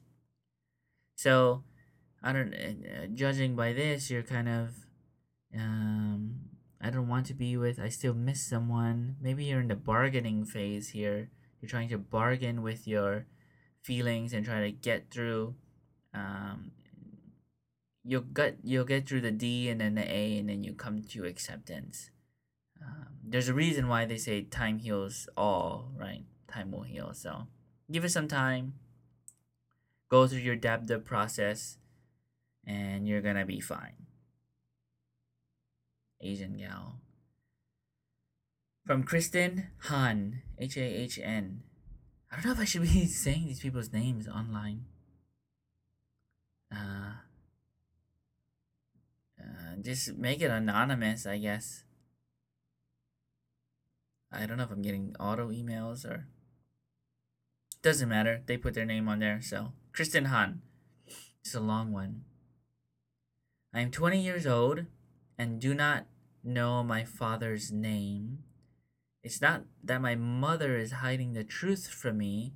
So, 1.15 1.63
I 2.21 2.33
don't. 2.33 2.53
Uh, 2.53 3.07
judging 3.13 3.55
by 3.55 3.73
this, 3.73 4.09
you're 4.09 4.23
kind 4.23 4.49
of 4.49 4.69
um, 5.55 6.46
I 6.79 6.89
don't 6.89 7.07
want 7.07 7.25
to 7.27 7.33
be 7.33 7.57
with, 7.57 7.79
I 7.79 7.89
still 7.89 8.13
miss 8.13 8.41
someone. 8.41 9.15
Maybe 9.21 9.45
you're 9.45 9.61
in 9.61 9.67
the 9.67 9.75
bargaining 9.75 10.45
phase 10.45 10.89
here. 10.89 11.29
You're 11.59 11.69
trying 11.69 11.89
to 11.89 11.97
bargain 11.97 12.61
with 12.61 12.87
your 12.87 13.25
feelings 13.81 14.33
and 14.33 14.45
try 14.45 14.61
to 14.61 14.71
get 14.71 15.09
through. 15.09 15.55
Um, 16.13 16.71
you'll 18.03 18.21
get 18.21 18.57
you'll 18.63 18.85
get 18.85 19.07
through 19.07 19.21
the 19.21 19.31
D 19.31 19.69
and 19.69 19.81
then 19.81 19.95
the 19.95 20.09
A 20.09 20.37
and 20.37 20.49
then 20.49 20.63
you 20.63 20.73
come 20.73 21.03
to 21.03 21.25
acceptance. 21.25 22.11
Um, 22.81 23.07
there's 23.23 23.49
a 23.49 23.53
reason 23.53 23.87
why 23.87 24.05
they 24.05 24.17
say 24.17 24.43
time 24.43 24.79
heals 24.79 25.27
all, 25.35 25.91
right? 25.97 26.23
Time 26.47 26.71
will 26.71 26.83
heal. 26.83 27.13
So 27.13 27.47
give 27.91 28.05
it 28.05 28.09
some 28.09 28.27
time. 28.27 28.73
Go 30.09 30.25
through 30.25 30.39
your 30.39 30.55
DABDA 30.55 31.03
process, 31.03 31.77
and 32.65 33.07
you're 33.07 33.21
gonna 33.21 33.45
be 33.45 33.59
fine. 33.59 34.06
Asian 36.21 36.57
gal. 36.57 36.99
From 38.85 39.03
Kristen 39.03 39.67
Hahn, 39.79 40.41
H 40.57 40.77
A 40.77 40.81
H 40.81 41.19
N. 41.21 41.63
I 42.31 42.35
don't 42.35 42.45
know 42.45 42.51
if 42.51 42.59
I 42.59 42.65
should 42.65 42.83
be 42.83 43.05
saying 43.07 43.45
these 43.45 43.59
people's 43.59 43.91
names 43.91 44.27
online. 44.27 44.85
Uh, 46.71 47.19
uh, 49.39 49.75
just 49.81 50.15
make 50.17 50.41
it 50.41 50.51
anonymous, 50.51 51.25
I 51.25 51.37
guess. 51.37 51.83
I 54.31 54.45
don't 54.45 54.57
know 54.57 54.63
if 54.63 54.71
I'm 54.71 54.81
getting 54.81 55.15
auto 55.19 55.49
emails 55.49 56.05
or. 56.05 56.27
Doesn't 57.81 58.09
matter. 58.09 58.41
They 58.45 58.57
put 58.57 58.73
their 58.73 58.85
name 58.85 59.07
on 59.07 59.19
there. 59.19 59.39
So, 59.41 59.73
Kristen 59.93 60.25
Hahn. 60.25 60.61
It's 61.41 61.55
a 61.55 61.59
long 61.59 61.93
one. 61.93 62.23
I 63.73 63.81
am 63.81 63.91
20 63.91 64.19
years 64.19 64.47
old 64.47 64.85
and 65.37 65.59
do 65.59 65.73
not 65.73 66.07
know 66.43 66.83
my 66.83 67.03
father's 67.03 67.71
name. 67.71 68.39
It's 69.23 69.41
not 69.41 69.63
that 69.83 70.01
my 70.01 70.15
mother 70.15 70.77
is 70.77 70.93
hiding 70.93 71.33
the 71.33 71.43
truth 71.43 71.87
from 71.87 72.17
me. 72.17 72.53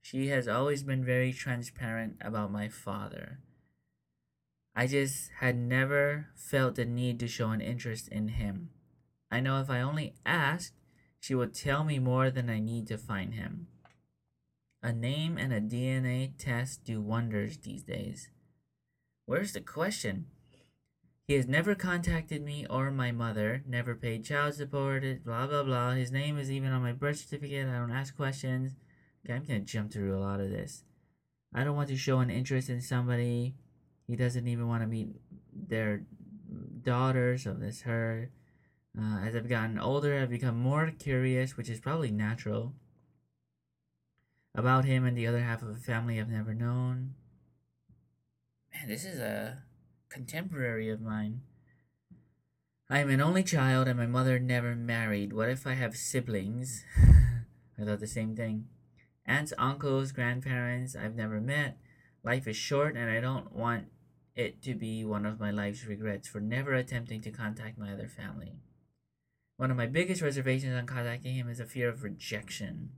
She 0.00 0.28
has 0.28 0.46
always 0.46 0.82
been 0.82 1.04
very 1.04 1.32
transparent 1.32 2.16
about 2.20 2.52
my 2.52 2.68
father. 2.68 3.40
I 4.76 4.86
just 4.86 5.30
had 5.38 5.56
never 5.56 6.28
felt 6.36 6.74
the 6.74 6.84
need 6.84 7.20
to 7.20 7.28
show 7.28 7.50
an 7.50 7.60
interest 7.60 8.08
in 8.08 8.28
him. 8.28 8.70
I 9.30 9.40
know 9.40 9.60
if 9.60 9.70
I 9.70 9.80
only 9.80 10.14
asked, 10.26 10.74
she 11.20 11.34
would 11.34 11.54
tell 11.54 11.84
me 11.84 11.98
more 11.98 12.30
than 12.30 12.50
I 12.50 12.58
need 12.58 12.86
to 12.88 12.98
find 12.98 13.34
him. 13.34 13.68
A 14.82 14.92
name 14.92 15.38
and 15.38 15.52
a 15.52 15.60
DNA 15.60 16.32
test 16.36 16.84
do 16.84 17.00
wonders 17.00 17.56
these 17.56 17.82
days. 17.82 18.28
Where's 19.24 19.52
the 19.52 19.60
question? 19.60 20.26
He 21.26 21.34
has 21.34 21.46
never 21.46 21.74
contacted 21.74 22.42
me 22.42 22.66
or 22.68 22.90
my 22.90 23.10
mother, 23.10 23.62
never 23.66 23.94
paid 23.94 24.24
child 24.24 24.54
support, 24.54 25.02
blah 25.24 25.46
blah 25.46 25.62
blah. 25.62 25.92
His 25.92 26.12
name 26.12 26.38
is 26.38 26.50
even 26.50 26.70
on 26.70 26.82
my 26.82 26.92
birth 26.92 27.18
certificate. 27.18 27.66
I 27.66 27.78
don't 27.78 27.90
ask 27.90 28.14
questions. 28.14 28.72
Okay, 29.24 29.34
I'm 29.34 29.44
gonna 29.44 29.60
jump 29.60 29.90
through 29.90 30.16
a 30.16 30.20
lot 30.20 30.40
of 30.40 30.50
this. 30.50 30.84
I 31.54 31.64
don't 31.64 31.76
want 31.76 31.88
to 31.88 31.96
show 31.96 32.18
an 32.18 32.28
interest 32.28 32.68
in 32.68 32.82
somebody. 32.82 33.54
He 34.06 34.16
doesn't 34.16 34.46
even 34.46 34.68
want 34.68 34.82
to 34.82 34.86
meet 34.86 35.08
their 35.50 36.02
daughter, 36.82 37.38
so 37.38 37.54
that's 37.54 37.82
her. 37.82 38.30
Uh, 38.98 39.20
as 39.20 39.34
I've 39.34 39.48
gotten 39.48 39.78
older, 39.78 40.20
I've 40.20 40.30
become 40.30 40.58
more 40.58 40.92
curious, 40.98 41.56
which 41.56 41.70
is 41.70 41.80
probably 41.80 42.10
natural, 42.10 42.74
about 44.54 44.84
him 44.84 45.04
and 45.04 45.16
the 45.16 45.26
other 45.26 45.40
half 45.40 45.62
of 45.62 45.70
a 45.70 45.74
family 45.74 46.20
I've 46.20 46.28
never 46.28 46.54
known. 46.54 47.14
Man, 48.72 48.88
this 48.88 49.04
is 49.04 49.18
a 49.18 49.62
contemporary 50.14 50.88
of 50.88 51.00
mine. 51.00 51.40
I 52.88 53.00
am 53.00 53.10
an 53.10 53.20
only 53.20 53.42
child 53.42 53.88
and 53.88 53.98
my 53.98 54.06
mother 54.06 54.38
never 54.38 54.76
married. 54.76 55.32
What 55.32 55.48
if 55.48 55.66
I 55.66 55.74
have 55.74 55.96
siblings? 55.96 56.84
I 57.78 57.84
thought 57.84 57.98
the 57.98 58.06
same 58.06 58.36
thing. 58.36 58.66
Aunts, 59.26 59.52
uncles, 59.58 60.12
grandparents 60.12 60.94
I've 60.94 61.16
never 61.16 61.40
met. 61.40 61.78
Life 62.22 62.46
is 62.46 62.56
short 62.56 62.96
and 62.96 63.10
I 63.10 63.20
don't 63.20 63.52
want 63.52 63.86
it 64.36 64.62
to 64.62 64.74
be 64.74 65.04
one 65.04 65.26
of 65.26 65.40
my 65.40 65.50
life's 65.50 65.84
regrets 65.84 66.28
for 66.28 66.40
never 66.40 66.74
attempting 66.74 67.20
to 67.22 67.30
contact 67.30 67.76
my 67.76 67.92
other 67.92 68.08
family. 68.08 68.52
One 69.56 69.70
of 69.70 69.76
my 69.76 69.86
biggest 69.86 70.22
reservations 70.22 70.76
on 70.76 70.86
contacting 70.86 71.34
him 71.34 71.48
is 71.48 71.58
a 71.58 71.66
fear 71.66 71.88
of 71.88 72.04
rejection. 72.04 72.90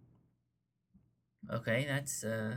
Okay, 1.51 1.87
that's 1.89 2.25
uh, 2.25 2.57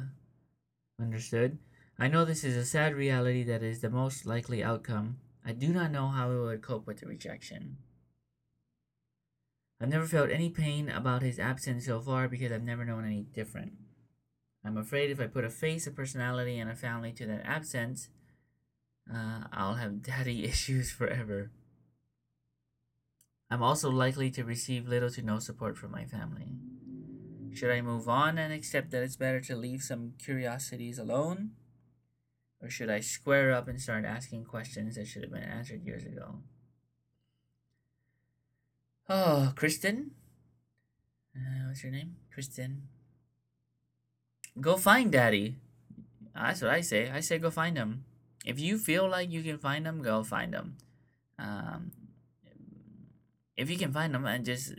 understood. 0.99 1.59
I 2.01 2.07
know 2.07 2.23
this 2.23 2.45
is 2.45 2.55
a 2.55 2.63
sad 2.63 2.95
reality 2.95 3.43
that 3.43 3.61
is 3.61 3.81
the 3.81 3.89
most 3.89 4.25
likely 4.25 4.63
outcome. 4.63 5.17
I 5.45 5.51
do 5.51 5.67
not 5.73 5.91
know 5.91 6.07
how 6.07 6.31
I 6.31 6.35
would 6.35 6.61
cope 6.61 6.87
with 6.87 7.01
the 7.01 7.07
rejection. 7.07 7.75
I've 9.81 9.89
never 9.89 10.05
felt 10.05 10.29
any 10.29 10.49
pain 10.49 10.87
about 10.89 11.23
his 11.23 11.39
absence 11.39 11.87
so 11.87 11.99
far 11.99 12.29
because 12.29 12.53
I've 12.53 12.63
never 12.63 12.85
known 12.85 13.05
any 13.05 13.23
different. 13.23 13.73
I'm 14.63 14.77
afraid 14.77 15.11
if 15.11 15.19
I 15.19 15.27
put 15.27 15.43
a 15.43 15.49
face, 15.49 15.87
a 15.87 15.91
personality, 15.91 16.57
and 16.57 16.69
a 16.69 16.75
family 16.75 17.11
to 17.13 17.25
that 17.25 17.45
absence, 17.45 18.07
uh, 19.13 19.43
I'll 19.51 19.75
have 19.75 20.01
daddy 20.01 20.45
issues 20.45 20.91
forever. 20.91 21.51
I'm 23.51 23.63
also 23.63 23.89
likely 23.89 24.31
to 24.31 24.45
receive 24.45 24.87
little 24.87 25.09
to 25.09 25.21
no 25.21 25.39
support 25.39 25.77
from 25.77 25.91
my 25.91 26.05
family. 26.05 26.59
Should 27.53 27.71
I 27.71 27.81
move 27.81 28.07
on 28.07 28.37
and 28.37 28.53
accept 28.53 28.91
that 28.91 29.03
it's 29.03 29.17
better 29.17 29.41
to 29.41 29.55
leave 29.55 29.81
some 29.81 30.13
curiosities 30.17 30.97
alone? 30.97 31.51
Or 32.61 32.69
should 32.69 32.89
I 32.89 32.99
square 32.99 33.53
up 33.53 33.67
and 33.67 33.79
start 33.79 34.05
asking 34.05 34.45
questions 34.45 34.95
that 34.95 35.07
should 35.07 35.23
have 35.23 35.31
been 35.31 35.43
answered 35.43 35.83
years 35.83 36.03
ago? 36.03 36.39
Oh, 39.07 39.53
Kristen? 39.55 40.11
Uh, 41.35 41.67
what's 41.67 41.83
your 41.83 41.91
name? 41.91 42.17
Kristen. 42.33 42.83
Go 44.59 44.77
find 44.77 45.11
daddy. 45.11 45.55
That's 46.35 46.61
what 46.61 46.71
I 46.71 46.81
say. 46.81 47.09
I 47.09 47.21
say 47.21 47.39
go 47.39 47.49
find 47.49 47.77
him. 47.77 48.05
If 48.45 48.59
you 48.59 48.77
feel 48.77 49.07
like 49.09 49.31
you 49.31 49.41
can 49.41 49.57
find 49.57 49.85
him, 49.85 50.01
go 50.01 50.23
find 50.23 50.53
him. 50.53 50.77
Um, 51.37 51.91
if 53.55 53.69
you 53.69 53.77
can 53.77 53.91
find 53.91 54.15
him 54.15 54.25
and 54.25 54.45
just 54.45 54.73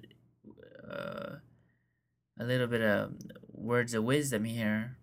uh, 0.89 1.37
a 2.39 2.45
little 2.45 2.67
bit 2.67 2.81
of 2.83 3.13
words 3.53 3.95
of 3.95 4.05
wisdom 4.05 4.45
here. 4.45 4.97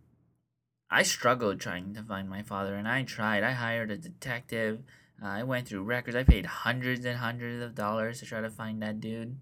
I 0.89 1.03
struggled 1.03 1.59
trying 1.59 1.93
to 1.95 2.03
find 2.03 2.29
my 2.29 2.43
father, 2.43 2.75
and 2.75 2.87
I 2.87 3.03
tried. 3.03 3.43
I 3.43 3.51
hired 3.51 3.91
a 3.91 3.97
detective. 3.97 4.83
Uh, 5.21 5.27
I 5.27 5.43
went 5.43 5.67
through 5.67 5.83
records. 5.83 6.15
I 6.15 6.23
paid 6.23 6.45
hundreds 6.45 7.05
and 7.05 7.17
hundreds 7.17 7.61
of 7.61 7.75
dollars 7.75 8.19
to 8.19 8.25
try 8.25 8.41
to 8.41 8.49
find 8.49 8.81
that 8.81 9.01
dude. 9.01 9.37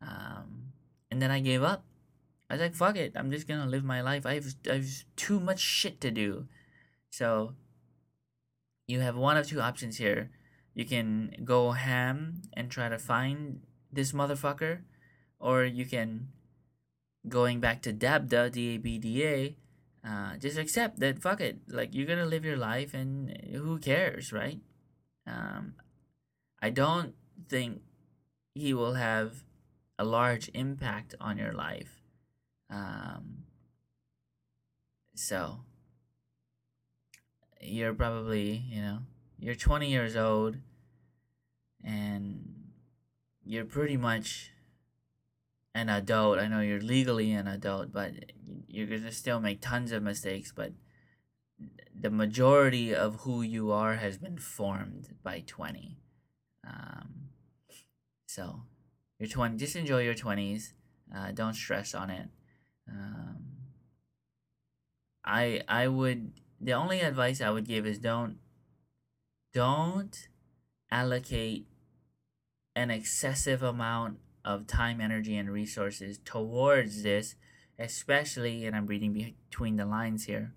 Um, 0.00 0.72
and 1.10 1.20
then 1.20 1.30
I 1.30 1.40
gave 1.40 1.62
up. 1.62 1.84
I 2.48 2.54
was 2.54 2.62
like, 2.62 2.74
"Fuck 2.74 2.96
it! 2.96 3.12
I'm 3.16 3.30
just 3.30 3.48
gonna 3.48 3.66
live 3.66 3.84
my 3.84 4.00
life. 4.00 4.24
I've 4.24 4.54
I've 4.70 5.04
too 5.16 5.40
much 5.40 5.60
shit 5.60 6.00
to 6.02 6.10
do." 6.10 6.46
So 7.10 7.54
you 8.86 9.00
have 9.00 9.16
one 9.16 9.36
of 9.36 9.46
two 9.46 9.60
options 9.60 9.98
here. 9.98 10.30
You 10.74 10.84
can 10.84 11.34
go 11.44 11.72
ham 11.72 12.42
and 12.54 12.70
try 12.70 12.88
to 12.88 12.98
find 12.98 13.60
this 13.92 14.12
motherfucker, 14.12 14.82
or 15.40 15.64
you 15.64 15.84
can 15.84 16.28
going 17.28 17.60
back 17.60 17.82
to 17.82 17.92
DABDA, 17.92 18.52
D 18.52 18.74
A 18.74 18.78
B 18.78 18.98
D 18.98 19.24
A, 19.24 19.56
uh, 20.08 20.36
just 20.38 20.56
accept 20.56 21.00
that 21.00 21.20
fuck 21.20 21.40
it. 21.40 21.58
Like 21.68 21.94
you're 21.94 22.06
gonna 22.06 22.26
live 22.26 22.44
your 22.44 22.56
life, 22.56 22.94
and 22.94 23.36
who 23.52 23.78
cares, 23.78 24.32
right? 24.32 24.60
Um, 25.26 25.74
I 26.62 26.70
don't 26.70 27.14
think 27.48 27.82
he 28.54 28.72
will 28.72 28.94
have 28.94 29.44
a 29.98 30.04
large 30.04 30.50
impact 30.54 31.14
on 31.20 31.36
your 31.36 31.52
life. 31.52 32.02
Um, 32.70 33.44
so 35.14 35.60
you're 37.60 37.94
probably, 37.94 38.64
you 38.68 38.80
know, 38.80 38.98
you're 39.38 39.54
20 39.54 39.90
years 39.90 40.16
old 40.16 40.56
and 41.84 42.54
you're 43.44 43.64
pretty 43.64 43.96
much 43.96 44.52
an 45.78 45.88
adult. 45.88 46.38
I 46.38 46.48
know 46.48 46.60
you're 46.60 46.80
legally 46.80 47.32
an 47.32 47.46
adult, 47.46 47.92
but 47.92 48.12
you're 48.66 48.86
to 48.86 49.12
still 49.12 49.40
make 49.40 49.60
tons 49.60 49.92
of 49.92 50.02
mistakes, 50.02 50.52
but 50.54 50.72
the 51.98 52.10
majority 52.10 52.94
of 52.94 53.20
who 53.22 53.42
you 53.42 53.72
are 53.72 53.96
has 53.96 54.18
been 54.18 54.38
formed 54.38 55.16
by 55.22 55.42
20. 55.46 55.98
Um, 56.66 57.30
so, 58.26 58.62
your 59.18 59.28
20, 59.28 59.56
just 59.56 59.76
enjoy 59.76 60.02
your 60.02 60.14
20s. 60.14 60.72
Uh, 61.14 61.32
don't 61.32 61.54
stress 61.54 61.94
on 61.94 62.10
it. 62.10 62.28
Um, 62.88 63.48
I 65.24 65.62
I 65.68 65.88
would 65.88 66.32
the 66.60 66.72
only 66.72 67.00
advice 67.00 67.40
I 67.40 67.50
would 67.50 67.66
give 67.66 67.86
is 67.86 67.98
don't 67.98 68.38
don't 69.52 70.28
allocate 70.90 71.66
an 72.74 72.90
excessive 72.90 73.62
amount 73.62 74.18
of 74.48 74.66
time, 74.66 74.98
energy, 74.98 75.36
and 75.36 75.50
resources 75.50 76.18
towards 76.24 77.02
this, 77.02 77.34
especially, 77.78 78.64
and 78.64 78.74
I'm 78.74 78.86
reading 78.86 79.12
between 79.50 79.76
the 79.76 79.84
lines 79.84 80.24
here. 80.24 80.54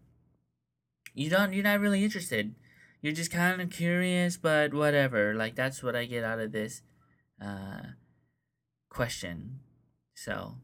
You 1.13 1.29
don't, 1.29 1.51
you're 1.51 1.65
not 1.65 1.81
really 1.81 2.05
interested. 2.05 2.55
You're 3.01 3.11
just 3.11 3.31
kind 3.31 3.61
of 3.61 3.69
curious, 3.69 4.37
but 4.37 4.73
whatever. 4.73 5.33
Like 5.35 5.55
that's 5.55 5.83
what 5.83 5.93
I 5.93 6.05
get 6.05 6.23
out 6.23 6.39
of 6.39 6.53
this 6.53 6.83
uh, 7.43 7.81
question. 8.89 9.59
So, 10.15 10.55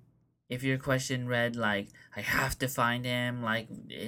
if 0.47 0.63
your 0.63 0.77
question 0.77 1.27
read 1.27 1.57
like 1.57 1.89
I 2.15 2.21
have 2.21 2.57
to 2.59 2.69
find 2.69 3.03
him, 3.03 3.43
like 3.43 3.67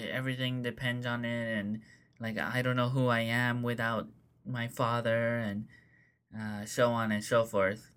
everything 0.10 0.64
depends 0.64 1.06
on 1.06 1.26
it, 1.26 1.60
and 1.60 1.82
like 2.22 2.38
I 2.38 2.62
don't 2.62 2.78
know 2.78 2.90
who 2.90 3.08
I 3.08 3.22
am 3.22 3.64
without 3.64 4.08
my 4.46 4.70
father, 4.70 5.36
and 5.40 5.66
uh, 6.34 6.64
so 6.64 6.92
on 6.92 7.12
and 7.12 7.24
so 7.24 7.44
forth, 7.44 7.92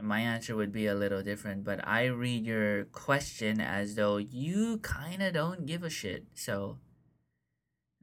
my 0.00 0.20
answer 0.20 0.56
would 0.56 0.72
be 0.72 0.86
a 0.86 0.94
little 0.94 1.22
different. 1.22 1.64
But 1.64 1.86
I 1.86 2.06
read 2.06 2.44
your 2.46 2.84
question 2.86 3.60
as 3.60 3.94
though 3.94 4.16
you 4.16 4.78
kind 4.78 5.22
of 5.22 5.34
don't 5.34 5.66
give 5.66 5.82
a 5.82 5.90
shit. 5.90 6.26
So 6.34 6.78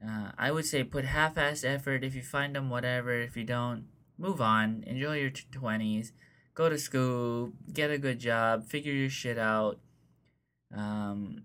uh, 0.06 0.32
I 0.38 0.50
would 0.50 0.66
say 0.66 0.84
put 0.84 1.04
half-ass 1.04 1.64
effort. 1.64 2.04
If 2.04 2.14
you 2.14 2.22
find 2.22 2.56
them, 2.56 2.70
whatever. 2.70 3.20
If 3.20 3.36
you 3.36 3.44
don't, 3.44 3.86
move 4.18 4.40
on. 4.40 4.84
Enjoy 4.86 5.16
your 5.18 5.30
twenties 5.30 6.12
go 6.54 6.68
to 6.68 6.78
school, 6.78 7.52
get 7.72 7.90
a 7.90 7.98
good 7.98 8.18
job, 8.18 8.64
figure 8.64 8.92
your 8.92 9.10
shit 9.10 9.38
out, 9.38 9.78
um, 10.74 11.44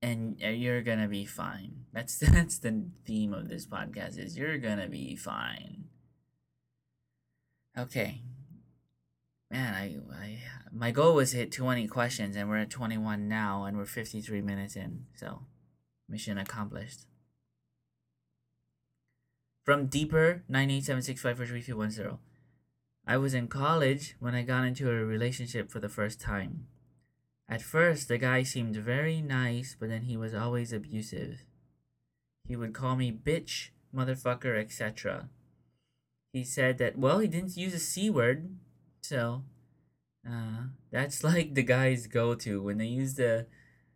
and 0.00 0.38
you're 0.38 0.82
gonna 0.82 1.08
be 1.08 1.24
fine. 1.24 1.84
That's 1.92 2.18
that's 2.32 2.58
the 2.58 2.84
theme 3.04 3.34
of 3.34 3.48
this 3.48 3.66
podcast 3.66 4.18
is 4.18 4.36
you're 4.36 4.58
gonna 4.58 4.88
be 4.88 5.16
fine. 5.16 5.84
Okay. 7.76 8.22
Man, 9.50 9.74
I, 9.74 9.96
I 10.14 10.38
my 10.72 10.90
goal 10.90 11.14
was 11.14 11.32
hit 11.32 11.50
20 11.52 11.86
questions 11.88 12.36
and 12.36 12.48
we're 12.48 12.58
at 12.58 12.70
21 12.70 13.28
now 13.28 13.64
and 13.64 13.76
we're 13.76 13.86
53 13.86 14.42
minutes 14.42 14.76
in. 14.76 15.06
So, 15.16 15.42
mission 16.08 16.36
accomplished. 16.36 17.06
From 19.64 19.86
Deeper 19.86 20.44
987654310. 20.50 22.18
I 23.06 23.16
was 23.16 23.32
in 23.32 23.48
college 23.48 24.16
when 24.20 24.34
I 24.34 24.42
got 24.42 24.64
into 24.64 24.90
a 24.90 25.04
relationship 25.04 25.70
for 25.70 25.80
the 25.80 25.88
first 25.88 26.20
time. 26.20 26.66
At 27.48 27.62
first, 27.62 28.08
the 28.08 28.18
guy 28.18 28.42
seemed 28.42 28.76
very 28.76 29.22
nice, 29.22 29.74
but 29.78 29.88
then 29.88 30.02
he 30.02 30.16
was 30.18 30.34
always 30.34 30.74
abusive. 30.74 31.44
He 32.46 32.56
would 32.56 32.74
call 32.74 32.96
me 32.96 33.10
bitch, 33.10 33.70
motherfucker, 33.94 34.58
etc. 34.58 35.30
He 36.32 36.44
said 36.44 36.76
that, 36.78 36.98
well, 36.98 37.18
he 37.18 37.28
didn't 37.28 37.56
use 37.56 37.72
a 37.72 37.78
C 37.78 38.10
word, 38.10 38.50
so 39.02 39.42
uh, 40.28 40.64
that's 40.90 41.24
like 41.30 41.54
the 41.54 41.62
guys 41.62 42.06
go 42.06 42.34
to 42.34 42.62
when 42.62 42.78
they 42.78 42.86
use 42.86 43.14
the 43.14 43.46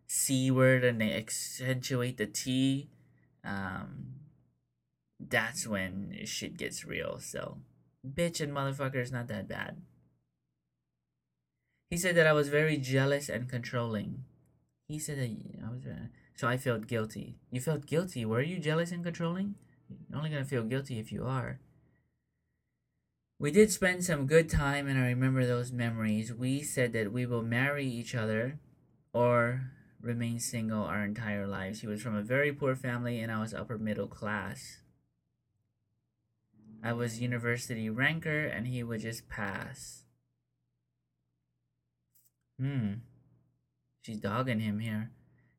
C 0.07 0.51
word 0.51 0.85
and 0.85 1.01
they 1.01 1.13
accentuate 1.15 2.17
the 2.19 2.27
T. 2.27 2.89
Um, 3.45 4.15
that's 5.19 5.67
when 5.67 6.19
shit 6.25 6.57
gets 6.57 6.85
real, 6.85 7.19
so 7.19 7.59
bitch 8.07 8.41
and 8.41 8.53
motherfucker 8.53 9.01
is 9.01 9.13
not 9.13 9.29
that 9.29 9.49
bad. 9.49 9.83
He 11.91 11.97
said 11.97 12.17
that 12.17 12.27
I 12.27 12.33
was 12.33 12.49
very 12.49 12.79
jealous 12.79 13.29
and 13.29 13.49
controlling. 13.49 14.25
He 14.89 14.99
said 14.99 15.19
that 15.19 15.31
I 15.65 15.71
was, 15.71 15.85
uh, 15.87 16.07
so 16.35 16.49
I 16.49 16.57
felt 16.57 16.87
guilty. 16.87 17.37
You 17.51 17.61
felt 17.61 17.87
guilty. 17.87 18.25
Were 18.25 18.41
you 18.41 18.59
jealous 18.59 18.93
and 18.93 19.05
controlling? 19.05 19.57
You're 20.09 20.19
only 20.19 20.31
gonna 20.31 20.45
feel 20.45 20.65
guilty 20.65 20.99
if 20.99 21.13
you 21.13 21.25
are. 21.25 21.61
We 23.43 23.51
did 23.51 23.73
spend 23.73 24.05
some 24.05 24.29
good 24.29 24.49
time, 24.49 24.87
and 24.87 24.97
I 24.97 25.07
remember 25.07 25.45
those 25.45 25.73
memories. 25.73 26.33
We 26.33 26.63
said 26.63 26.93
that 26.93 27.13
we 27.13 27.27
will 27.27 27.43
marry 27.43 27.85
each 27.85 28.15
other 28.15 28.61
or 29.13 29.73
remain 30.01 30.39
single 30.39 30.85
our 30.85 31.03
entire 31.03 31.49
lives. 31.49 31.81
He 31.81 31.89
was 31.89 32.01
from 32.01 32.15
a 32.15 32.23
very 32.23 32.53
poor 32.53 32.77
family, 32.77 33.19
and 33.19 33.33
I 33.33 33.41
was 33.41 33.53
upper 33.53 33.79
middle 33.79 34.07
class. 34.07 34.83
I 36.85 36.93
was 36.93 37.21
university 37.21 37.91
ranker 37.91 38.45
and 38.45 38.69
he 38.69 38.85
would 38.85 39.01
just 39.01 39.29
pass. 39.29 40.05
Hmm. 42.61 42.93
She's 44.03 44.21
dogging 44.21 44.61
him 44.61 44.79
here. 44.79 45.11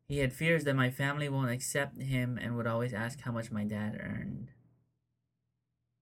He 0.08 0.20
had 0.20 0.32
fears 0.32 0.64
that 0.64 0.76
my 0.76 0.90
family 0.90 1.28
won't 1.28 1.52
accept 1.52 2.02
him 2.02 2.40
and 2.42 2.56
would 2.56 2.68
always 2.68 2.94
ask 2.94 3.20
how 3.20 3.34
much 3.34 3.52
my 3.52 3.66
dad 3.66 4.00
earned. 4.02 4.52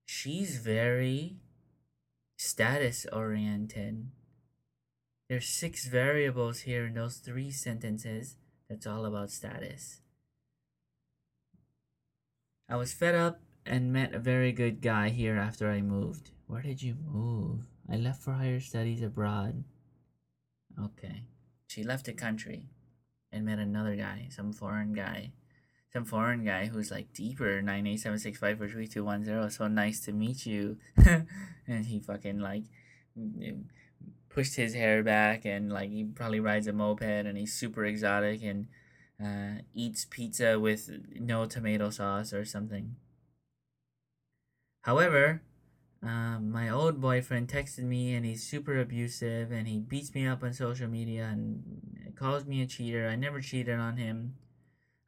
She's 0.05 0.57
very 0.57 1.37
status 2.41 3.05
oriented. 3.13 4.09
There's 5.29 5.47
six 5.47 5.85
variables 5.85 6.61
here 6.61 6.87
in 6.87 6.95
those 6.95 7.17
three 7.17 7.51
sentences 7.51 8.35
that's 8.67 8.87
all 8.87 9.05
about 9.05 9.29
status. 9.29 10.01
I 12.67 12.77
was 12.77 12.93
fed 12.93 13.13
up 13.13 13.41
and 13.63 13.93
met 13.93 14.15
a 14.15 14.19
very 14.19 14.51
good 14.51 14.81
guy 14.81 15.09
here 15.09 15.37
after 15.37 15.69
I 15.69 15.81
moved. 15.81 16.31
Where 16.47 16.63
did 16.63 16.81
you 16.81 16.95
move? 16.95 17.59
I 17.87 17.97
left 17.97 18.23
for 18.23 18.31
higher 18.31 18.59
studies 18.59 19.03
abroad. 19.03 19.63
Okay. 20.83 21.21
She 21.67 21.83
left 21.83 22.05
the 22.07 22.13
country 22.13 22.69
and 23.31 23.45
met 23.45 23.59
another 23.59 23.95
guy, 23.95 24.29
some 24.31 24.51
foreign 24.51 24.93
guy. 24.93 25.33
Some 25.93 26.05
foreign 26.05 26.45
guy 26.45 26.67
who's 26.67 26.89
like 26.89 27.11
deeper, 27.13 27.61
98765 27.61 29.51
So 29.51 29.67
nice 29.67 29.99
to 30.01 30.13
meet 30.13 30.45
you. 30.45 30.77
and 31.67 31.85
he 31.85 31.99
fucking 31.99 32.39
like 32.39 32.63
pushed 34.29 34.55
his 34.55 34.73
hair 34.73 35.03
back 35.03 35.43
and 35.45 35.71
like 35.71 35.89
he 35.89 36.03
probably 36.03 36.39
rides 36.39 36.67
a 36.67 36.73
moped 36.73 37.03
and 37.03 37.37
he's 37.37 37.53
super 37.53 37.83
exotic 37.83 38.41
and 38.41 38.67
uh, 39.21 39.61
eats 39.73 40.05
pizza 40.05 40.59
with 40.59 40.89
no 41.19 41.45
tomato 41.45 41.89
sauce 41.89 42.33
or 42.33 42.45
something. 42.45 42.95
However, 44.83 45.41
um, 46.01 46.51
my 46.51 46.69
old 46.69 46.99
boyfriend 46.99 47.47
texted 47.47 47.83
me 47.83 48.15
and 48.15 48.25
he's 48.25 48.43
super 48.43 48.79
abusive 48.79 49.51
and 49.51 49.67
he 49.67 49.77
beats 49.77 50.13
me 50.15 50.25
up 50.25 50.43
on 50.43 50.53
social 50.53 50.87
media 50.87 51.29
and 51.31 52.13
calls 52.15 52.45
me 52.45 52.61
a 52.61 52.65
cheater. 52.65 53.07
I 53.07 53.15
never 53.15 53.41
cheated 53.41 53.77
on 53.77 53.97
him. 53.97 54.35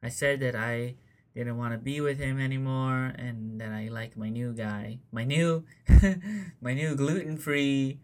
I 0.04 0.10
said 0.10 0.40
that 0.40 0.54
I 0.54 0.96
didn't 1.34 1.56
want 1.56 1.72
to 1.72 1.78
be 1.78 1.98
with 2.02 2.18
him 2.18 2.38
anymore 2.38 3.14
and 3.16 3.58
that 3.58 3.72
I 3.72 3.88
like 3.88 4.18
my 4.18 4.28
new 4.28 4.52
guy, 4.52 4.98
my 5.10 5.24
new, 5.24 5.64
my 6.60 6.74
new 6.74 6.94
gluten-free 6.94 7.98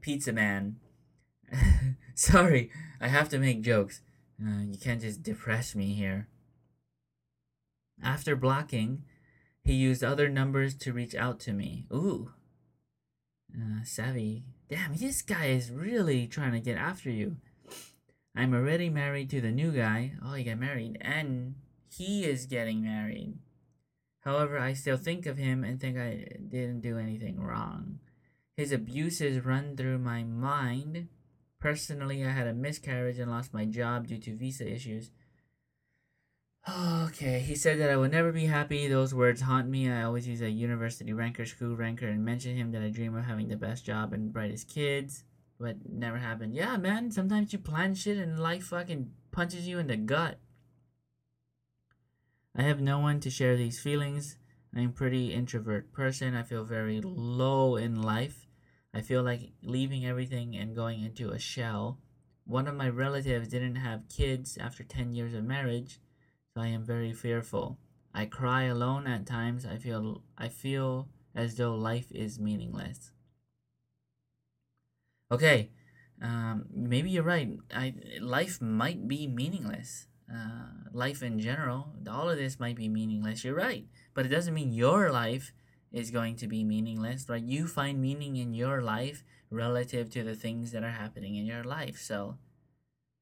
pizza 0.00 0.32
man. 0.32 0.76
Sorry, 2.14 2.70
I 3.02 3.08
have 3.08 3.28
to 3.28 3.38
make 3.38 3.60
jokes. 3.60 4.00
Uh, 4.42 4.62
you 4.70 4.78
can't 4.78 5.02
just 5.02 5.22
depress 5.22 5.74
me 5.74 5.92
here. 5.92 6.28
After 8.02 8.34
blocking, 8.34 9.04
he 9.62 9.74
used 9.74 10.02
other 10.02 10.30
numbers 10.30 10.74
to 10.76 10.92
reach 10.94 11.14
out 11.14 11.38
to 11.40 11.52
me. 11.52 11.84
Ooh. 11.92 12.32
Uh, 13.54 13.84
savvy. 13.84 14.44
Damn, 14.70 14.96
this 14.96 15.20
guy 15.20 15.46
is 15.46 15.70
really 15.70 16.26
trying 16.26 16.52
to 16.52 16.60
get 16.60 16.78
after 16.78 17.10
you. 17.10 17.36
I'm 18.36 18.52
already 18.52 18.90
married 18.90 19.30
to 19.30 19.40
the 19.40 19.50
new 19.50 19.72
guy. 19.72 20.12
Oh, 20.24 20.34
he 20.34 20.44
got 20.44 20.58
married. 20.58 20.98
And 21.00 21.54
he 21.88 22.24
is 22.24 22.46
getting 22.46 22.82
married. 22.82 23.38
However, 24.20 24.58
I 24.58 24.74
still 24.74 24.96
think 24.96 25.24
of 25.24 25.38
him 25.38 25.64
and 25.64 25.80
think 25.80 25.96
I 25.96 26.26
didn't 26.48 26.80
do 26.80 26.98
anything 26.98 27.40
wrong. 27.40 28.00
His 28.56 28.72
abuses 28.72 29.44
run 29.44 29.76
through 29.76 29.98
my 29.98 30.22
mind. 30.22 31.08
Personally, 31.60 32.24
I 32.24 32.30
had 32.30 32.46
a 32.46 32.52
miscarriage 32.52 33.18
and 33.18 33.30
lost 33.30 33.54
my 33.54 33.64
job 33.64 34.08
due 34.08 34.18
to 34.18 34.36
visa 34.36 34.70
issues. 34.70 35.10
Okay, 36.68 37.38
he 37.40 37.54
said 37.54 37.78
that 37.78 37.90
I 37.90 37.96
will 37.96 38.08
never 38.08 38.32
be 38.32 38.46
happy. 38.46 38.88
Those 38.88 39.14
words 39.14 39.42
haunt 39.42 39.68
me. 39.68 39.88
I 39.88 40.02
always 40.02 40.26
use 40.26 40.42
a 40.42 40.50
university 40.50 41.12
ranker, 41.12 41.46
school 41.46 41.76
ranker, 41.76 42.08
and 42.08 42.24
mention 42.24 42.56
him 42.56 42.72
that 42.72 42.82
I 42.82 42.88
dream 42.88 43.14
of 43.14 43.24
having 43.24 43.48
the 43.48 43.56
best 43.56 43.86
job 43.86 44.12
and 44.12 44.32
brightest 44.32 44.68
kids, 44.68 45.22
but 45.58 45.76
never 45.88 46.18
happened. 46.18 46.54
Yeah, 46.54 46.76
man, 46.76 47.10
sometimes 47.10 47.52
you 47.52 47.58
plan 47.58 47.94
shit 47.94 48.18
and 48.18 48.38
life 48.38 48.64
fucking 48.64 49.12
punches 49.30 49.66
you 49.66 49.78
in 49.78 49.86
the 49.86 49.96
gut. 49.96 50.38
I 52.54 52.62
have 52.62 52.80
no 52.80 52.98
one 52.98 53.20
to 53.20 53.30
share 53.30 53.56
these 53.56 53.80
feelings. 53.80 54.38
I'm 54.74 54.92
pretty 54.92 55.32
introvert 55.32 55.92
person. 55.92 56.34
I 56.34 56.42
feel 56.42 56.64
very 56.64 57.00
low 57.02 57.76
in 57.76 58.02
life. 58.02 58.46
I 58.94 59.00
feel 59.00 59.22
like 59.22 59.52
leaving 59.62 60.06
everything 60.06 60.56
and 60.56 60.74
going 60.74 61.02
into 61.02 61.30
a 61.30 61.38
shell. 61.38 61.98
One 62.44 62.66
of 62.66 62.74
my 62.74 62.88
relatives 62.88 63.48
didn't 63.48 63.76
have 63.76 64.08
kids 64.08 64.56
after 64.56 64.84
10 64.84 65.12
years 65.12 65.34
of 65.34 65.44
marriage 65.44 66.00
so 66.56 66.62
I 66.62 66.68
am 66.68 66.84
very 66.84 67.12
fearful. 67.12 67.76
I 68.14 68.24
cry 68.24 68.62
alone 68.62 69.06
at 69.06 69.26
times. 69.26 69.66
I 69.66 69.76
feel 69.76 70.22
I 70.38 70.48
feel 70.48 71.10
as 71.34 71.56
though 71.56 71.74
life 71.74 72.10
is 72.10 72.40
meaningless. 72.40 73.12
Okay, 75.30 75.70
um, 76.22 76.66
maybe 76.72 77.10
you're 77.10 77.22
right. 77.22 77.48
I 77.74 77.94
life 78.20 78.60
might 78.60 79.08
be 79.08 79.26
meaningless. 79.26 80.06
Uh, 80.32 80.88
life 80.92 81.22
in 81.22 81.38
general, 81.38 81.88
all 82.10 82.28
of 82.28 82.36
this 82.36 82.58
might 82.58 82.76
be 82.76 82.88
meaningless. 82.88 83.44
You're 83.44 83.54
right, 83.54 83.86
but 84.14 84.26
it 84.26 84.30
doesn't 84.30 84.54
mean 84.54 84.72
your 84.72 85.10
life 85.10 85.52
is 85.92 86.10
going 86.10 86.36
to 86.36 86.46
be 86.46 86.64
meaningless, 86.64 87.28
right? 87.28 87.42
You 87.42 87.66
find 87.66 88.00
meaning 88.00 88.36
in 88.36 88.54
your 88.54 88.82
life 88.82 89.24
relative 89.50 90.10
to 90.10 90.22
the 90.22 90.34
things 90.34 90.72
that 90.72 90.82
are 90.82 90.90
happening 90.90 91.36
in 91.36 91.46
your 91.46 91.64
life. 91.64 91.98
So, 91.98 92.38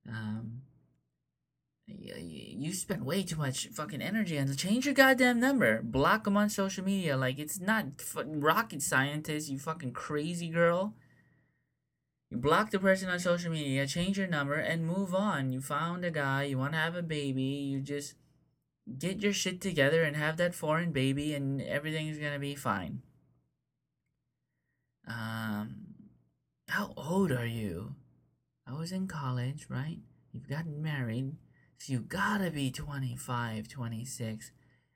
um, 0.08 0.62
you 1.86 2.72
spend 2.72 3.04
way 3.04 3.22
too 3.22 3.36
much 3.36 3.68
fucking 3.68 4.00
energy 4.00 4.38
on 4.38 4.46
to 4.46 4.56
change 4.56 4.86
your 4.86 4.94
goddamn 4.94 5.38
number. 5.38 5.82
Block 5.82 6.24
them 6.24 6.36
on 6.36 6.48
social 6.48 6.84
media. 6.84 7.16
Like 7.16 7.38
it's 7.38 7.60
not 7.60 7.86
rocket 8.14 8.82
scientist. 8.82 9.50
You 9.50 9.58
fucking 9.58 9.92
crazy 9.92 10.48
girl. 10.48 10.94
You 12.34 12.40
block 12.40 12.72
the 12.72 12.80
person 12.80 13.08
on 13.08 13.20
social 13.20 13.52
media. 13.52 13.86
Change 13.86 14.18
your 14.18 14.26
number 14.26 14.54
and 14.54 14.84
move 14.84 15.14
on. 15.14 15.52
You 15.52 15.60
found 15.60 16.04
a 16.04 16.10
guy. 16.10 16.42
You 16.42 16.58
want 16.58 16.72
to 16.72 16.80
have 16.80 16.96
a 16.96 17.02
baby. 17.02 17.42
You 17.42 17.78
just 17.78 18.14
get 18.98 19.22
your 19.22 19.32
shit 19.32 19.60
together 19.60 20.02
and 20.02 20.16
have 20.16 20.36
that 20.38 20.52
foreign 20.52 20.90
baby, 20.90 21.32
and 21.32 21.62
everything's 21.62 22.18
gonna 22.18 22.40
be 22.40 22.56
fine. 22.56 23.02
Um, 25.06 25.76
how 26.68 26.92
old 26.96 27.30
are 27.30 27.46
you? 27.46 27.94
I 28.66 28.72
was 28.72 28.90
in 28.90 29.06
college, 29.06 29.66
right? 29.68 30.00
You've 30.32 30.48
gotten 30.48 30.82
married 30.82 31.36
so 31.78 31.92
you 31.92 32.00
gotta 32.00 32.50
be 32.50 32.72
25, 32.72 33.68
26. 33.68 34.50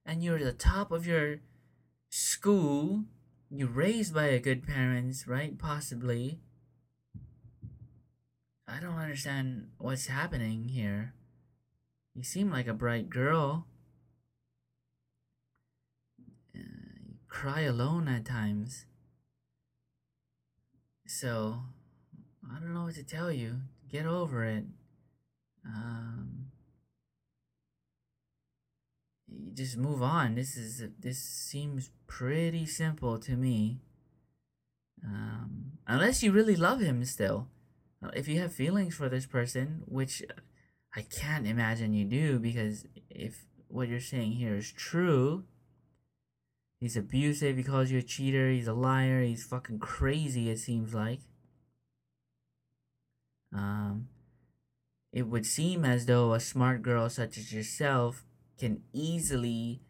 And 0.05 0.24
you're 0.24 0.43
the 0.43 0.53
top 0.53 0.91
of 0.91 1.07
your 1.07 1.36
school. 2.11 3.05
You're 3.49 3.68
raised 3.68 4.12
by 4.12 4.24
a 4.24 4.41
good 4.41 4.66
parents, 4.66 5.28
right? 5.28 5.57
Possibly. 5.57 6.41
I 8.69 8.81
don't 8.81 8.99
understand 8.99 9.69
what's 9.79 10.07
happening 10.07 10.69
here. 10.69 11.14
You 12.14 12.23
seem 12.23 12.51
like 12.51 12.66
a 12.66 12.75
bright 12.75 13.09
girl. 13.09 13.66
Uh, 16.55 16.61
you 17.07 17.14
cry 17.29 17.62
alone 17.62 18.09
at 18.09 18.27
times. 18.27 18.85
So, 21.07 21.62
I 22.45 22.61
don't 22.61 22.75
know 22.75 22.85
what 22.85 22.97
to 22.97 23.05
tell 23.05 23.33
you. 23.33 23.61
Get 23.89 24.05
over 24.05 24.45
it. 24.45 24.64
Um, 25.64 26.49
you 29.27 29.53
just 29.55 29.79
move 29.79 30.03
on. 30.03 30.35
This 30.35 30.57
is 30.57 30.83
this 30.99 31.19
seems 31.19 31.91
pretty 32.07 32.66
simple 32.66 33.19
to 33.21 33.33
me. 33.33 33.81
Um, 35.03 35.73
unless 35.87 36.23
you 36.23 36.33
really 36.33 36.57
love 36.57 36.81
him 36.81 37.05
still. 37.05 37.49
If 38.14 38.28
you 38.28 38.40
have 38.40 38.53
feelings 38.53 38.94
for 38.94 39.09
this 39.09 39.26
person, 39.26 39.82
which 39.86 40.22
I 40.94 41.03
can't 41.03 41.46
imagine 41.46 41.94
you 41.94 42.05
do, 42.05 42.38
because 42.38 42.86
if 43.11 43.44
what 43.68 43.88
you're 43.88 44.01
saying 44.01 44.32
here 44.32 44.57
is 44.57 44.72
true, 44.72 45.44
he's 46.80 46.96
abusive, 46.96 47.57
he 47.57 47.62
calls 47.62 47.90
you 47.90 47.99
a 47.99 48.03
cheater, 48.03 48.51
he's 48.51 48.68
a 48.68 48.72
liar, 48.72 49.22
he's 49.22 49.44
fucking 49.44 49.80
crazy, 49.80 50.49
it 50.49 50.59
seems 50.59 50.94
like. 50.94 51.20
Um, 53.53 54.09
it 55.12 55.26
would 55.26 55.46
seem 55.46 55.84
as 55.84 56.07
though 56.07 56.34
a 56.34 56.40
smart 56.40 56.82
girl 56.82 57.09
such 57.09 57.36
as 57.36 57.53
yourself 57.53 58.24
can 58.59 58.82
easily 58.92 59.80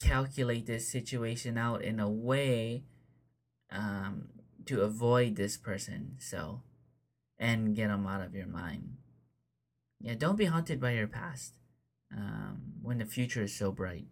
calculate 0.00 0.66
this 0.66 0.90
situation 0.90 1.58
out 1.58 1.82
in 1.82 2.00
a 2.00 2.08
way 2.08 2.84
um, 3.70 4.28
to 4.66 4.80
avoid 4.82 5.36
this 5.36 5.56
person. 5.56 6.16
So, 6.18 6.62
and 7.40 7.74
get 7.74 7.88
them 7.88 8.06
out 8.06 8.20
of 8.20 8.34
your 8.34 8.46
mind. 8.46 8.98
Yeah, 9.98 10.14
don't 10.14 10.36
be 10.36 10.44
haunted 10.44 10.80
by 10.80 10.92
your 10.92 11.08
past 11.08 11.54
um, 12.14 12.74
when 12.82 12.98
the 12.98 13.06
future 13.06 13.42
is 13.42 13.56
so 13.56 13.72
bright. 13.72 14.06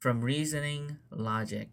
From 0.00 0.22
reasoning, 0.22 0.98
logic, 1.10 1.68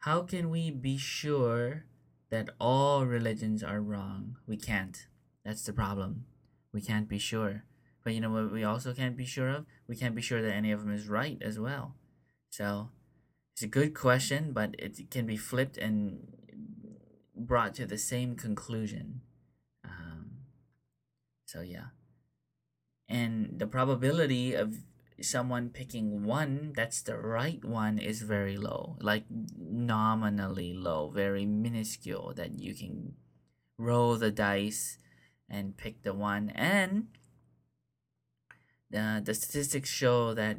how 0.00 0.22
can 0.22 0.50
we 0.50 0.70
be 0.70 0.96
sure 0.96 1.86
that 2.30 2.50
all 2.60 3.06
religions 3.06 3.62
are 3.62 3.80
wrong? 3.80 4.36
We 4.46 4.56
can't. 4.56 5.06
That's 5.44 5.64
the 5.64 5.72
problem. 5.72 6.26
We 6.72 6.80
can't 6.80 7.08
be 7.08 7.18
sure. 7.18 7.64
But 8.04 8.14
you 8.14 8.20
know 8.20 8.30
what 8.30 8.52
we 8.52 8.64
also 8.64 8.92
can't 8.92 9.16
be 9.16 9.24
sure 9.24 9.48
of? 9.48 9.66
We 9.88 9.96
can't 9.96 10.14
be 10.14 10.22
sure 10.22 10.42
that 10.42 10.52
any 10.52 10.72
of 10.72 10.80
them 10.80 10.92
is 10.92 11.08
right 11.08 11.38
as 11.40 11.58
well. 11.58 11.94
So 12.50 12.90
it's 13.54 13.62
a 13.62 13.68
good 13.68 13.94
question, 13.94 14.52
but 14.52 14.74
it 14.78 15.10
can 15.10 15.26
be 15.26 15.36
flipped 15.36 15.78
and 15.78 16.33
brought 17.36 17.74
to 17.74 17.86
the 17.86 17.98
same 17.98 18.36
conclusion. 18.36 19.20
Um, 19.84 20.30
so 21.46 21.60
yeah. 21.60 21.88
And 23.08 23.58
the 23.58 23.66
probability 23.66 24.54
of 24.54 24.76
someone 25.20 25.68
picking 25.70 26.24
one 26.24 26.72
that's 26.74 27.02
the 27.02 27.16
right 27.16 27.64
one 27.64 27.98
is 27.98 28.22
very 28.22 28.56
low, 28.56 28.96
like 29.00 29.24
nominally 29.30 30.74
low, 30.74 31.10
very 31.10 31.46
minuscule 31.46 32.32
that 32.34 32.58
you 32.58 32.74
can 32.74 33.14
roll 33.78 34.16
the 34.16 34.30
dice 34.30 34.98
and 35.48 35.76
pick 35.76 36.02
the 36.02 36.14
one. 36.14 36.50
And 36.50 37.08
uh, 38.96 39.20
the 39.20 39.34
statistics 39.34 39.90
show 39.90 40.34
that 40.34 40.58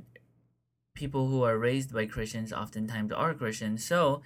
people 0.93 1.28
who 1.28 1.43
are 1.43 1.57
raised 1.57 1.93
by 1.93 2.05
Christians 2.05 2.53
oftentimes 2.53 3.11
are 3.11 3.34
Christians. 3.34 3.86
So 3.86 4.21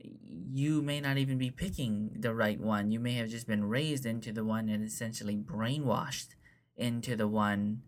you 0.00 0.82
may 0.82 1.00
not 1.00 1.18
even 1.18 1.38
be 1.38 1.50
picking 1.50 2.10
the 2.18 2.34
right 2.34 2.60
one. 2.60 2.90
You 2.90 3.00
may 3.00 3.14
have 3.14 3.28
just 3.28 3.46
been 3.46 3.68
raised 3.68 4.06
into 4.06 4.32
the 4.32 4.44
one 4.44 4.68
and 4.68 4.84
essentially 4.84 5.36
brainwashed 5.36 6.28
into 6.76 7.16
the 7.16 7.28
one 7.28 7.82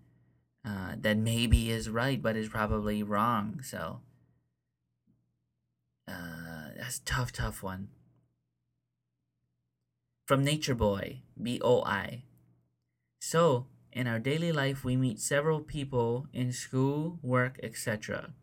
uh, 0.64 0.94
that 1.00 1.16
maybe 1.16 1.70
is 1.70 1.88
right 1.88 2.20
but 2.20 2.36
is 2.36 2.48
probably 2.48 3.02
wrong. 3.02 3.60
So 3.62 4.00
uh, 6.08 6.68
that's 6.76 7.00
tough, 7.00 7.32
tough 7.32 7.62
one. 7.62 7.88
from 10.28 10.44
Nature 10.44 10.74
Boy, 10.74 11.22
B 11.42 11.58
O 11.64 11.82
I. 11.84 12.24
So, 13.18 13.66
in 13.92 14.06
our 14.06 14.18
daily 14.18 14.52
life, 14.52 14.84
we 14.84 14.94
meet 14.94 15.20
several 15.20 15.60
people 15.60 16.26
in 16.34 16.52
school, 16.52 17.18
work, 17.22 17.58
etc. 17.62 18.34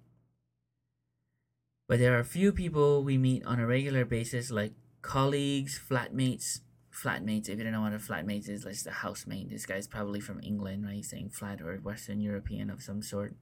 But 1.87 1.99
there 1.99 2.15
are 2.15 2.19
a 2.19 2.25
few 2.25 2.51
people 2.51 3.03
we 3.03 3.17
meet 3.17 3.45
on 3.45 3.59
a 3.59 3.67
regular 3.67 4.05
basis, 4.05 4.49
like 4.49 4.73
colleagues, 5.01 5.79
flatmates. 5.79 6.61
Flatmates, 6.91 7.49
if 7.49 7.57
you 7.57 7.63
don't 7.63 7.73
know 7.73 7.81
what 7.81 7.93
a 7.93 7.97
flatmate 7.97 8.47
is, 8.47 8.65
like 8.65 8.77
the 8.79 8.91
housemate. 8.91 9.49
This 9.49 9.65
guy's 9.65 9.87
probably 9.87 10.21
from 10.21 10.39
England, 10.41 10.85
right? 10.85 10.95
He's 10.95 11.09
saying 11.09 11.29
flat 11.29 11.61
or 11.61 11.75
Western 11.75 12.21
European 12.21 12.69
of 12.69 12.81
some 12.81 13.01
sort. 13.01 13.35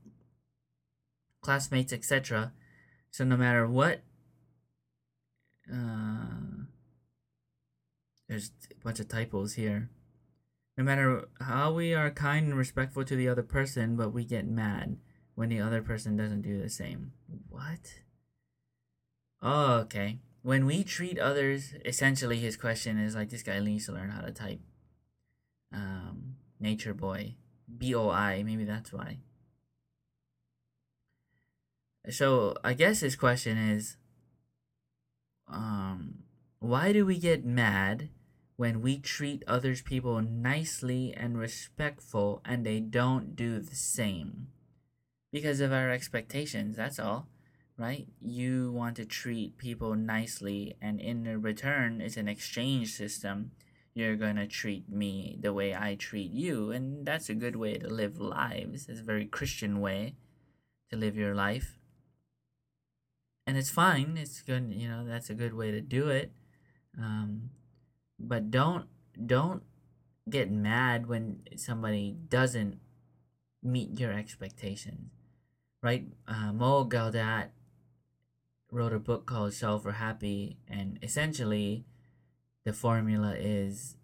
Classmates, 1.42 1.94
etc. 1.94 2.52
So 3.12 3.24
no 3.24 3.38
matter 3.38 3.68
what, 3.68 4.02
uh, 5.72 6.66
there's 8.28 8.52
a 8.72 8.84
bunch 8.84 9.00
of 9.00 9.08
typos 9.08 9.54
here. 9.54 9.90
No 10.78 10.84
matter 10.84 11.28
how 11.40 11.72
we 11.72 11.94
are 11.94 12.10
kind 12.10 12.48
and 12.48 12.58
respectful 12.58 13.06
to 13.06 13.16
the 13.16 13.30
other 13.30 13.44
person, 13.44 13.96
but 13.96 14.12
we 14.12 14.26
get 14.26 14.48
mad 14.48 14.98
when 15.36 15.50
the 15.50 15.62
other 15.62 15.84
person 15.84 16.18
doesn't 16.18 16.42
do 16.42 16.60
the 16.60 16.70
same. 16.70 17.14
What? 17.50 18.03
Oh, 19.44 19.74
okay. 19.82 20.20
When 20.42 20.66
we 20.66 20.86
treat 20.86 21.20
others, 21.20 21.74
essentially 21.86 22.40
his 22.40 22.56
question 22.56 22.98
is 22.98 23.14
like 23.14 23.30
this 23.30 23.44
guy 23.44 23.60
needs 23.60 23.86
to 23.88 23.92
learn 23.92 24.10
how 24.10 24.22
to 24.22 24.32
type. 24.32 24.62
Um, 25.74 26.36
nature 26.60 26.94
boy, 26.94 27.36
B 27.78 27.94
O 27.94 28.10
I. 28.10 28.42
Maybe 28.44 28.64
that's 28.64 28.94
why. 28.94 29.20
So 32.10 32.56
I 32.64 32.74
guess 32.74 33.02
his 33.02 33.18
question 33.18 33.58
is, 33.58 33.98
um, 35.48 36.24
why 36.60 36.94
do 36.94 37.06
we 37.06 37.18
get 37.18 37.46
mad 37.46 38.10
when 38.56 38.82
we 38.82 38.98
treat 38.98 39.44
others 39.46 39.82
people 39.82 40.22
nicely 40.22 41.14
and 41.16 41.38
respectful 41.38 42.42
and 42.46 42.66
they 42.66 42.80
don't 42.80 43.36
do 43.36 43.60
the 43.60 43.76
same? 43.76 44.48
Because 45.32 45.60
of 45.60 45.74
our 45.74 45.90
expectations. 45.90 46.78
That's 46.78 47.00
all 47.00 47.28
right? 47.78 48.08
You 48.22 48.72
want 48.72 48.96
to 48.98 49.06
treat 49.06 49.58
people 49.58 49.96
nicely, 49.96 50.76
and 50.82 51.00
in 51.00 51.42
return, 51.42 52.02
it's 52.02 52.18
an 52.18 52.28
exchange 52.28 52.94
system. 52.94 53.52
You're 53.94 54.16
going 54.16 54.38
to 54.38 54.48
treat 54.48 54.90
me 54.90 55.38
the 55.40 55.54
way 55.54 55.76
I 55.76 55.96
treat 55.96 56.32
you, 56.32 56.72
and 56.72 57.06
that's 57.06 57.30
a 57.30 57.36
good 57.36 57.56
way 57.56 57.76
to 57.76 57.88
live 57.88 58.20
lives. 58.20 58.88
It's 58.90 59.02
a 59.02 59.04
very 59.04 59.26
Christian 59.26 59.80
way 59.80 60.16
to 60.90 60.98
live 60.98 61.16
your 61.16 61.36
life. 61.36 61.78
And 63.46 63.58
it's 63.58 63.70
fine. 63.70 64.18
It's 64.18 64.42
good, 64.42 64.74
you 64.74 64.88
know, 64.88 65.06
that's 65.06 65.30
a 65.30 65.36
good 65.36 65.54
way 65.54 65.72
to 65.72 65.82
do 65.82 66.10
it. 66.10 66.32
Um, 66.98 67.50
but 68.20 68.50
don't 68.52 68.86
don't 69.28 69.64
get 70.30 70.50
mad 70.50 71.08
when 71.08 71.42
somebody 71.58 72.16
doesn't 72.30 72.80
meet 73.62 74.00
your 74.00 74.14
expectations 74.14 75.12
right? 75.84 76.08
Uh, 76.28 76.54
Mo 76.54 76.86
Gaudat 76.86 77.50
wrote 78.74 78.94
a 78.94 79.00
book 79.00 79.26
called 79.26 79.54
Solve 79.54 79.84
for 79.84 79.94
Happy, 79.94 80.58
and 80.68 80.98
essentially, 81.02 81.86
the 82.66 82.74
formula 82.74 83.36
is 83.38 83.98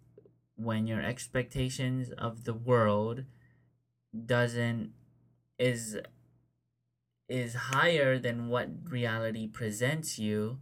when 0.56 0.86
your 0.86 1.02
expectations 1.02 2.10
of 2.16 2.44
the 2.44 2.54
world 2.54 3.24
doesn't 4.26 4.92
is 5.58 5.98
is 7.28 7.54
higher 7.54 8.18
than 8.18 8.48
what 8.48 8.68
reality 8.88 9.46
presents 9.46 10.18
you 10.18 10.58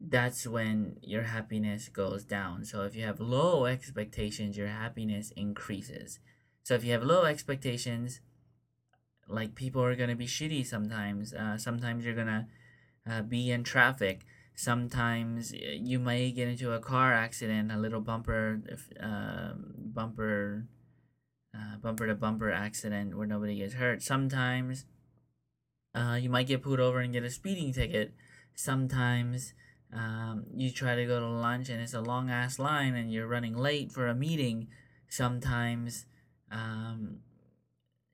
that's 0.00 0.46
when 0.46 0.96
your 1.00 1.22
happiness 1.22 1.88
goes 1.88 2.24
down. 2.24 2.64
So 2.64 2.82
if 2.82 2.94
you 2.94 3.04
have 3.04 3.20
low 3.20 3.64
expectations 3.64 4.56
your 4.56 4.68
happiness 4.68 5.32
increases. 5.36 6.18
So 6.62 6.74
if 6.74 6.84
you 6.84 6.92
have 6.92 7.04
low 7.04 7.24
expectations 7.24 8.20
like 9.28 9.54
people 9.54 9.82
are 9.82 9.96
going 9.96 10.10
to 10.10 10.16
be 10.16 10.26
shitty 10.26 10.66
sometimes. 10.66 11.32
Uh, 11.32 11.56
sometimes 11.56 12.04
you're 12.04 12.14
going 12.14 12.26
to 12.26 12.46
uh, 13.08 13.22
be 13.22 13.50
in 13.50 13.64
traffic. 13.64 14.22
Sometimes 14.54 15.52
you 15.52 15.98
may 15.98 16.30
get 16.30 16.48
into 16.48 16.72
a 16.72 16.78
car 16.78 17.12
accident, 17.12 17.72
a 17.72 17.76
little 17.76 18.00
bumper, 18.00 18.60
uh, 19.02 19.52
bumper, 19.56 20.68
uh, 21.54 21.76
bumper 21.78 22.06
to 22.06 22.14
bumper 22.14 22.52
accident 22.52 23.16
where 23.16 23.26
nobody 23.26 23.56
gets 23.56 23.74
hurt. 23.74 24.02
Sometimes 24.02 24.84
uh, 25.94 26.18
you 26.20 26.28
might 26.28 26.46
get 26.46 26.62
pulled 26.62 26.80
over 26.80 27.00
and 27.00 27.12
get 27.12 27.24
a 27.24 27.30
speeding 27.30 27.72
ticket. 27.72 28.14
Sometimes 28.54 29.54
um, 29.92 30.44
you 30.54 30.70
try 30.70 30.94
to 30.94 31.06
go 31.06 31.20
to 31.20 31.26
lunch 31.26 31.68
and 31.68 31.80
it's 31.80 31.94
a 31.94 32.00
long 32.00 32.30
ass 32.30 32.58
line 32.58 32.94
and 32.94 33.12
you're 33.12 33.26
running 33.26 33.56
late 33.56 33.92
for 33.92 34.08
a 34.08 34.14
meeting. 34.14 34.68
Sometimes 35.08 36.06
um, 36.50 37.18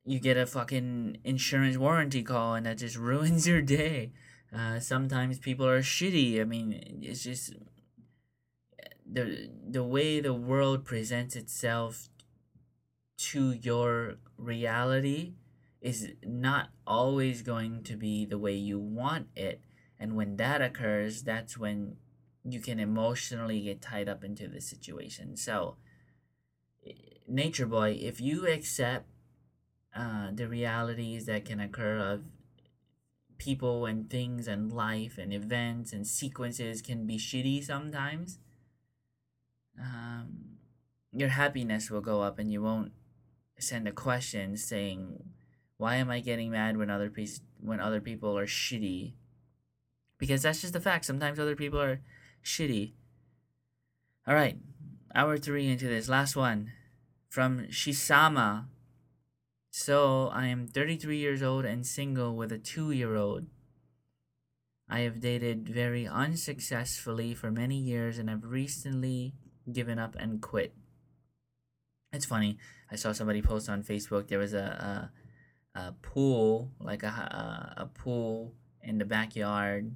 you 0.04 0.18
get 0.20 0.36
a 0.36 0.46
fucking 0.46 1.18
insurance 1.24 1.76
warranty 1.76 2.22
call 2.22 2.54
and 2.54 2.66
that 2.66 2.78
just 2.78 2.96
ruins 2.98 3.46
your 3.46 3.62
day. 3.62 4.12
Uh, 4.54 4.80
sometimes 4.80 5.38
people 5.38 5.66
are 5.66 5.80
shitty. 5.80 6.40
I 6.40 6.44
mean, 6.44 7.00
it's 7.02 7.22
just 7.22 7.54
the 9.10 9.48
the 9.68 9.84
way 9.84 10.20
the 10.20 10.34
world 10.34 10.84
presents 10.84 11.36
itself 11.36 12.08
to 13.18 13.52
your 13.52 14.16
reality 14.36 15.34
is 15.80 16.12
not 16.24 16.70
always 16.86 17.42
going 17.42 17.82
to 17.84 17.96
be 17.96 18.24
the 18.24 18.38
way 18.38 18.54
you 18.54 18.78
want 18.78 19.28
it. 19.36 19.60
And 19.98 20.16
when 20.16 20.36
that 20.36 20.62
occurs, 20.62 21.22
that's 21.22 21.56
when 21.56 21.96
you 22.44 22.60
can 22.60 22.80
emotionally 22.80 23.60
get 23.60 23.82
tied 23.82 24.08
up 24.08 24.24
into 24.24 24.48
the 24.48 24.60
situation. 24.60 25.36
So, 25.36 25.76
Nature 27.28 27.66
Boy, 27.66 27.98
if 28.00 28.20
you 28.20 28.46
accept 28.46 29.06
uh, 29.94 30.28
the 30.32 30.48
realities 30.48 31.26
that 31.26 31.44
can 31.44 31.60
occur 31.60 31.98
of 31.98 32.22
people 33.40 33.86
and 33.86 34.08
things 34.08 34.46
and 34.46 34.70
life 34.72 35.18
and 35.18 35.32
events 35.32 35.92
and 35.92 36.06
sequences 36.06 36.82
can 36.82 37.06
be 37.06 37.16
shitty 37.16 37.64
sometimes, 37.64 38.38
um, 39.80 40.58
your 41.12 41.30
happiness 41.30 41.90
will 41.90 42.02
go 42.02 42.20
up 42.20 42.38
and 42.38 42.52
you 42.52 42.62
won't 42.62 42.92
send 43.58 43.88
a 43.88 43.92
question 43.92 44.56
saying, 44.56 45.24
"Why 45.78 45.96
am 45.96 46.10
I 46.10 46.20
getting 46.20 46.50
mad 46.50 46.76
when 46.76 46.90
other 46.90 47.10
pe- 47.10 47.40
when 47.58 47.80
other 47.80 48.00
people 48.00 48.38
are 48.38 48.46
shitty?" 48.46 49.14
Because 50.18 50.42
that's 50.42 50.60
just 50.60 50.74
the 50.74 50.80
fact. 50.80 51.06
Sometimes 51.06 51.38
other 51.38 51.56
people 51.56 51.80
are 51.80 52.02
shitty. 52.44 52.92
All 54.26 54.34
right, 54.34 54.58
hour 55.14 55.38
three 55.38 55.66
into 55.68 55.88
this 55.88 56.08
last 56.08 56.36
one 56.36 56.72
from 57.28 57.66
Shisama 57.68 58.66
so, 59.70 60.28
I 60.32 60.46
am 60.46 60.66
33 60.66 61.18
years 61.18 61.42
old 61.42 61.64
and 61.64 61.86
single 61.86 62.34
with 62.34 62.50
a 62.50 62.58
two 62.58 62.90
year 62.90 63.14
old. 63.14 63.46
I 64.88 65.00
have 65.00 65.20
dated 65.20 65.68
very 65.68 66.08
unsuccessfully 66.08 67.34
for 67.34 67.52
many 67.52 67.76
years 67.76 68.18
and 68.18 68.28
have 68.28 68.44
recently 68.44 69.34
given 69.72 70.00
up 70.00 70.16
and 70.18 70.42
quit. 70.42 70.74
It's 72.12 72.26
funny. 72.26 72.58
I 72.90 72.96
saw 72.96 73.12
somebody 73.12 73.40
post 73.40 73.68
on 73.68 73.84
Facebook 73.84 74.26
there 74.26 74.40
was 74.40 74.52
a, 74.52 75.10
a, 75.76 75.78
a 75.80 75.92
pool, 76.02 76.72
like 76.80 77.04
a, 77.04 77.06
a, 77.06 77.82
a 77.82 77.86
pool 77.86 78.54
in 78.82 78.98
the 78.98 79.04
backyard, 79.04 79.94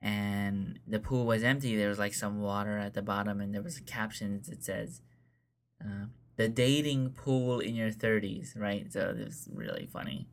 and 0.00 0.78
the 0.86 1.00
pool 1.00 1.26
was 1.26 1.42
empty. 1.42 1.76
There 1.76 1.88
was 1.88 1.98
like 1.98 2.14
some 2.14 2.40
water 2.40 2.78
at 2.78 2.94
the 2.94 3.02
bottom, 3.02 3.40
and 3.40 3.52
there 3.52 3.62
was 3.62 3.78
a 3.78 3.82
caption 3.82 4.40
that 4.48 4.62
says, 4.62 5.02
uh, 5.84 6.06
the 6.38 6.48
dating 6.48 7.10
pool 7.10 7.58
in 7.58 7.74
your 7.74 7.90
30s, 7.90 8.58
right? 8.58 8.90
So 8.92 9.12
it's 9.18 9.48
really 9.52 9.88
funny. 9.92 10.28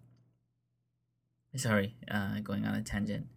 Sorry, 1.56 1.96
uh, 2.10 2.40
going 2.42 2.64
on 2.66 2.76
a 2.76 2.84
tangent. 2.84 3.28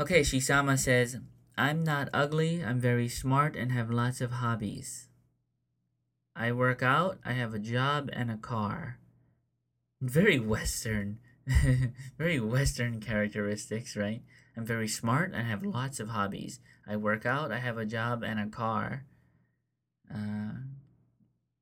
Okay, 0.00 0.22
Shisama 0.22 0.78
says, 0.78 1.18
I'm 1.56 1.84
not 1.84 2.08
ugly, 2.14 2.64
I'm 2.64 2.80
very 2.80 3.08
smart, 3.08 3.56
and 3.56 3.70
have 3.72 3.90
lots 3.90 4.20
of 4.20 4.32
hobbies. 4.32 5.08
I 6.34 6.50
work 6.50 6.82
out, 6.82 7.18
I 7.24 7.32
have 7.32 7.52
a 7.52 7.58
job, 7.58 8.08
and 8.12 8.30
a 8.30 8.36
car. 8.38 8.98
Very 10.00 10.38
Western. 10.38 11.18
very 12.18 12.40
Western 12.40 13.00
characteristics, 13.00 13.96
right? 13.96 14.22
I'm 14.56 14.64
very 14.64 14.88
smart 14.88 15.32
and 15.34 15.46
have 15.46 15.62
lots 15.62 16.00
of 16.00 16.08
hobbies. 16.08 16.60
I 16.86 16.96
work 16.96 17.26
out, 17.26 17.52
I 17.52 17.58
have 17.58 17.76
a 17.76 17.84
job, 17.84 18.22
and 18.22 18.40
a 18.40 18.46
car. 18.46 19.04
Uh, 20.12 20.73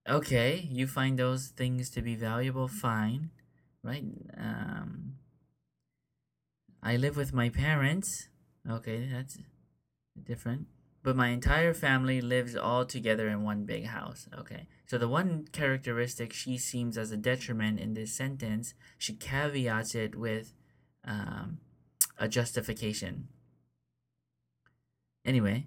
okay, 0.08 0.68
you 0.70 0.86
find 0.86 1.18
those 1.18 1.48
things 1.48 1.90
to 1.90 2.02
be 2.02 2.14
valuable, 2.14 2.68
fine, 2.68 3.30
right? 3.82 4.04
Um, 4.36 5.14
I 6.82 6.96
live 6.96 7.16
with 7.16 7.32
my 7.32 7.48
parents. 7.48 8.28
Okay, 8.68 9.08
that's 9.10 9.38
different. 10.24 10.66
But 11.02 11.16
my 11.16 11.28
entire 11.28 11.74
family 11.74 12.20
lives 12.20 12.54
all 12.54 12.84
together 12.84 13.28
in 13.28 13.42
one 13.42 13.64
big 13.64 13.86
house. 13.86 14.28
Okay. 14.38 14.68
So 14.86 14.98
the 14.98 15.08
one 15.08 15.46
characteristic 15.50 16.32
she 16.32 16.58
seems 16.58 16.96
as 16.96 17.10
a 17.10 17.16
detriment 17.16 17.80
in 17.80 17.94
this 17.94 18.14
sentence, 18.16 18.74
she 18.98 19.14
caveats 19.14 19.94
it 19.96 20.14
with 20.14 20.54
um, 21.04 21.58
a 22.18 22.28
justification. 22.28 23.28
Anyway, 25.24 25.66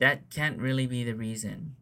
that 0.00 0.30
can't 0.30 0.58
really 0.58 0.86
be 0.86 1.04
the 1.04 1.14
reason. 1.14 1.76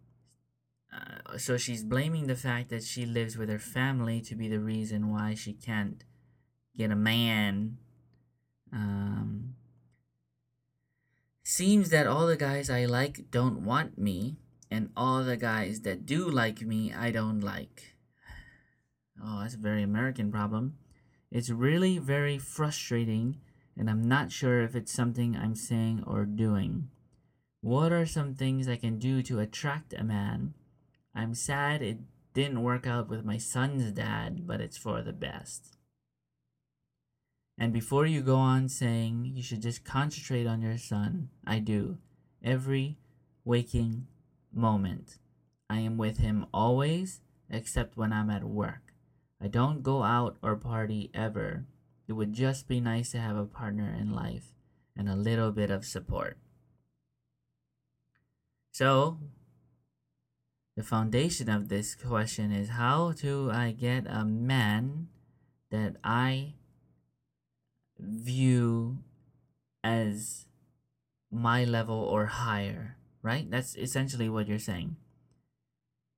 Uh, 0.95 1.39
so 1.39 1.57
she's 1.57 1.83
blaming 1.83 2.27
the 2.27 2.37
fact 2.37 2.71
that 2.71 2.85
she 2.85 3.05
lives 3.05 3.37
with 3.37 3.49
her 3.49 3.59
family 3.59 4.21
to 4.21 4.35
be 4.35 4.49
the 4.49 4.61
reason 4.61 5.11
why 5.11 5.35
she 5.35 5.53
can't 5.53 6.05
get 6.77 6.91
a 6.91 6.97
man. 6.97 7.79
Um, 8.73 9.55
seems 11.43 11.91
that 11.91 12.07
all 12.07 12.27
the 12.27 12.37
guys 12.37 12.71
I 12.71 12.85
like 12.85 13.31
don't 13.31 13.65
want 13.65 13.99
me, 13.99 14.37
and 14.71 14.91
all 14.97 15.23
the 15.23 15.37
guys 15.37 15.81
that 15.81 16.07
do 16.07 16.29
like 16.29 16.63
me, 16.63 16.93
I 16.93 17.11
don't 17.11 17.41
like. 17.41 17.95
Oh, 19.23 19.41
that's 19.41 19.55
a 19.55 19.59
very 19.59 19.83
American 19.83 20.31
problem. 20.31 20.77
It's 21.31 21.51
really 21.51 21.99
very 21.99 22.39
frustrating, 22.39 23.41
and 23.77 23.91
I'm 23.91 24.07
not 24.07 24.33
sure 24.33 24.63
if 24.63 24.75
it's 24.75 24.93
something 24.93 25.37
I'm 25.37 25.55
saying 25.55 26.05
or 26.07 26.25
doing. 26.25 26.89
What 27.61 27.93
are 27.93 28.07
some 28.07 28.35
things 28.35 28.69
I 28.69 28.77
can 28.77 28.99
do 28.99 29.23
to 29.23 29.41
attract 29.41 29.95
a 29.95 30.05
man? 30.05 30.55
I'm 31.15 31.35
sad 31.35 31.83
it 31.83 31.99
didn't 32.33 32.63
work 32.63 32.87
out 32.87 33.09
with 33.09 33.25
my 33.25 33.39
son's 33.39 33.93
dad, 33.93 34.47
but 34.47 34.61
it's 34.61 34.77
for 34.77 35.03
the 35.03 35.13
best. 35.13 35.77
And 37.57 37.73
before 37.73 38.07
you 38.07 38.21
go 38.21 38.37
on 38.37 38.69
saying 38.69 39.33
you 39.35 39.43
should 39.43 39.63
just 39.63 39.85
concentrate 39.85 40.47
on 40.47 40.61
your 40.61 40.79
son, 40.79 41.29
I 41.47 41.61
do. 41.61 41.99
Every 42.43 42.99
waking 43.45 44.09
moment. 44.53 45.19
I 45.71 45.79
am 45.79 45.97
with 45.97 46.19
him 46.19 46.47
always, 46.53 47.21
except 47.49 47.97
when 47.97 48.13
I'm 48.13 48.31
at 48.31 48.45
work. 48.45 48.93
I 49.41 49.47
don't 49.47 49.83
go 49.83 50.03
out 50.03 50.37
or 50.43 50.57
party 50.57 51.11
ever. 51.15 51.67
It 52.09 52.15
would 52.15 52.33
just 52.33 52.67
be 52.67 52.81
nice 52.81 53.13
to 53.13 53.19
have 53.19 53.37
a 53.37 53.47
partner 53.47 53.95
in 53.99 54.13
life 54.13 54.53
and 54.97 55.09
a 55.09 55.17
little 55.17 55.53
bit 55.53 55.71
of 55.71 55.85
support. 55.85 56.39
So, 58.73 59.19
the 60.77 60.83
foundation 60.83 61.49
of 61.49 61.69
this 61.69 61.95
question 61.95 62.51
is 62.51 62.71
how 62.71 63.13
do 63.13 63.51
I 63.51 63.71
get 63.71 64.07
a 64.09 64.25
man 64.25 65.09
that 65.71 65.97
I 66.03 66.55
view 67.99 68.99
as 69.83 70.47
my 71.31 71.65
level 71.65 71.97
or 71.97 72.27
higher, 72.27 72.97
right? 73.23 73.49
That's 73.51 73.77
essentially 73.77 74.29
what 74.29 74.49
you're 74.49 74.59
saying. 74.59 74.97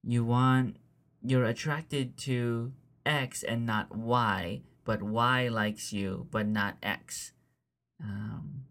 You 0.02 0.24
want, 0.24 0.76
you're 1.22 1.44
attracted 1.44 2.16
to 2.18 2.72
X 3.04 3.42
and 3.42 3.66
not 3.66 3.94
Y, 3.94 4.62
but 4.84 5.02
Y 5.02 5.48
likes 5.48 5.92
you, 5.92 6.28
but 6.30 6.46
not 6.46 6.76
X. 6.82 7.32
Um, 8.02 8.64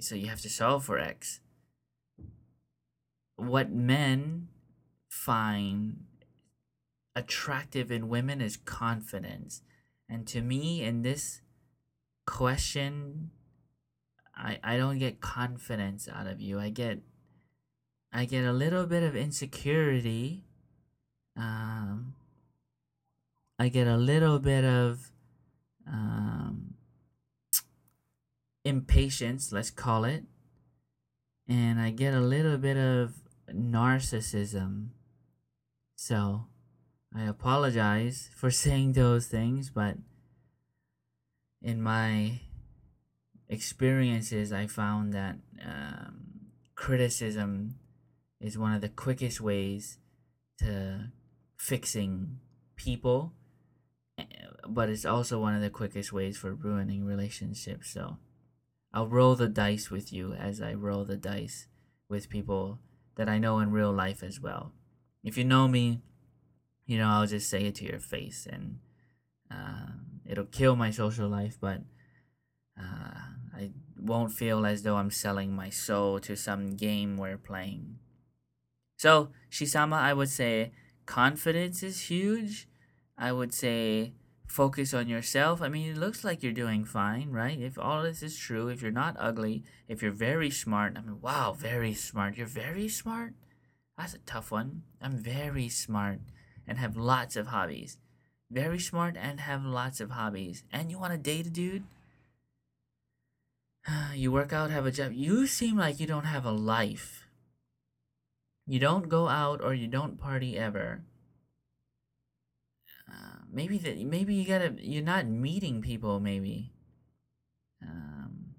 so 0.00 0.14
you 0.14 0.28
have 0.28 0.40
to 0.40 0.48
solve 0.48 0.84
for 0.84 0.98
X 0.98 1.40
what 3.36 3.70
men 3.70 4.48
find 5.08 6.04
attractive 7.16 7.90
in 7.90 8.08
women 8.08 8.40
is 8.40 8.56
confidence. 8.56 9.62
And 10.08 10.26
to 10.28 10.40
me, 10.40 10.82
in 10.82 11.02
this 11.02 11.40
question, 12.26 13.30
I, 14.36 14.58
I 14.62 14.76
don't 14.76 14.98
get 14.98 15.20
confidence 15.20 16.08
out 16.12 16.26
of 16.26 16.40
you. 16.40 16.58
I 16.58 16.70
get 16.70 17.00
I 18.12 18.26
get 18.26 18.44
a 18.44 18.52
little 18.52 18.86
bit 18.86 19.02
of 19.02 19.16
insecurity. 19.16 20.44
Um, 21.36 22.14
I 23.58 23.68
get 23.68 23.88
a 23.88 23.96
little 23.96 24.38
bit 24.38 24.64
of 24.64 25.10
um, 25.86 26.74
impatience, 28.64 29.50
let's 29.50 29.70
call 29.70 30.04
it. 30.04 30.24
And 31.48 31.80
I 31.80 31.90
get 31.90 32.14
a 32.14 32.20
little 32.20 32.56
bit 32.56 32.76
of 32.76 33.23
narcissism. 33.52 34.88
So, 35.96 36.46
I 37.14 37.24
apologize 37.24 38.30
for 38.34 38.50
saying 38.64 38.92
those 38.92 39.26
things, 39.26 39.70
but 39.70 39.96
in 41.62 41.80
my 41.82 42.40
experiences, 43.48 44.52
I 44.52 44.66
found 44.66 45.12
that 45.12 45.36
um, 45.64 46.50
criticism 46.74 47.76
is 48.40 48.58
one 48.58 48.74
of 48.74 48.80
the 48.80 48.88
quickest 48.88 49.40
ways 49.40 49.98
to 50.58 51.10
fixing 51.56 52.38
people, 52.76 53.32
eh, 54.18 54.24
but 54.68 54.88
it's 54.88 55.04
also 55.04 55.40
one 55.40 55.54
of 55.54 55.62
the 55.62 55.70
quickest 55.70 56.12
ways 56.12 56.36
for 56.36 56.54
ruining 56.54 57.04
relationships. 57.04 57.90
So, 57.90 58.18
I'll 58.92 59.08
roll 59.08 59.34
the 59.34 59.48
dice 59.48 59.90
with 59.90 60.12
you 60.12 60.34
as 60.34 60.60
I 60.60 60.74
roll 60.74 61.04
the 61.04 61.16
dice 61.16 61.66
with 62.08 62.28
people 62.28 62.78
that 63.16 63.28
I 63.28 63.38
know 63.38 63.58
in 63.60 63.70
real 63.70 63.92
life 63.92 64.22
as 64.22 64.40
well. 64.40 64.72
If 65.22 65.38
you 65.38 65.44
know 65.44 65.68
me, 65.68 66.00
you 66.86 66.98
know, 66.98 67.08
I'll 67.08 67.26
just 67.26 67.48
say 67.48 67.64
it 67.66 67.74
to 67.76 67.84
your 67.84 68.00
face 68.00 68.46
and 68.50 68.78
uh, 69.50 69.92
it'll 70.26 70.44
kill 70.44 70.76
my 70.76 70.90
social 70.90 71.28
life, 71.28 71.56
but 71.60 71.80
uh, 72.78 73.20
I 73.56 73.70
won't 73.98 74.32
feel 74.32 74.66
as 74.66 74.82
though 74.82 74.96
I'm 74.96 75.10
selling 75.10 75.54
my 75.54 75.70
soul 75.70 76.18
to 76.20 76.36
some 76.36 76.76
game 76.76 77.16
we're 77.16 77.38
playing. 77.38 77.98
So, 78.96 79.30
Shisama, 79.50 79.94
I 79.94 80.12
would 80.12 80.28
say 80.28 80.72
confidence 81.06 81.82
is 81.82 82.08
huge. 82.10 82.68
I 83.16 83.32
would 83.32 83.54
say 83.54 84.12
focus 84.46 84.94
on 84.94 85.08
yourself. 85.08 85.62
I 85.62 85.68
mean, 85.68 85.90
it 85.90 85.96
looks 85.96 86.24
like 86.24 86.42
you're 86.42 86.52
doing 86.52 86.84
fine, 86.84 87.30
right? 87.30 87.58
If 87.60 87.78
all 87.78 88.02
this 88.02 88.22
is 88.22 88.36
true, 88.36 88.68
if 88.68 88.82
you're 88.82 88.90
not 88.90 89.16
ugly, 89.18 89.64
if 89.88 90.02
you're 90.02 90.12
very 90.12 90.50
smart, 90.50 90.96
I 90.96 91.00
mean, 91.00 91.20
wow, 91.20 91.52
very 91.52 91.94
smart. 91.94 92.36
You're 92.36 92.46
very 92.46 92.88
smart? 92.88 93.34
That's 93.96 94.14
a 94.14 94.18
tough 94.18 94.50
one. 94.50 94.82
I'm 95.00 95.16
very 95.16 95.68
smart 95.68 96.20
and 96.66 96.78
have 96.78 96.96
lots 96.96 97.36
of 97.36 97.48
hobbies. 97.48 97.98
Very 98.50 98.78
smart 98.78 99.16
and 99.16 99.40
have 99.40 99.64
lots 99.64 100.00
of 100.00 100.10
hobbies. 100.10 100.64
And 100.72 100.90
you 100.90 100.98
want 100.98 101.12
to 101.12 101.18
date 101.18 101.46
a 101.46 101.50
dude? 101.50 101.84
You 104.14 104.32
work 104.32 104.52
out, 104.52 104.70
have 104.70 104.86
a 104.86 104.92
job. 104.92 105.12
You 105.12 105.46
seem 105.46 105.76
like 105.76 106.00
you 106.00 106.06
don't 106.06 106.24
have 106.24 106.46
a 106.46 106.50
life. 106.50 107.26
You 108.66 108.78
don't 108.78 109.08
go 109.08 109.28
out 109.28 109.60
or 109.60 109.74
you 109.74 109.88
don't 109.88 110.18
party 110.18 110.56
ever 110.56 111.02
maybe 113.54 113.78
that 113.78 113.98
maybe 113.98 114.34
you 114.34 114.44
gotta 114.44 114.74
you're 114.78 115.02
not 115.02 115.26
meeting 115.26 115.80
people 115.80 116.20
maybe. 116.20 116.72
Um 117.82 118.54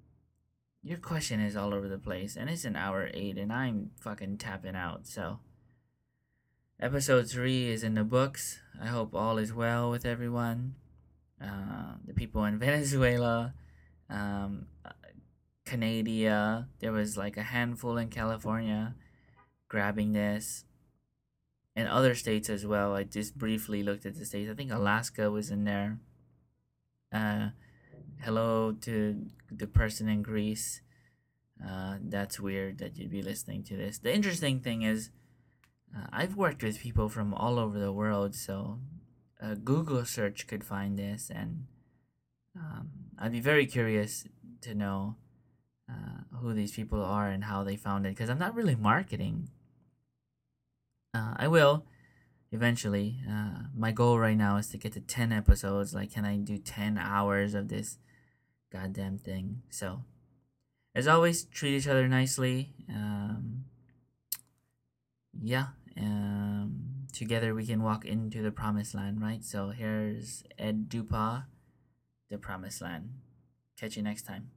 your 0.83 0.97
question 0.97 1.39
is 1.39 1.55
all 1.55 1.73
over 1.73 1.87
the 1.87 1.97
place 1.97 2.35
and 2.35 2.49
it's 2.49 2.65
an 2.65 2.75
hour 2.75 3.09
eight 3.13 3.37
and 3.37 3.51
i'm 3.51 3.91
fucking 3.99 4.37
tapping 4.37 4.75
out 4.75 5.07
so. 5.07 5.39
Episode 6.77 7.29
three 7.29 7.69
is 7.69 7.83
in 7.83 7.93
the 7.93 8.03
books. 8.03 8.59
I 8.81 8.87
hope 8.87 9.15
all 9.15 9.37
is 9.37 9.53
well 9.53 9.89
with 9.89 10.05
everyone. 10.05 10.75
Uh, 11.41 11.95
the 12.05 12.13
people 12.13 12.43
in 12.45 12.57
venezuela 12.59 13.53
um, 14.09 14.67
canada 15.65 16.67
there 16.79 16.91
was 16.91 17.17
like 17.17 17.37
a 17.37 17.43
handful 17.43 17.97
in 17.97 18.07
california 18.07 18.95
grabbing 19.67 20.13
this 20.13 20.64
and 21.75 21.87
other 21.87 22.15
states 22.15 22.49
as 22.49 22.65
well. 22.65 22.95
I 22.95 23.03
just 23.03 23.37
briefly 23.37 23.83
looked 23.83 24.05
at 24.05 24.15
the 24.15 24.25
states. 24.25 24.49
I 24.49 24.53
think 24.53 24.71
Alaska 24.71 25.29
was 25.29 25.51
in 25.51 25.65
there. 25.65 25.99
Uh, 27.11 27.49
hello 28.21 28.71
to 28.81 29.25
the 29.51 29.67
person 29.67 30.07
in 30.07 30.21
Greece. 30.21 30.81
Uh, 31.65 31.95
that's 32.01 32.39
weird 32.39 32.79
that 32.79 32.97
you'd 32.97 33.11
be 33.11 33.21
listening 33.21 33.63
to 33.63 33.77
this. 33.77 33.97
The 33.97 34.13
interesting 34.13 34.59
thing 34.59 34.81
is, 34.81 35.09
uh, 35.95 36.07
I've 36.11 36.35
worked 36.35 36.63
with 36.63 36.79
people 36.79 37.09
from 37.09 37.33
all 37.33 37.59
over 37.59 37.79
the 37.79 37.93
world, 37.93 38.35
so 38.35 38.79
a 39.39 39.55
Google 39.55 40.03
search 40.05 40.47
could 40.47 40.63
find 40.63 40.97
this, 40.97 41.29
and 41.33 41.67
um, 42.57 42.89
I'd 43.17 43.31
be 43.31 43.39
very 43.39 43.65
curious 43.65 44.27
to 44.61 44.73
know 44.73 45.15
uh, 45.89 46.37
who 46.39 46.53
these 46.53 46.73
people 46.73 47.01
are 47.01 47.29
and 47.29 47.45
how 47.45 47.63
they 47.63 47.77
found 47.77 48.05
it, 48.05 48.09
because 48.09 48.29
I'm 48.29 48.39
not 48.39 48.55
really 48.55 48.75
marketing 48.75 49.49
uh, 51.15 51.33
I 51.37 51.47
will 51.47 51.85
eventually. 52.51 53.21
Uh, 53.29 53.67
my 53.75 53.91
goal 53.91 54.19
right 54.19 54.37
now 54.37 54.57
is 54.57 54.67
to 54.69 54.77
get 54.77 54.93
to 54.93 54.99
10 54.99 55.31
episodes. 55.31 55.93
Like, 55.93 56.13
can 56.13 56.25
I 56.25 56.37
do 56.37 56.57
10 56.57 56.97
hours 56.97 57.53
of 57.53 57.69
this 57.69 57.97
goddamn 58.71 59.17
thing? 59.17 59.61
So, 59.69 60.03
as 60.93 61.07
always, 61.07 61.45
treat 61.45 61.75
each 61.75 61.87
other 61.87 62.07
nicely. 62.07 62.73
Um, 62.89 63.65
yeah. 65.41 65.67
Um, 65.97 67.07
together 67.13 67.55
we 67.55 67.65
can 67.65 67.81
walk 67.81 68.03
into 68.03 68.41
the 68.41 68.51
promised 68.51 68.93
land, 68.93 69.21
right? 69.21 69.43
So, 69.43 69.69
here's 69.69 70.43
Ed 70.59 70.89
Dupa, 70.89 71.45
The 72.29 72.37
Promised 72.37 72.81
Land. 72.81 73.11
Catch 73.77 73.95
you 73.95 74.03
next 74.03 74.23
time. 74.23 74.49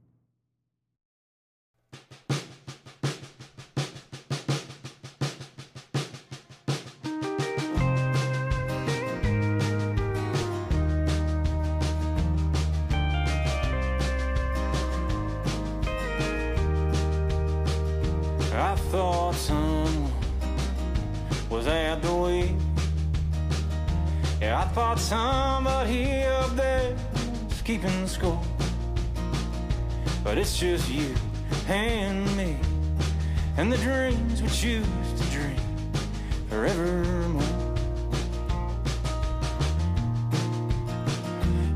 Keeping 27.81 28.07
score. 28.07 28.41
But 30.23 30.37
it's 30.37 30.57
just 30.57 30.89
you 30.89 31.15
and 31.67 32.25
me 32.35 32.57
and 33.57 33.71
the 33.71 33.77
dreams 33.77 34.41
we 34.41 34.49
choose 34.49 34.85
to 35.17 35.23
dream 35.31 35.55
forevermore. 36.49 37.41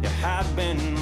Yeah, 0.02 0.40
I've 0.40 0.56
been 0.56 0.93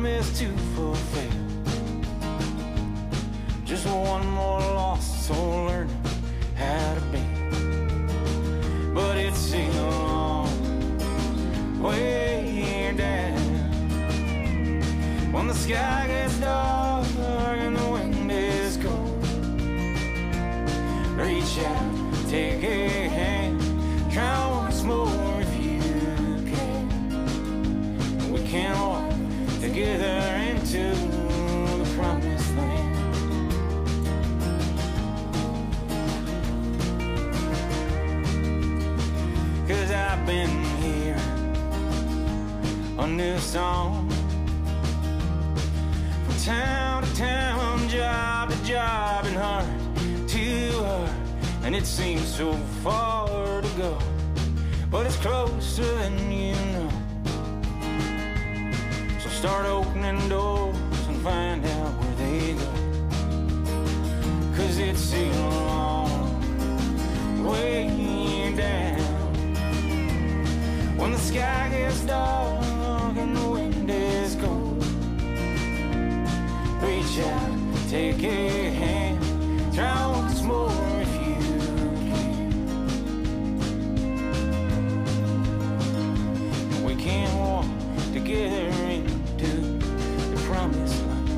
promise 0.00 0.38
to 0.38 0.46
fulfill. 0.74 1.30
Just 3.66 3.86
one 3.86 4.26
more 4.28 4.60
lost 4.60 5.26
soul 5.26 5.66
learning 5.66 6.02
how 6.56 6.94
to 6.94 7.00
be. 7.12 7.20
But 8.94 9.18
it's 9.18 9.52
a 9.52 9.68
long 9.78 10.48
way 11.82 12.94
down 12.96 13.36
when 15.32 15.46
the 15.48 15.54
sky 15.54 16.06
gets 16.06 16.38
dark 16.40 17.06
and 17.58 17.76
the 17.76 17.88
wind 17.90 18.32
is 18.32 18.78
cold. 18.78 19.26
Reach 21.18 21.58
out, 21.58 22.28
take 22.30 22.64
a 22.64 22.89
song 43.50 44.08
from 46.24 46.36
town 46.44 47.02
to 47.02 47.16
town, 47.16 47.88
job 47.88 48.48
to 48.48 48.64
job, 48.64 49.24
and 49.26 49.36
heart 49.36 49.66
to 50.28 50.70
heart. 50.84 51.10
And 51.64 51.74
it 51.74 51.84
seems 51.84 52.32
so 52.32 52.52
far 52.84 53.60
to 53.60 53.68
go, 53.76 53.98
but 54.88 55.04
it's 55.04 55.16
closer 55.16 55.82
than 55.82 56.30
you 56.30 56.54
know. 56.54 56.90
So 59.18 59.28
start 59.30 59.66
opening 59.66 60.28
doors 60.28 60.76
and 61.08 61.20
find 61.20 61.66
out 61.66 61.92
where 61.98 62.14
they 62.22 62.52
go. 62.52 62.70
Cause 64.56 64.78
it's 64.78 65.12
a 65.12 65.28
long 65.58 67.44
way 67.44 68.54
down 68.56 69.00
when 70.96 71.10
the 71.10 71.18
sky 71.18 71.68
gets 71.72 72.02
dark 72.02 72.69
when 73.20 73.34
the 73.34 73.48
wind 73.50 73.90
is 73.90 74.34
cold. 74.36 74.82
Reach 76.82 77.18
out, 77.26 77.52
take 77.90 78.22
a 78.22 78.70
hand, 78.70 79.18
try 79.74 80.06
once 80.06 80.42
more 80.42 80.72
if 81.04 81.12
you 81.26 81.34
can. 82.08 82.50
We 86.82 86.94
can 86.96 87.28
walk 87.38 87.66
together 88.14 88.66
into 88.88 89.50
the 90.32 90.40
promised 90.48 91.04
land. 91.04 91.28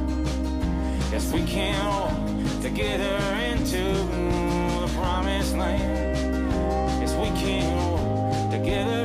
Yes, 1.11 1.33
we 1.33 1.43
can 1.45 1.85
walk 1.87 2.63
together 2.63 3.17
into 3.51 3.83
the 4.81 4.89
promised 4.95 5.57
land. 5.57 6.53
Yes, 7.01 7.13
we 7.17 7.31
can 7.41 7.65
walk 7.91 8.51
together. 8.53 9.02